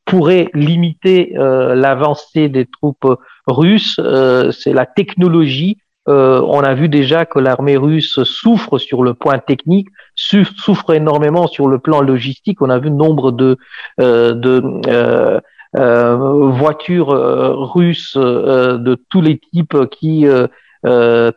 pourrait 0.06 0.48
limiter 0.54 1.34
l'avancée 1.34 2.48
des 2.48 2.64
troupes 2.64 3.18
russes. 3.46 4.00
C'est 4.52 4.72
la 4.72 4.86
technologie 4.86 5.76
on 6.06 6.60
a 6.60 6.74
vu 6.74 6.88
déjà 6.88 7.26
que 7.26 7.38
l'armée 7.38 7.76
russe 7.76 8.22
souffre 8.24 8.78
sur 8.78 9.02
le 9.02 9.12
point 9.12 9.38
technique, 9.38 9.88
souffre 10.14 10.94
énormément 10.94 11.46
sur 11.46 11.68
le 11.68 11.78
plan 11.78 12.00
logistique. 12.00 12.62
On 12.62 12.70
a 12.70 12.78
vu 12.78 12.90
nombre 12.90 13.32
de, 13.32 13.58
de 13.98 14.80
euh, 14.86 15.40
voitures 15.74 17.10
euh, 17.10 17.54
russes 17.54 18.16
euh, 18.16 18.78
de 18.78 18.94
tous 18.94 19.20
les 19.20 19.38
types 19.38 19.76
qui 19.90 20.26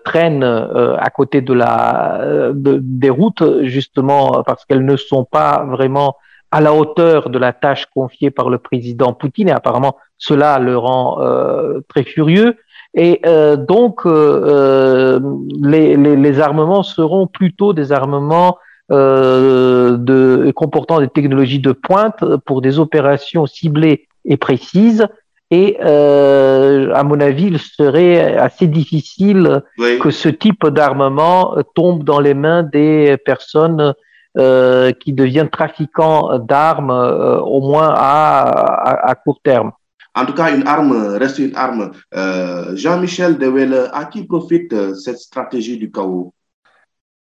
traînent 0.04 0.44
à 0.44 1.10
côté 1.10 1.40
de 1.40 1.54
la 1.54 2.52
des 2.54 3.10
routes 3.10 3.62
justement 3.62 4.44
parce 4.46 4.66
qu'elles 4.66 4.84
ne 4.84 4.98
sont 4.98 5.24
pas 5.24 5.66
vraiment 5.66 6.18
à 6.52 6.60
la 6.60 6.74
hauteur 6.74 7.30
de 7.30 7.40
la 7.40 7.54
tâche 7.54 7.86
confiée 7.86 8.30
par 8.30 8.50
le 8.50 8.58
président 8.58 9.14
Poutine. 9.14 9.48
Et 9.48 9.54
apparemment 9.54 9.96
cela 10.18 10.60
le 10.60 10.78
rend 10.78 11.22
très 11.88 12.04
furieux. 12.04 12.58
Et 12.94 13.22
donc 13.58 14.04
les, 14.04 15.96
les, 15.96 16.16
les, 16.18 16.40
armements 16.42 16.84
seront 16.84 17.26
plutôt 17.26 17.72
des 17.72 17.94
armements 17.94 18.58
de 18.90 20.52
comportant 20.52 21.00
des 21.00 21.08
technologies 21.08 21.62
de 21.62 21.72
pointe 21.72 22.22
pour 22.46 22.62
des 22.62 22.80
opérations 22.80 23.46
ciblées 23.46 24.07
et 24.28 24.38
précise. 24.38 25.08
Et 25.50 25.78
euh, 25.82 26.92
à 26.94 27.04
mon 27.04 27.20
avis, 27.22 27.46
il 27.46 27.60
serait 27.60 28.38
assez 28.38 28.68
difficile 28.68 29.64
que 30.02 30.12
ce 30.12 30.28
type 30.28 30.68
d'armement 30.68 31.56
tombe 31.74 32.04
dans 32.04 32.20
les 32.20 32.34
mains 32.34 32.64
des 32.64 33.16
personnes 33.26 33.94
euh, 34.38 34.92
qui 34.92 35.14
deviennent 35.14 35.50
trafiquants 35.50 36.38
d'armes, 36.38 36.92
euh, 36.92 37.40
au 37.40 37.62
moins 37.62 37.94
à, 37.96 39.10
à, 39.10 39.16
court 39.16 39.40
terme. 39.42 39.72
En 40.14 40.26
tout 40.26 40.34
cas, 40.34 40.54
une 40.54 40.68
arme 40.68 41.16
reste 41.18 41.40
une 41.40 41.56
arme. 41.56 41.92
Jean-Michel 42.74 43.38
Dewelle, 43.38 43.90
à 43.94 44.06
qui 44.06 44.26
profite 44.26 44.94
cette 44.96 45.20
stratégie 45.20 45.78
du 45.78 45.92
chaos? 45.92 46.34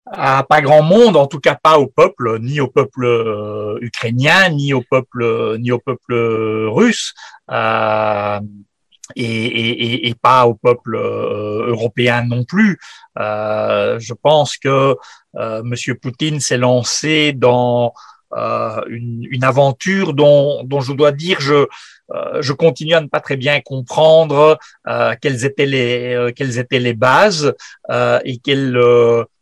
À 0.06 0.44
pas 0.44 0.60
grand 0.60 0.82
monde, 0.82 1.16
en 1.16 1.26
tout 1.26 1.40
cas 1.40 1.56
pas 1.60 1.78
au 1.78 1.86
peuple, 1.86 2.38
ni 2.40 2.60
au 2.60 2.68
peuple 2.68 3.04
euh, 3.04 3.78
ukrainien, 3.80 4.50
ni 4.50 4.72
au 4.72 4.82
peuple, 4.82 5.56
ni 5.58 5.72
au 5.72 5.78
peuple 5.78 6.14
russe, 6.68 7.12
euh, 7.50 8.40
et, 9.14 9.24
et, 9.24 10.08
et, 10.08 10.14
pas 10.14 10.46
au 10.46 10.54
peuple 10.54 10.96
euh, 10.96 11.68
européen 11.68 12.24
non 12.24 12.44
plus. 12.44 12.78
Euh, 13.18 13.98
je 14.00 14.14
pense 14.14 14.56
que 14.56 14.96
Monsieur 15.64 15.96
Poutine 15.96 16.40
s'est 16.40 16.56
lancé 16.56 17.32
dans 17.32 17.92
une, 18.88 19.26
une, 19.30 19.44
aventure 19.44 20.14
dont, 20.14 20.64
dont 20.64 20.80
je 20.80 20.92
dois 20.94 21.12
dire 21.12 21.40
je 21.40 21.66
je 22.40 22.52
continue 22.52 22.94
à 22.94 23.00
ne 23.02 23.06
pas 23.06 23.20
très 23.20 23.36
bien 23.36 23.60
comprendre 23.60 24.58
quelles 25.20 25.44
étaient 25.44 25.66
les 25.66 26.32
quelles 26.34 26.58
étaient 26.58 26.78
les 26.78 26.94
bases 26.94 27.52
et 28.24 28.38
quelles 28.38 28.78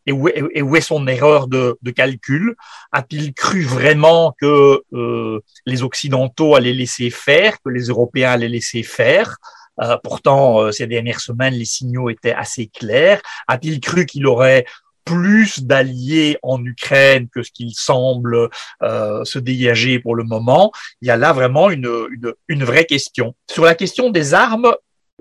et 0.06 0.12
où, 0.12 0.28
est, 0.28 0.80
son 0.80 1.06
erreur 1.06 1.46
de, 1.46 1.78
de 1.80 1.90
calcul? 1.90 2.56
A-t-il 2.92 3.32
cru 3.32 3.62
vraiment 3.62 4.34
que 4.40 4.82
euh, 4.92 5.40
les 5.66 5.82
Occidentaux 5.82 6.54
allaient 6.54 6.72
laisser 6.72 7.10
faire, 7.10 7.56
que 7.64 7.70
les 7.70 7.84
Européens 7.84 8.32
allaient 8.32 8.48
laisser 8.48 8.82
faire? 8.82 9.36
Euh, 9.80 9.96
Pourtant, 10.02 10.60
euh, 10.60 10.70
ces 10.70 10.86
dernières 10.86 11.20
semaines, 11.20 11.54
les 11.54 11.64
signaux 11.64 12.10
étaient 12.10 12.34
assez 12.34 12.66
clairs. 12.68 13.20
A-t-il 13.48 13.80
cru 13.80 14.06
qu'il 14.06 14.26
aurait 14.26 14.66
plus 15.04 15.62
d'alliés 15.62 16.38
en 16.42 16.64
Ukraine 16.64 17.28
que 17.28 17.42
ce 17.42 17.50
qu'il 17.50 17.74
semble 17.74 18.48
euh, 18.82 19.24
se 19.24 19.38
dégager 19.38 19.98
pour 19.98 20.14
le 20.14 20.24
moment? 20.24 20.70
Il 21.02 21.08
y 21.08 21.10
a 21.10 21.16
là 21.16 21.32
vraiment 21.32 21.70
une, 21.70 21.90
une, 22.10 22.32
une 22.48 22.64
vraie 22.64 22.86
question. 22.86 23.34
Sur 23.50 23.64
la 23.64 23.74
question 23.74 24.10
des 24.10 24.32
armes, 24.32 24.74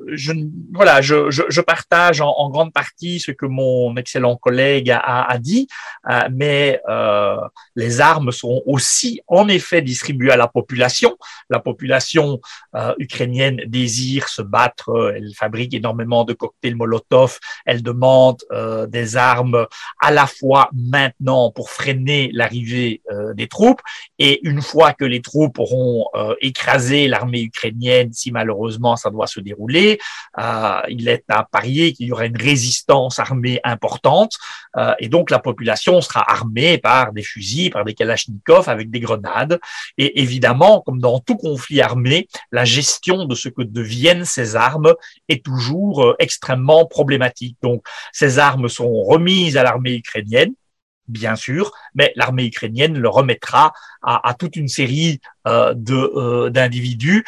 je, 0.08 0.34
voilà, 0.74 1.02
je, 1.02 1.30
je, 1.30 1.44
je 1.50 1.62
partage 1.62 2.22
en, 2.22 2.30
en, 2.30 2.50
grande 2.50 2.74
partie 2.74 3.20
ce 3.20 3.32
que 3.32 3.46
mon 3.46 3.96
excellent 3.96 4.36
collègue 4.36 4.90
a, 4.90 5.24
a 5.24 5.38
dit, 5.38 5.68
euh, 6.10 6.22
mais 6.32 6.82
euh, 6.90 7.38
les 7.76 8.02
armes 8.02 8.32
seront 8.32 8.62
aussi 8.66 9.22
en 9.28 9.48
effet 9.48 9.82
distribuées 9.82 10.32
à 10.32 10.38
la 10.38 10.48
population. 10.48 11.18
La 11.50 11.60
population 11.60 12.40
euh, 12.76 12.94
ukrainienne 12.98 13.62
désire 13.68 14.30
se 14.30 14.42
battre, 14.42 15.14
elle 15.16 15.34
fabrique 15.36 15.74
énormément 15.74 16.24
de 16.24 16.34
cocktails 16.34 16.76
Molotov, 16.76 17.40
elle 17.66 17.84
demande 17.84 18.38
euh, 18.52 18.88
des 18.88 19.16
armes 19.16 19.68
à 20.02 20.12
la 20.12 20.28
fois 20.28 20.70
maintenant 20.74 21.52
pour 21.52 21.70
freiner 21.70 22.32
l'arrivée 22.34 23.02
euh, 23.12 23.34
des 23.34 23.48
troupes, 23.48 23.82
et 24.18 24.46
une 24.48 24.62
fois 24.62 24.94
que 24.94 25.06
les 25.06 25.22
troupes 25.22 25.60
auront 25.60 26.06
écrasé 26.42 27.08
l'armée 27.08 27.42
ukrainienne, 27.42 28.12
si 28.14 28.32
malheureusement 28.32 28.96
ça 28.96 29.10
doit 29.10 29.28
se 29.28 29.40
dérouler, 29.40 29.83
euh, 30.40 30.82
il 30.90 31.08
est 31.08 31.24
à 31.30 31.44
parier 31.44 31.94
qu'il 31.94 32.08
y 32.08 32.12
aura 32.12 32.26
une 32.26 32.42
résistance 32.42 33.20
armée 33.20 33.60
importante, 33.64 34.34
euh, 34.78 34.94
et 35.00 35.10
donc 35.10 35.30
la 35.30 35.40
population 35.40 36.02
sera 36.02 36.24
armée 36.30 36.78
par 36.78 37.14
des 37.14 37.24
fusils, 37.24 37.70
par 37.70 37.86
des 37.86 37.94
kalachnikovs, 37.94 38.68
avec 38.70 38.90
des 38.90 39.00
grenades. 39.00 39.60
Et 39.98 40.22
évidemment, 40.22 40.82
comme 40.82 41.00
dans 41.00 41.20
tout 41.20 41.38
conflit 41.38 41.82
armé, 41.82 42.28
la 42.52 42.66
gestion 42.66 43.26
de 43.26 43.36
ce 43.36 43.50
que 43.50 43.62
deviennent 43.62 44.26
ces 44.26 44.56
armes 44.56 44.94
est 45.30 45.44
toujours 45.44 46.04
euh, 46.04 46.16
extrêmement 46.20 46.86
problématique. 46.86 47.58
Donc, 47.62 47.86
ces 48.12 48.40
armes 48.40 48.70
sont 48.70 49.04
remises 49.04 49.58
à 49.58 49.64
l'armée 49.64 49.96
ukrainienne 49.96 50.54
bien 51.10 51.36
sûr, 51.36 51.74
mais 51.94 52.14
l'armée 52.16 52.46
ukrainienne 52.46 52.98
le 52.98 53.10
remettra 53.10 53.74
à, 54.02 54.34
toute 54.40 54.56
une 54.56 54.70
série 54.70 55.20
de 55.46 56.48
d'individus 56.48 57.26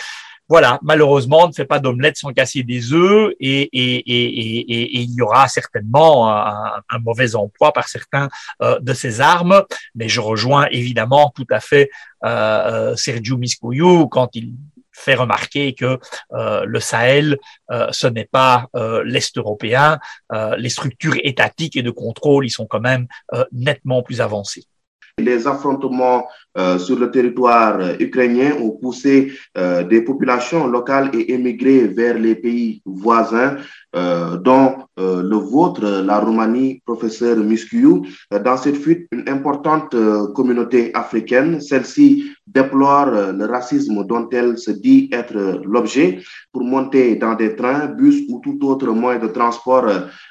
voilà, 0.47 0.79
malheureusement, 0.83 1.45
on 1.45 1.47
ne 1.47 1.53
fait 1.53 1.65
pas 1.65 1.79
d'omelette 1.79 2.17
sans 2.17 2.31
casser 2.31 2.61
des 2.61 2.93
œufs 2.93 3.33
et, 3.39 3.69
il 3.73 5.13
y 5.13 5.21
aura 5.21 5.47
certainement 5.47 6.29
un, 6.29 6.99
mauvais 7.01 7.35
emploi 7.35 7.73
par 7.73 7.87
certains 7.87 8.29
euh, 8.61 8.79
de 8.79 8.93
ces 8.93 9.21
armes. 9.21 9.63
Mais 9.95 10.07
je 10.07 10.21
rejoins 10.21 10.67
évidemment 10.71 11.31
tout 11.35 11.47
à 11.49 11.59
fait 11.59 11.89
euh, 12.23 12.91
euh 12.91 12.95
Sergio 12.95 13.37
Miscouyou 13.37 14.07
quand 14.07 14.35
il 14.35 14.53
fait 14.91 15.15
remarquer 15.15 15.73
que 15.73 15.99
euh, 16.33 16.63
le 16.65 16.79
Sahel, 16.79 17.37
ce 17.91 18.07
n'est 18.07 18.29
pas 18.31 18.67
l'Est 19.03 19.37
européen. 19.37 19.99
les 20.57 20.69
structures 20.69 21.15
étatiques 21.23 21.75
et 21.75 21.83
de 21.83 21.91
contrôle, 21.91 22.45
ils 22.45 22.51
sont 22.51 22.67
quand 22.67 22.79
même 22.79 23.07
nettement 23.51 24.03
plus 24.03 24.21
avancées. 24.21 24.65
Les 25.17 25.47
affrontements 25.47 26.27
euh, 26.57 26.77
sur 26.77 26.99
le 26.99 27.09
territoire 27.09 27.79
euh, 27.79 27.95
ukrainien 28.01 28.57
ont 28.59 28.71
poussé 28.71 29.31
euh, 29.57 29.81
des 29.81 30.01
populations 30.01 30.67
locales 30.67 31.09
et 31.13 31.31
émigrées 31.31 31.87
vers 31.87 32.19
les 32.19 32.35
pays 32.35 32.81
voisins, 32.85 33.55
dont 34.43 34.75
le 34.97 35.37
vôtre, 35.37 36.01
la 36.03 36.19
Roumanie, 36.19 36.81
professeur 36.85 37.37
Muscu. 37.37 38.01
Dans 38.29 38.57
cette 38.57 38.75
fuite, 38.75 39.07
une 39.13 39.29
importante 39.29 39.95
communauté 40.33 40.93
africaine, 40.93 41.61
celle-ci 41.61 42.33
déplore 42.45 43.05
le 43.05 43.45
racisme 43.45 44.03
dont 44.05 44.27
elle 44.33 44.57
se 44.57 44.71
dit 44.71 45.07
être 45.13 45.61
l'objet 45.63 46.19
pour 46.51 46.65
monter 46.65 47.15
dans 47.15 47.35
des 47.35 47.55
trains, 47.55 47.85
bus 47.85 48.23
ou 48.27 48.41
tout 48.43 48.59
autre 48.67 48.91
moyen 48.91 49.19
de 49.19 49.27
transport 49.27 49.85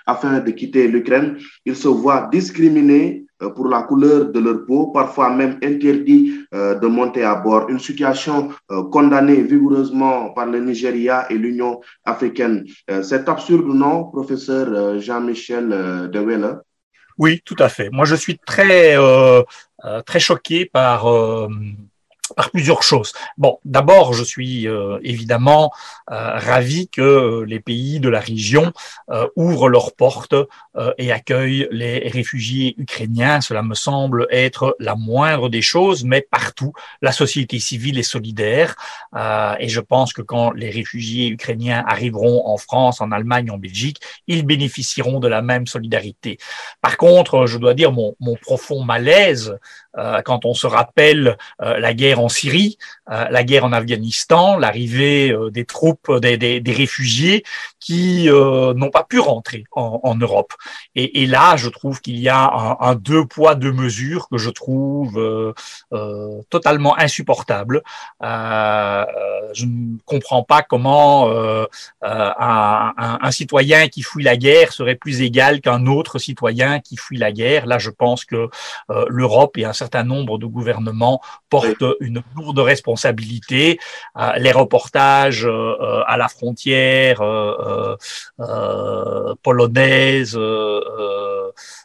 afin 0.05 0.41
de 0.41 0.51
quitter 0.51 0.87
l'Ukraine. 0.87 1.39
Ils 1.65 1.77
se 1.77 1.89
voient 1.89 2.29
discriminés 2.31 3.24
euh, 3.24 3.24
pour 3.55 3.69
la 3.69 3.83
couleur 3.83 4.27
de 4.31 4.41
leur 4.41 4.65
peau, 4.67 4.89
parfois 4.89 5.31
même 5.31 5.59
interdit 5.63 6.47
euh, 6.55 6.75
de 6.75 6.87
monter 6.87 7.25
à 7.25 7.35
bord. 7.37 7.69
Une 7.69 7.79
situation 7.79 8.51
euh, 8.71 8.85
condamnée 8.85 9.43
vigoureusement 9.43 10.31
par 10.31 10.47
le 10.47 10.61
Nigeria 10.61 11.27
et 11.31 11.35
l'Union 11.35 11.81
africaine. 12.05 12.65
C'est 13.03 13.29
absurde, 13.29 13.67
non, 13.67 14.05
professeur 14.05 14.99
Jean-Michel 15.01 16.11
Dewelle 16.13 16.59
Oui, 17.19 17.41
tout 17.45 17.57
à 17.59 17.69
fait. 17.69 17.91
Moi, 17.91 18.05
je 18.05 18.15
suis 18.15 18.39
très, 18.39 18.97
très 20.07 20.21
choqué 20.21 20.67
par 20.67 21.07
par 22.35 22.51
plusieurs 22.51 22.83
choses. 22.83 23.13
Bon, 23.39 23.59
d'abord, 23.65 24.13
je 24.15 24.25
suis 24.25 24.69
euh, 24.69 24.99
évidemment 25.03 25.73
euh, 26.11 26.39
ravi 26.39 26.89
que 26.89 27.45
les 27.47 27.61
pays 27.61 28.01
de 28.01 28.09
la 28.09 28.21
région 28.21 28.73
euh, 29.11 29.27
ouvrent 29.37 29.69
leurs 29.69 29.95
portes 29.95 30.35
et 30.99 31.13
accueillent 31.13 31.69
les 31.71 32.09
réfugiés 32.09 32.75
ukrainiens. 32.79 33.41
Cela 33.41 33.63
me 33.63 33.75
semble 33.75 34.27
être 34.33 34.75
la 34.81 34.97
moindre 34.97 35.49
des 35.49 35.63
choses, 35.63 36.03
mais 36.03 36.21
partout, 36.21 36.73
la 37.01 37.13
société 37.13 37.61
civile 37.61 37.97
est 37.97 38.03
solidaire. 38.03 38.75
et 39.61 39.69
je 39.69 39.81
pense 39.81 40.13
que 40.13 40.21
quand 40.21 40.51
les 40.51 40.71
réfugiés 40.71 41.29
ukrainiens 41.29 41.85
arriveront 41.87 42.49
en 42.49 42.57
France, 42.57 43.01
en 43.01 43.13
Allemagne, 43.13 43.53
en 43.53 43.59
Belgique, 43.59 44.01
ils 44.27 44.45
bénéficieront 44.45 45.21
de 45.21 45.29
la 45.29 45.43
même 45.43 45.69
solidarité. 45.69 46.39
Par 46.81 46.97
contre, 46.97 47.47
je 47.47 47.59
dois 47.59 47.75
dire 47.75 47.93
mon, 47.93 48.17
mon 48.19 48.35
profond 48.35 48.83
malaise 48.83 49.57
euh, 49.97 50.23
quand 50.23 50.45
on 50.45 50.55
se 50.55 50.67
rappelle 50.67 51.37
euh, 51.63 51.79
la 51.79 51.95
guerre 51.95 52.21
en 52.21 52.24
Syrie, 52.29 52.79
euh, 53.11 53.27
la 53.31 53.45
guerre 53.45 53.65
en 53.65 53.73
Afghanistan, 53.73 54.59
l'arrivée 54.59 55.35
des 55.51 55.65
troupes, 55.65 56.11
des, 56.21 56.37
des, 56.37 56.61
des, 56.61 56.73
réfugiés 56.73 57.45
qui 57.81 58.29
n'ont 58.29 58.91
pas 58.91 59.05
pu 59.05 59.19
rentrer 59.19 59.65
en, 59.73 60.01
en 60.03 60.15
Europe. 60.15 60.53
Et, 60.95 61.23
et, 61.23 61.27
là, 61.27 61.57
je 61.57 61.69
trouve 61.69 62.01
qu'il 62.01 62.19
y 62.19 62.29
a 62.29 62.45
un, 62.45 62.77
un, 62.81 62.95
deux 62.95 63.27
poids 63.27 63.55
deux 63.55 63.73
mesures 63.73 64.29
que 64.29 64.39
je 64.39 64.51
trouve 64.51 65.55
totalement 66.51 66.97
insupportable. 66.99 67.83
je 68.23 69.65
ne 69.67 69.99
comprends 70.07 70.43
pas 70.43 70.63
comment 70.63 71.31
un, 71.31 71.67
un, 72.03 73.19
un 73.21 73.31
citoyen 73.31 73.89
qui 73.89 74.03
fuit 74.03 74.25
la 74.25 74.37
guerre 74.37 74.73
serait 74.73 74.97
plus 74.97 75.21
égal 75.21 75.61
qu'un 75.61 75.87
autre 75.87 76.19
citoyen 76.19 76.81
qui 76.81 76.97
fuit 76.97 77.19
la 77.19 77.33
guerre. 77.33 77.67
Là, 77.67 77.79
je 77.79 77.91
pense 77.91 78.25
que 78.25 78.49
l'Europe 79.09 79.57
et 79.59 79.65
un 79.65 79.73
certain 79.73 80.05
nombre 80.05 80.39
de 80.39 80.47
gouvernements 80.47 81.21
portent 81.51 81.85
une 82.01 82.14
lourde 82.37 82.59
responsabilité. 82.59 83.79
Euh, 84.19 84.33
les 84.37 84.53
reportages 84.53 85.47
euh, 85.47 86.03
à 86.07 86.17
la 86.17 86.29
frontière 86.29 87.21
euh, 87.21 87.97
polonaise, 89.43 90.37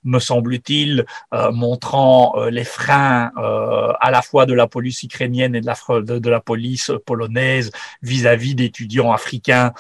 me 0.03 0.19
semble-t-il, 0.19 1.05
montrant 1.51 2.33
les 2.49 2.63
freins 2.63 3.31
à 3.35 4.11
la 4.11 4.21
fois 4.21 4.45
de 4.45 4.53
la 4.53 4.67
police 4.67 5.03
ukrainienne 5.03 5.55
et 5.55 5.61
de 5.61 5.65
la, 5.65 5.75
de, 6.01 6.29
la 6.29 6.39
police 6.39 6.91
polonaise 7.05 7.71
vis-à-vis 8.01 8.55
d'étudiants 8.55 9.11
africains 9.11 9.73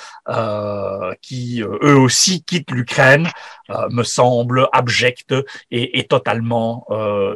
qui 1.21 1.61
eux 1.61 1.97
aussi 1.97 2.43
quittent 2.43 2.71
l'Ukraine, 2.71 3.27
me 3.89 4.03
semble 4.03 4.67
abject 4.73 5.33
et, 5.71 5.99
et 5.99 6.03
totalement 6.03 6.85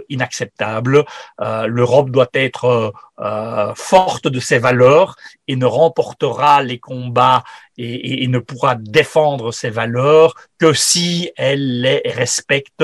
inacceptable. 0.09 1.05
Euh, 1.41 1.67
L'Europe 1.67 2.09
doit 2.09 2.29
être 2.33 2.93
euh, 3.19 3.43
euh, 3.43 3.73
forte 3.75 4.27
de 4.27 4.39
ses 4.39 4.57
valeurs 4.57 5.15
et 5.47 5.55
ne 5.55 5.65
remportera 5.65 6.63
les 6.63 6.79
combats 6.79 7.43
et, 7.77 8.27
ne 8.27 8.39
pourra 8.39 8.75
défendre 8.75 9.51
ses 9.51 9.69
valeurs 9.69 10.35
que 10.59 10.73
si 10.73 11.31
elle 11.37 11.81
les 11.81 12.01
respecte 12.05 12.83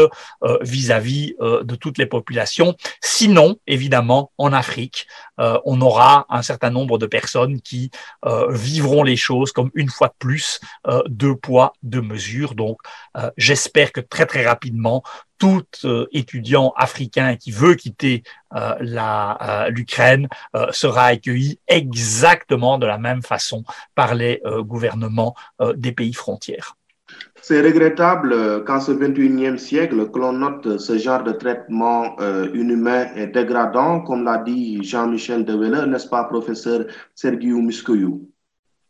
vis-à-vis 0.61 1.35
de 1.39 1.75
toutes 1.75 1.99
les 1.99 2.07
populations. 2.07 2.75
Sinon, 3.01 3.57
évidemment, 3.67 4.31
en 4.39 4.51
Afrique, 4.51 5.07
on 5.37 5.79
aura 5.81 6.25
un 6.29 6.41
certain 6.41 6.71
nombre 6.71 6.97
de 6.97 7.05
personnes 7.05 7.61
qui 7.61 7.91
vivront 8.49 9.03
les 9.03 9.15
choses 9.15 9.51
comme 9.51 9.69
une 9.75 9.89
fois 9.89 10.07
de 10.07 10.15
plus 10.17 10.59
deux 11.07 11.35
poids, 11.35 11.73
deux 11.83 12.01
mesures. 12.01 12.55
Donc, 12.55 12.79
j'espère 13.37 13.91
que 13.91 14.01
très 14.01 14.25
très 14.25 14.45
rapidement, 14.45 15.03
tout 15.39 15.63
euh, 15.85 16.05
étudiant 16.11 16.73
africain 16.75 17.35
qui 17.35 17.51
veut 17.51 17.73
quitter 17.73 18.23
euh, 18.55 18.73
euh, 18.81 19.69
l'Ukraine 19.69 20.27
sera 20.71 21.05
accueilli 21.05 21.59
exactement 21.67 22.77
de 22.77 22.85
la 22.85 22.97
même 22.97 23.21
façon 23.21 23.63
par 23.95 24.15
les 24.15 24.41
gouvernements 24.61 25.35
des 25.75 25.91
pays 25.91 26.13
frontières. 26.13 26.75
C'est 27.41 27.61
regrettable 27.61 28.63
qu'en 28.65 28.81
ce 28.81 28.91
21e 28.91 29.57
siècle, 29.57 30.09
que 30.11 30.19
l'on 30.19 30.33
note 30.33 30.77
ce 30.79 30.97
genre 30.97 31.23
de 31.23 31.31
traitement 31.31 32.17
inhumain 32.53 33.07
et 33.15 33.27
dégradant, 33.27 34.01
comme 34.01 34.23
l'a 34.25 34.39
dit 34.39 34.83
Jean-Michel 34.83 35.45
Deweller, 35.45 35.87
n'est-ce 35.87 36.09
pas, 36.09 36.23
professeur 36.25 36.85
Sergiu 37.15 37.61
Muscoyou 37.61 38.27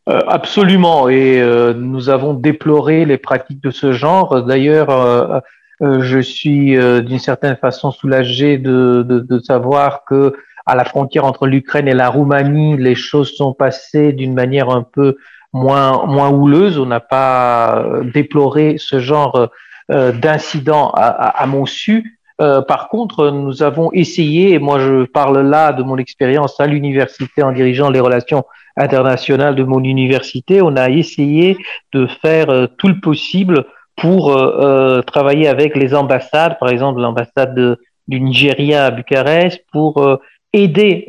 Absolument, 0.07 1.09
et 1.09 1.43
nous 1.75 2.09
avons 2.09 2.33
déploré 2.33 3.05
les 3.05 3.17
pratiques 3.17 3.61
de 3.61 3.71
ce 3.71 3.91
genre. 3.91 4.43
D'ailleurs, 4.43 5.43
euh, 5.81 6.01
je 6.01 6.19
suis 6.19 6.77
euh, 6.77 7.01
d'une 7.01 7.19
certaine 7.19 7.55
façon 7.55 7.91
soulagé 7.91 8.57
de, 8.57 9.05
de, 9.07 9.19
de, 9.19 9.39
savoir 9.39 10.03
que 10.03 10.33
à 10.65 10.75
la 10.75 10.83
frontière 10.83 11.23
entre 11.23 11.47
l'Ukraine 11.47 11.87
et 11.87 11.93
la 11.93 12.09
Roumanie, 12.09 12.75
les 12.77 12.95
choses 12.95 13.33
sont 13.35 13.53
passées 13.53 14.11
d'une 14.11 14.33
manière 14.33 14.69
un 14.69 14.83
peu 14.83 15.15
moins 15.53 16.05
moins 16.05 16.29
houleuse. 16.29 16.77
On 16.77 16.85
n'a 16.85 16.99
pas 16.99 17.79
euh, 17.79 18.03
déploré 18.03 18.75
ce 18.77 18.99
genre 18.99 19.49
d'incident 19.89 20.91
à, 20.91 21.07
à, 21.07 21.41
à, 21.41 21.47
mon 21.47 21.65
su. 21.65 22.19
par 22.37 22.89
contre, 22.89 23.31
nous 23.31 23.63
avons 23.63 23.91
essayé, 23.91 24.53
et 24.53 24.59
moi 24.59 24.77
je 24.77 25.05
parle 25.05 25.39
là 25.39 25.73
de 25.73 25.81
mon 25.81 25.97
expérience 25.97 26.59
à 26.59 26.67
l'université 26.67 27.41
en 27.41 27.51
dirigeant 27.51 27.89
les 27.89 27.99
relations 27.99 28.43
internationales 28.77 29.55
de 29.55 29.63
mon 29.63 29.83
université, 29.83 30.61
on 30.61 30.75
a 30.75 30.91
essayé 30.91 31.57
de 31.91 32.05
faire 32.05 32.67
tout 32.77 32.87
le 32.87 32.99
possible 32.99 33.65
pour 33.99 34.31
euh, 34.31 34.59
euh, 34.61 35.01
travailler 35.01 35.47
avec 35.47 35.75
les 35.75 35.93
ambassades, 35.93 36.57
par 36.59 36.69
exemple 36.69 37.01
l'ambassade 37.01 37.77
du 38.07 38.21
Nigeria 38.21 38.85
à 38.85 38.91
Bucarest, 38.91 39.61
pour 39.71 39.97
euh, 40.03 40.17
aider, 40.51 41.05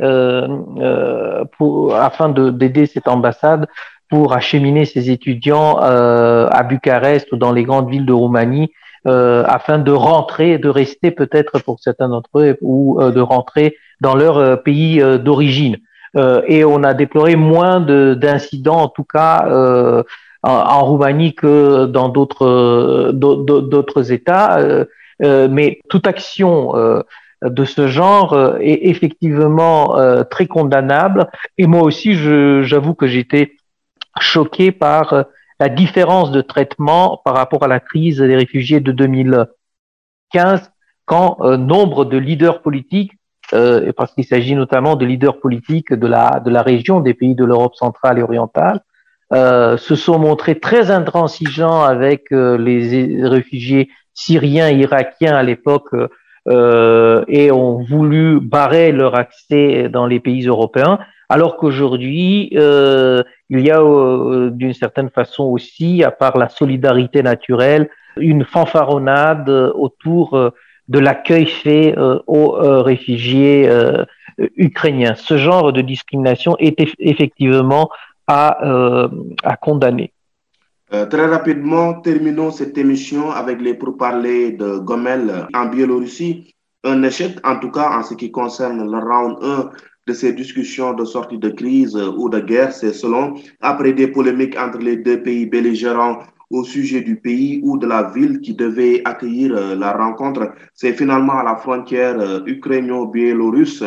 pour, 1.57 1.97
afin 1.97 2.28
d'aider 2.28 2.84
cette 2.84 3.09
ambassade 3.09 3.66
pour 4.11 4.34
acheminer 4.34 4.84
ses 4.84 5.11
étudiants 5.11 5.78
à 5.78 6.62
Bucarest 6.62 7.32
ou 7.32 7.36
dans 7.38 7.51
les 7.51 7.64
grandes 7.64 7.88
villes 7.88 8.05
de 8.05 8.12
Roumanie, 8.12 8.70
afin 9.07 9.78
de 9.78 9.93
rentrer, 9.93 10.59
de 10.59 10.68
rester 10.68 11.11
peut-être 11.11 11.59
pour 11.61 11.80
certains 11.80 12.11
d'entre 12.11 12.38
eux, 12.38 12.59
ou 12.61 13.01
de 13.03 13.20
rentrer 13.22 13.76
dans 14.03 14.14
leur 14.14 14.62
pays 14.62 15.03
d'origine. 15.20 15.78
et 16.47 16.62
on 16.66 16.84
a 16.84 16.93
déploré 16.93 17.34
moins 17.36 17.80
d'incidents, 17.80 18.82
en 18.82 18.88
tout 18.88 19.07
cas 19.11 20.05
en, 20.43 20.84
Roumanie 20.84 21.34
que 21.34 21.86
dans 21.86 22.09
d'autres 22.09 23.12
d'autres 23.12 24.12
États. 24.12 24.59
Euh, 24.59 24.84
euh, 25.22 25.49
mais 25.51 25.80
toute 25.91 26.07
action 26.07 26.76
euh, 26.76 27.03
de 27.43 27.64
ce 27.64 27.88
genre 27.88 28.57
est 28.61 28.88
effectivement 28.88 29.97
très 30.30 30.47
condamnable. 30.47 31.30
Et 31.59 31.66
moi 31.66 31.82
aussi, 31.82 32.14
j'avoue 32.14 32.95
que 32.95 33.07
j'étais 33.07 33.57
choqué 34.18 34.72
par 34.72 35.24
la 35.59 35.68
différence 35.68 36.30
de 36.32 36.43
traitement 36.43 37.20
par 37.24 37.34
rapport 37.34 37.62
à 37.62 37.68
la 37.68 37.80
crise 37.80 38.18
des 38.18 38.36
réfugiés 38.36 38.80
de 38.80 38.93
2015, 38.93 40.70
quand 41.07 41.38
nombre 41.57 42.05
de 42.05 42.18
leaders 42.18 42.61
politiques 42.61 43.12
euh, 43.53 43.93
parce 43.97 44.14
qu'il 44.14 44.24
s'agit 44.24 44.55
notamment 44.55 44.97
de 44.97 45.05
leaders 45.05 45.41
politiques 45.41 45.93
de 45.93 46.07
la, 46.07 46.41
de 46.41 46.51
la 46.51 46.62
région, 46.62 47.01
des 47.01 47.14
pays 47.14 47.34
de 47.34 47.45
l'Europe 47.45 47.74
centrale 47.74 48.18
et 48.18 48.22
orientale, 48.22 48.80
euh, 49.32 49.76
se 49.76 49.94
sont 49.94 50.18
montrés 50.18 50.58
très 50.58 50.90
intransigeants 50.90 51.82
avec 51.82 52.32
euh, 52.32 52.58
les 52.58 53.26
réfugiés 53.26 53.88
syriens 54.12 54.70
irakiens 54.70 55.34
à 55.34 55.42
l'époque 55.42 55.94
euh, 56.48 57.22
et 57.28 57.52
ont 57.52 57.82
voulu 57.82 58.40
barrer 58.40 58.92
leur 58.92 59.14
accès 59.14 59.90
dans 59.90 60.06
les 60.06 60.20
pays 60.20 60.46
européens, 60.46 60.98
alors 61.28 61.58
qu'aujourd'hui, 61.58 62.50
euh, 62.54 63.22
il 63.50 63.60
y 63.60 63.70
a 63.70 63.80
euh, 63.80 64.48
d'une 64.50 64.72
certaine 64.72 65.10
façon 65.10 65.44
aussi, 65.44 66.02
à 66.02 66.10
part 66.10 66.38
la 66.38 66.48
solidarité 66.48 67.22
naturelle, 67.22 67.90
une 68.16 68.44
fanfaronnade 68.44 69.50
autour 69.50 70.52
de 70.88 70.98
l'accueil 70.98 71.46
fait 71.46 71.94
aux 72.26 72.50
réfugiés 72.82 73.70
ukrainiens. 74.56 75.14
Ce 75.14 75.38
genre 75.38 75.72
de 75.72 75.80
discrimination 75.80 76.56
est 76.58 76.76
effectivement 76.98 77.88
à, 78.30 79.08
à 79.42 79.56
condamner. 79.56 80.12
Euh, 80.92 81.06
très 81.06 81.26
rapidement, 81.26 82.00
terminons 82.00 82.50
cette 82.50 82.76
émission 82.76 83.30
avec 83.30 83.60
les 83.60 83.74
pourparlers 83.74 84.50
de 84.52 84.78
Gomel 84.78 85.46
en 85.54 85.66
Biélorussie. 85.66 86.52
Un 86.82 87.04
échec, 87.04 87.38
en 87.44 87.60
tout 87.60 87.70
cas 87.70 87.90
en 87.96 88.02
ce 88.02 88.14
qui 88.14 88.32
concerne 88.32 88.90
le 88.90 88.98
round 88.98 89.36
1 89.40 89.70
de 90.08 90.12
ces 90.12 90.32
discussions 90.32 90.92
de 90.94 91.04
sortie 91.04 91.38
de 91.38 91.50
crise 91.50 91.94
ou 91.94 92.28
de 92.28 92.40
guerre, 92.40 92.72
c'est 92.72 92.92
selon, 92.92 93.34
après 93.60 93.92
des 93.92 94.08
polémiques 94.08 94.58
entre 94.58 94.78
les 94.78 94.96
deux 94.96 95.22
pays 95.22 95.46
belligérants 95.46 96.18
au 96.50 96.64
sujet 96.64 97.02
du 97.02 97.20
pays 97.20 97.60
ou 97.62 97.78
de 97.78 97.86
la 97.86 98.10
ville 98.10 98.40
qui 98.40 98.54
devait 98.54 99.02
accueillir 99.04 99.54
euh, 99.54 99.76
la 99.76 99.92
rencontre, 99.92 100.52
c'est 100.74 100.94
finalement 100.94 101.38
à 101.38 101.44
la 101.44 101.54
frontière 101.54 102.18
euh, 102.18 102.40
ukraino-biélorusse 102.46 103.84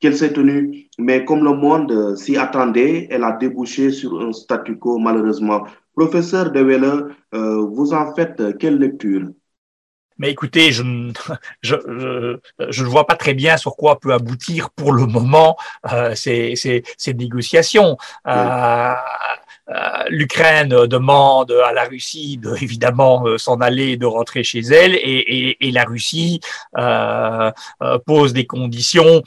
qu'elle 0.00 0.16
s'est 0.16 0.32
tenue. 0.32 0.88
Mais 0.98 1.24
comme 1.24 1.44
le 1.44 1.52
monde 1.52 2.16
s'y 2.16 2.36
attendait, 2.36 3.08
elle 3.10 3.24
a 3.24 3.32
débouché 3.32 3.90
sur 3.90 4.20
un 4.20 4.32
statu 4.32 4.78
quo 4.78 4.98
malheureusement. 4.98 5.66
Professeur 5.94 6.50
De 6.50 6.60
Weller, 6.60 7.14
euh, 7.34 7.66
vous 7.72 7.92
en 7.94 8.14
faites 8.14 8.58
quelle 8.58 8.78
lecture? 8.78 9.28
Mais 10.18 10.30
écoutez, 10.30 10.72
je, 10.72 10.82
je, 11.62 11.76
je, 12.70 12.84
ne 12.84 12.88
vois 12.88 13.06
pas 13.06 13.16
très 13.16 13.34
bien 13.34 13.56
sur 13.56 13.76
quoi 13.76 13.98
peut 13.98 14.12
aboutir 14.12 14.70
pour 14.70 14.92
le 14.92 15.06
moment 15.06 15.56
euh, 15.92 16.14
ces, 16.14 16.56
ces, 16.56 16.82
ces, 16.96 17.14
négociations. 17.14 17.96
Euh, 18.26 18.30
euh, 18.30 18.94
L'Ukraine 20.08 20.68
demande 20.68 21.50
à 21.66 21.72
la 21.72 21.84
Russie 21.84 22.38
de 22.38 22.54
évidemment 22.62 23.26
euh, 23.26 23.36
s'en 23.38 23.60
aller 23.60 23.92
et 23.92 23.96
de 23.96 24.06
rentrer 24.06 24.44
chez 24.44 24.60
elle, 24.60 24.94
et, 24.94 24.98
et, 25.00 25.68
et 25.68 25.70
la 25.72 25.84
Russie 25.84 26.40
euh, 26.78 27.50
euh 27.82 27.98
pose 28.06 28.32
des 28.32 28.46
conditions 28.46 29.22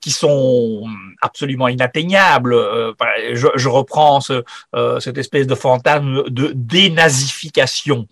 qui 0.00 0.10
sont 0.10 0.84
absolument 1.20 1.68
inatteignables. 1.68 2.54
Je, 3.34 3.48
je, 3.54 3.68
reprends 3.68 4.20
ce, 4.20 4.42
cette 5.00 5.18
espèce 5.18 5.46
de 5.46 5.54
fantasme 5.54 6.24
de 6.28 6.52
dénazification. 6.54 8.06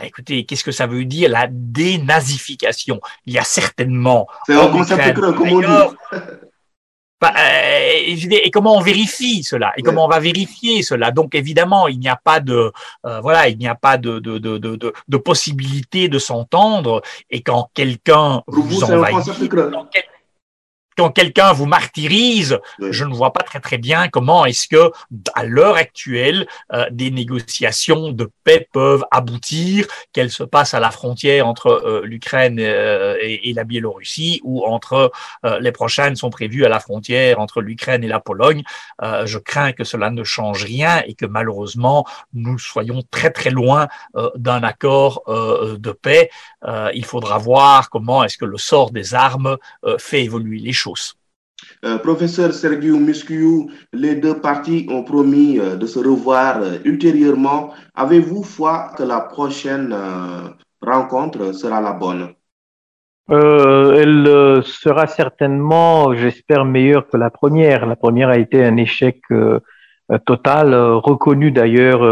Écoutez, 0.00 0.44
qu'est-ce 0.44 0.62
que 0.62 0.72
ça 0.72 0.86
veut 0.86 1.04
dire 1.04 1.28
la 1.30 1.48
dénazification? 1.50 3.00
Il 3.26 3.32
y 3.32 3.38
a 3.38 3.44
certainement. 3.44 4.28
C'est 4.46 4.54
un 4.54 4.68
concept 4.68 5.20
comme 5.20 5.40
on 5.40 5.60
dit. 5.60 6.18
Bah, 7.20 7.32
euh, 7.36 8.14
et 8.30 8.50
comment 8.50 8.76
on 8.76 8.80
vérifie 8.80 9.42
cela 9.42 9.72
Et 9.76 9.82
comment 9.82 10.04
on 10.04 10.08
va 10.08 10.20
vérifier 10.20 10.82
cela? 10.82 11.10
Donc 11.10 11.34
évidemment, 11.34 11.88
il 11.88 11.98
n'y 11.98 12.08
a 12.08 12.16
pas 12.16 12.38
de 12.38 12.72
euh, 13.06 13.20
voilà, 13.20 13.48
il 13.48 13.58
n'y 13.58 13.66
a 13.66 13.74
pas 13.74 13.98
de 13.98 14.20
de, 14.20 14.38
de, 14.38 14.58
de, 14.58 14.92
de 15.08 15.16
possibilité 15.16 16.08
de 16.08 16.18
s'entendre. 16.18 17.02
Et 17.30 17.40
quand 17.40 17.70
quelqu'un 17.74 18.42
vous 18.46 18.84
envahit, 18.84 19.16
quand 20.98 21.10
quelqu'un 21.10 21.52
vous 21.52 21.66
martyrise, 21.66 22.58
je 22.80 23.04
ne 23.04 23.14
vois 23.14 23.32
pas 23.32 23.44
très 23.44 23.60
très 23.60 23.78
bien 23.78 24.08
comment 24.08 24.44
est-ce 24.44 24.66
que, 24.66 24.90
à 25.34 25.44
l'heure 25.44 25.76
actuelle, 25.76 26.48
euh, 26.72 26.86
des 26.90 27.12
négociations 27.12 28.10
de 28.10 28.28
paix 28.42 28.68
peuvent 28.72 29.04
aboutir, 29.12 29.86
qu'elles 30.12 30.32
se 30.32 30.42
passent 30.42 30.74
à 30.74 30.80
la 30.80 30.90
frontière 30.90 31.46
entre 31.46 31.68
euh, 31.68 32.02
l'Ukraine 32.04 32.58
euh, 32.58 33.16
et, 33.20 33.48
et, 33.48 33.52
la 33.52 33.62
Biélorussie 33.62 34.40
ou 34.42 34.64
entre 34.64 35.12
les 35.60 35.72
prochaines 35.72 36.16
sont 36.16 36.30
prévues 36.30 36.64
à 36.64 36.68
la 36.68 36.80
frontière 36.80 37.38
entre 37.38 37.60
l'Ukraine 37.60 38.02
et 38.02 38.08
la 38.08 38.20
Pologne. 38.20 38.62
je 39.02 39.38
crains 39.38 39.72
que 39.72 39.84
cela 39.84 40.10
ne 40.10 40.24
change 40.24 40.64
rien 40.64 41.02
et 41.06 41.14
que 41.14 41.26
malheureusement 41.26 42.06
nous 42.34 42.58
soyons 42.58 43.02
très 43.10 43.30
très 43.30 43.50
loin 43.50 43.88
d'un 44.34 44.62
accord 44.62 45.22
de 45.26 45.92
paix. 45.92 46.30
il 46.94 47.04
faudra 47.04 47.38
voir 47.38 47.90
comment 47.90 48.24
est-ce 48.24 48.38
que 48.38 48.44
le 48.44 48.58
sort 48.58 48.90
des 48.90 49.14
armes 49.14 49.56
fait 49.98 50.22
évoluer 50.22 50.58
les 50.58 50.72
choses. 50.72 50.87
Euh, 51.84 51.98
professeur 51.98 52.52
Sergio 52.52 52.98
Musquiou, 52.98 53.70
les 53.92 54.16
deux 54.16 54.40
parties 54.40 54.86
ont 54.90 55.04
promis 55.04 55.58
euh, 55.58 55.76
de 55.76 55.86
se 55.86 55.98
revoir 55.98 56.60
euh, 56.60 56.78
ultérieurement. 56.84 57.72
Avez-vous 57.94 58.42
foi 58.42 58.92
que 58.96 59.02
la 59.02 59.20
prochaine 59.20 59.94
rencontre 60.80 61.52
sera 61.52 61.80
la 61.80 61.92
bonne? 61.92 62.28
Elle 63.30 64.62
sera 64.64 65.06
certainement, 65.06 66.14
j'espère, 66.14 66.64
meilleure 66.64 67.06
que 67.08 67.16
la 67.18 67.30
première. 67.30 67.84
La 67.84 67.96
première 67.96 68.30
a 68.30 68.38
été 68.38 68.64
un 68.64 68.76
échec 68.78 69.20
total, 70.24 70.74
reconnu 70.74 71.50
d'ailleurs 71.50 72.02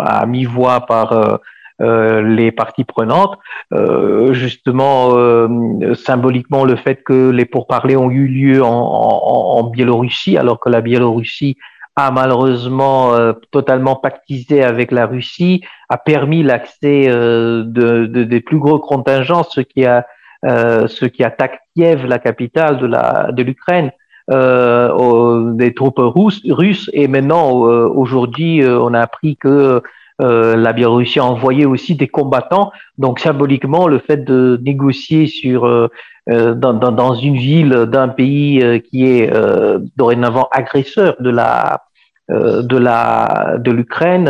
à 0.00 0.26
mi-voix 0.26 0.80
par 0.86 1.12
euh, 1.12 1.36
les 1.80 2.52
parties 2.52 2.84
prenantes. 2.84 3.38
Euh, 3.72 4.32
justement, 4.32 5.16
euh, 5.16 5.94
symboliquement, 5.94 6.64
le 6.64 6.76
fait 6.76 7.02
que 7.02 7.30
les 7.30 7.44
pourparlers 7.44 7.96
ont 7.96 8.10
eu 8.10 8.26
lieu 8.26 8.62
en, 8.62 8.68
en, 8.68 9.58
en 9.58 9.64
Biélorussie, 9.64 10.36
alors 10.36 10.60
que 10.60 10.68
la 10.68 10.80
Biélorussie 10.80 11.56
a 11.96 12.10
malheureusement 12.10 13.12
totalement 13.50 13.96
pactisé 13.96 14.62
avec 14.62 14.90
la 14.90 15.06
Russie, 15.06 15.62
a 15.88 15.98
permis 15.98 16.42
l'accès 16.42 17.08
de, 17.08 17.62
de, 17.64 18.24
des 18.24 18.40
plus 18.40 18.58
gros 18.58 18.78
contingents, 18.78 19.42
ce 19.42 19.60
qui 19.60 19.84
a 19.84 20.06
ce 20.42 21.04
qui 21.04 21.24
attaque 21.24 21.60
Kiev, 21.74 22.06
la 22.06 22.18
capitale 22.18 22.78
de 22.78 22.86
la 22.86 23.32
de 23.32 23.42
l'Ukraine. 23.42 23.90
Euh, 24.30 25.52
des 25.54 25.74
troupes 25.74 25.98
russes, 25.98 26.40
russes 26.48 26.88
et 26.92 27.08
maintenant 27.08 27.50
aujourd'hui 27.50 28.62
on 28.64 28.94
a 28.94 29.00
appris 29.00 29.36
que 29.36 29.82
euh, 30.20 30.56
la 30.56 30.72
Biélorussie 30.72 31.18
a 31.18 31.24
envoyé 31.24 31.64
aussi 31.64 31.94
des 31.94 32.08
combattants. 32.08 32.72
Donc 32.98 33.20
symboliquement, 33.20 33.88
le 33.88 33.98
fait 33.98 34.18
de 34.18 34.60
négocier 34.62 35.26
sur 35.26 35.66
euh, 35.66 35.88
euh, 36.28 36.54
dans, 36.54 36.74
dans, 36.74 37.14
une 37.14 37.36
ville 37.36 37.86
d'un 37.86 38.08
pays 38.08 38.82
qui 38.82 39.06
est 39.06 39.32
dorénavant 39.96 40.48
agresseur 40.52 41.16
de 41.20 41.30
la 41.30 41.82
de 42.28 42.76
la 42.76 43.56
de 43.58 43.72
l'Ukraine 43.72 44.28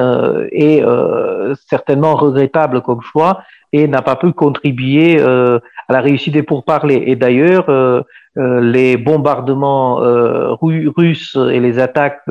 est 0.53 0.83
certainement 1.69 2.15
regrettable 2.15 2.81
comme 2.81 3.03
choix 3.03 3.43
et 3.73 3.87
n'a 3.89 4.01
pas 4.01 4.17
pu 4.17 4.33
contribuer 4.33 5.21
à 5.21 5.61
la 5.91 6.01
réussite 6.01 6.33
des 6.33 6.43
pourparlers. 6.43 7.03
Et 7.09 7.17
d'ailleurs, 7.17 7.67
les 8.37 8.97
bombardements 8.97 9.97
russes 10.63 11.37
et 11.53 11.61
les 11.61 11.79
attaques 11.79 12.23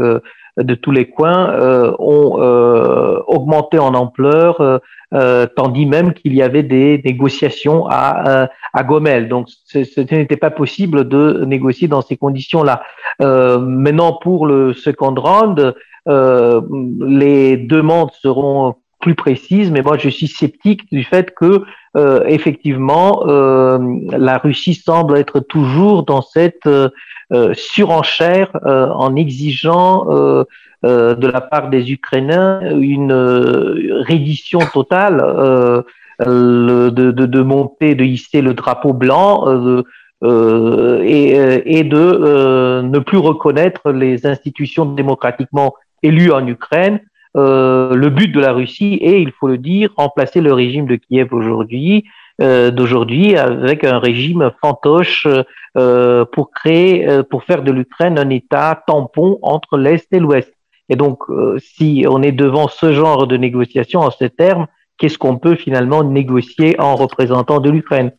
de 0.63 0.75
tous 0.75 0.91
les 0.91 1.09
coins 1.09 1.51
euh, 1.51 1.93
ont 1.99 2.41
euh, 2.41 3.19
augmenté 3.27 3.79
en 3.79 3.93
ampleur, 3.93 4.81
euh, 5.13 5.45
tandis 5.55 5.85
même 5.85 6.13
qu'il 6.13 6.33
y 6.33 6.41
avait 6.41 6.63
des 6.63 7.01
négociations 7.03 7.87
à, 7.89 8.49
à 8.73 8.83
Gomel. 8.83 9.29
Donc, 9.29 9.47
ce 9.65 9.99
n'était 9.99 10.37
pas 10.37 10.51
possible 10.51 11.07
de 11.07 11.43
négocier 11.45 11.87
dans 11.87 12.01
ces 12.01 12.17
conditions-là. 12.17 12.83
maintenant, 13.19 14.13
pour 14.13 14.45
le 14.45 14.73
second 14.73 15.15
round, 15.15 15.75
les 16.05 17.57
demandes 17.57 18.11
seront 18.21 18.75
plus 18.99 19.15
précises, 19.15 19.71
mais 19.71 19.81
moi 19.81 19.97
je 19.97 20.09
suis 20.09 20.27
sceptique 20.27 20.81
du 20.91 21.03
fait 21.05 21.33
que 21.33 21.63
effectivement 22.27 23.23
la 23.25 24.37
Russie 24.37 24.73
semble 24.73 25.17
être 25.17 25.39
toujours 25.39 26.03
dans 26.03 26.21
cette 26.21 26.67
euh, 26.67 26.89
surenchère 27.53 28.49
euh, 28.65 28.87
en 28.87 29.15
exigeant 29.15 30.07
euh, 30.09 30.43
de 30.83 31.27
la 31.27 31.41
part 31.41 31.69
des 31.69 31.91
Ukrainiens 31.91 32.61
une 32.79 33.11
reddition 34.07 34.59
totale 34.73 35.17
de, 36.19 36.89
de, 36.89 37.11
de, 37.11 37.41
monter, 37.41 37.95
de 37.95 38.03
hisser 38.03 38.41
le 38.41 38.53
drapeau 38.53 38.93
blanc. 38.93 39.45
et, 40.21 41.29
et, 41.79 41.83
de 41.83 42.81
ne 42.81 42.99
plus 42.99 43.17
reconnaître 43.17 43.91
les 43.91 44.25
institutions 44.25 44.85
démocratiquement 44.85 45.75
élues 46.01 46.31
en 46.31 46.47
Ukraine. 46.47 47.01
le 47.35 48.09
but 48.09 48.29
de 48.29 48.39
la 48.39 48.53
Russie 48.53 48.99
est, 49.01 49.21
il 49.21 49.31
faut 49.31 49.49
le 49.49 49.57
dire, 49.57 49.91
remplacer 49.97 50.39
le 50.39 50.53
régime 50.53 50.87
de 50.87 50.95
Kiev 50.95 51.33
aujourd'hui, 51.33 52.05
d'aujourd'hui 52.39 53.35
avec 53.35 53.83
un 53.83 53.99
régime 53.99 54.51
fantoche 54.61 55.27
euh, 55.77 56.25
pour 56.25 56.49
créer, 56.49 57.07
euh, 57.07 57.21
pour 57.21 57.43
faire 57.43 57.61
de 57.61 57.71
l'Ukraine 57.71 58.17
un 58.17 58.31
État 58.31 58.83
tampon 58.87 59.37
entre 59.43 59.77
l'Est 59.77 60.07
et 60.11 60.19
l'Ouest. 60.19 60.51
Et 60.89 60.95
donc, 60.95 61.19
euh, 61.29 61.59
si 61.59 62.05
on 62.09 62.23
est 62.23 62.31
devant 62.31 62.67
ce 62.67 62.91
genre 62.91 63.27
de 63.27 63.37
négociation 63.37 63.99
en 63.99 64.09
ces 64.09 64.31
termes, 64.31 64.65
qu'est-ce 64.97 65.19
qu'on 65.19 65.37
peut 65.37 65.53
finalement 65.53 66.03
négocier 66.03 66.75
en 66.81 66.95
représentant 66.95 67.59
de 67.59 67.69
l'Ukraine? 67.69 68.11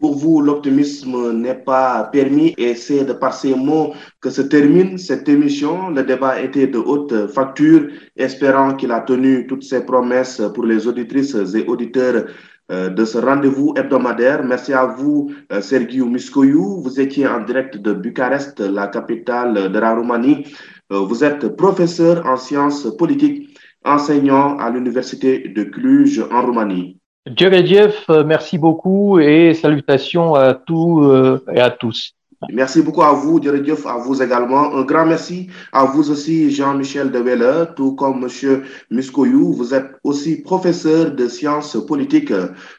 Pour 0.00 0.16
vous, 0.16 0.42
l'optimisme 0.42 1.32
n'est 1.34 1.54
pas 1.54 2.02
permis 2.12 2.52
et 2.58 2.74
c'est 2.74 3.04
de 3.04 3.12
par 3.12 3.32
ces 3.32 3.54
mots 3.54 3.94
que 4.20 4.28
se 4.28 4.42
termine 4.42 4.98
cette 4.98 5.28
émission. 5.28 5.90
Le 5.90 6.02
débat 6.02 6.42
était 6.42 6.66
de 6.66 6.78
haute 6.78 7.28
facture, 7.28 7.88
espérant 8.16 8.74
qu'il 8.74 8.90
a 8.90 9.00
tenu 9.00 9.46
toutes 9.46 9.62
ses 9.62 9.86
promesses 9.86 10.42
pour 10.52 10.64
les 10.66 10.88
auditrices 10.88 11.36
et 11.54 11.64
auditeurs 11.66 12.24
de 12.68 13.04
ce 13.04 13.18
rendez-vous 13.18 13.74
hebdomadaire. 13.76 14.42
Merci 14.42 14.72
à 14.72 14.86
vous, 14.86 15.30
Sergiu 15.60 16.04
Miskoyou. 16.04 16.82
Vous 16.82 17.00
étiez 17.00 17.26
en 17.26 17.44
direct 17.44 17.76
de 17.76 17.92
Bucarest, 17.92 18.60
la 18.60 18.88
capitale 18.88 19.70
de 19.70 19.78
la 19.78 19.94
Roumanie. 19.94 20.44
Vous 20.90 21.22
êtes 21.22 21.56
professeur 21.56 22.26
en 22.26 22.36
sciences 22.36 22.96
politiques, 22.96 23.56
enseignant 23.84 24.56
à 24.58 24.70
l'université 24.70 25.48
de 25.48 25.62
Cluj 25.64 26.24
en 26.32 26.42
Roumanie. 26.46 26.98
Djeredjev, 27.26 27.94
merci 28.24 28.58
beaucoup 28.58 29.18
et 29.18 29.54
salutations 29.54 30.34
à 30.34 30.54
tous 30.54 31.04
et 31.52 31.60
à 31.60 31.70
tous. 31.70 32.15
Merci 32.52 32.82
beaucoup 32.82 33.02
à 33.02 33.12
vous, 33.12 33.40
Djeredjev, 33.42 33.86
à 33.86 33.96
vous 33.96 34.22
également. 34.22 34.74
Un 34.74 34.84
grand 34.84 35.06
merci 35.06 35.48
à 35.72 35.84
vous 35.84 36.10
aussi, 36.10 36.50
Jean-Michel 36.50 37.10
Deweller, 37.10 37.74
tout 37.74 37.94
comme 37.94 38.24
M. 38.24 38.62
Muskoyou. 38.90 39.54
Vous 39.54 39.72
êtes 39.72 39.92
aussi 40.04 40.42
professeur 40.42 41.12
de 41.12 41.28
sciences 41.28 41.78
politiques. 41.86 42.32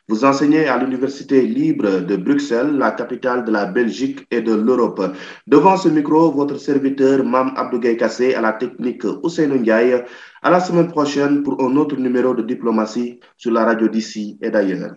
Vous 0.07 0.23
enseignez 0.23 0.67
à 0.67 0.77
l'Université 0.77 1.41
libre 1.41 2.01
de 2.01 2.15
Bruxelles, 2.17 2.77
la 2.77 2.91
capitale 2.91 3.45
de 3.45 3.51
la 3.51 3.65
Belgique 3.65 4.27
et 4.29 4.41
de 4.41 4.53
l'Europe. 4.53 5.01
Devant 5.47 5.75
ce 5.75 5.89
micro, 5.89 6.31
votre 6.31 6.57
serviteur, 6.57 7.23
Mam 7.23 7.53
Abdougaï 7.55 7.97
Kassé, 7.97 8.35
à 8.35 8.41
la 8.41 8.53
technique 8.53 9.03
Ousseinou 9.23 9.55
Ndiaye. 9.57 10.03
À 10.43 10.51
la 10.51 10.59
semaine 10.59 10.87
prochaine 10.87 11.41
pour 11.41 11.59
un 11.63 11.75
autre 11.77 11.97
numéro 11.97 12.35
de 12.35 12.43
diplomatie 12.43 13.19
sur 13.37 13.51
la 13.51 13.65
radio 13.65 13.87
d'ici 13.87 14.37
et 14.39 14.51
d'ailleurs. 14.51 14.91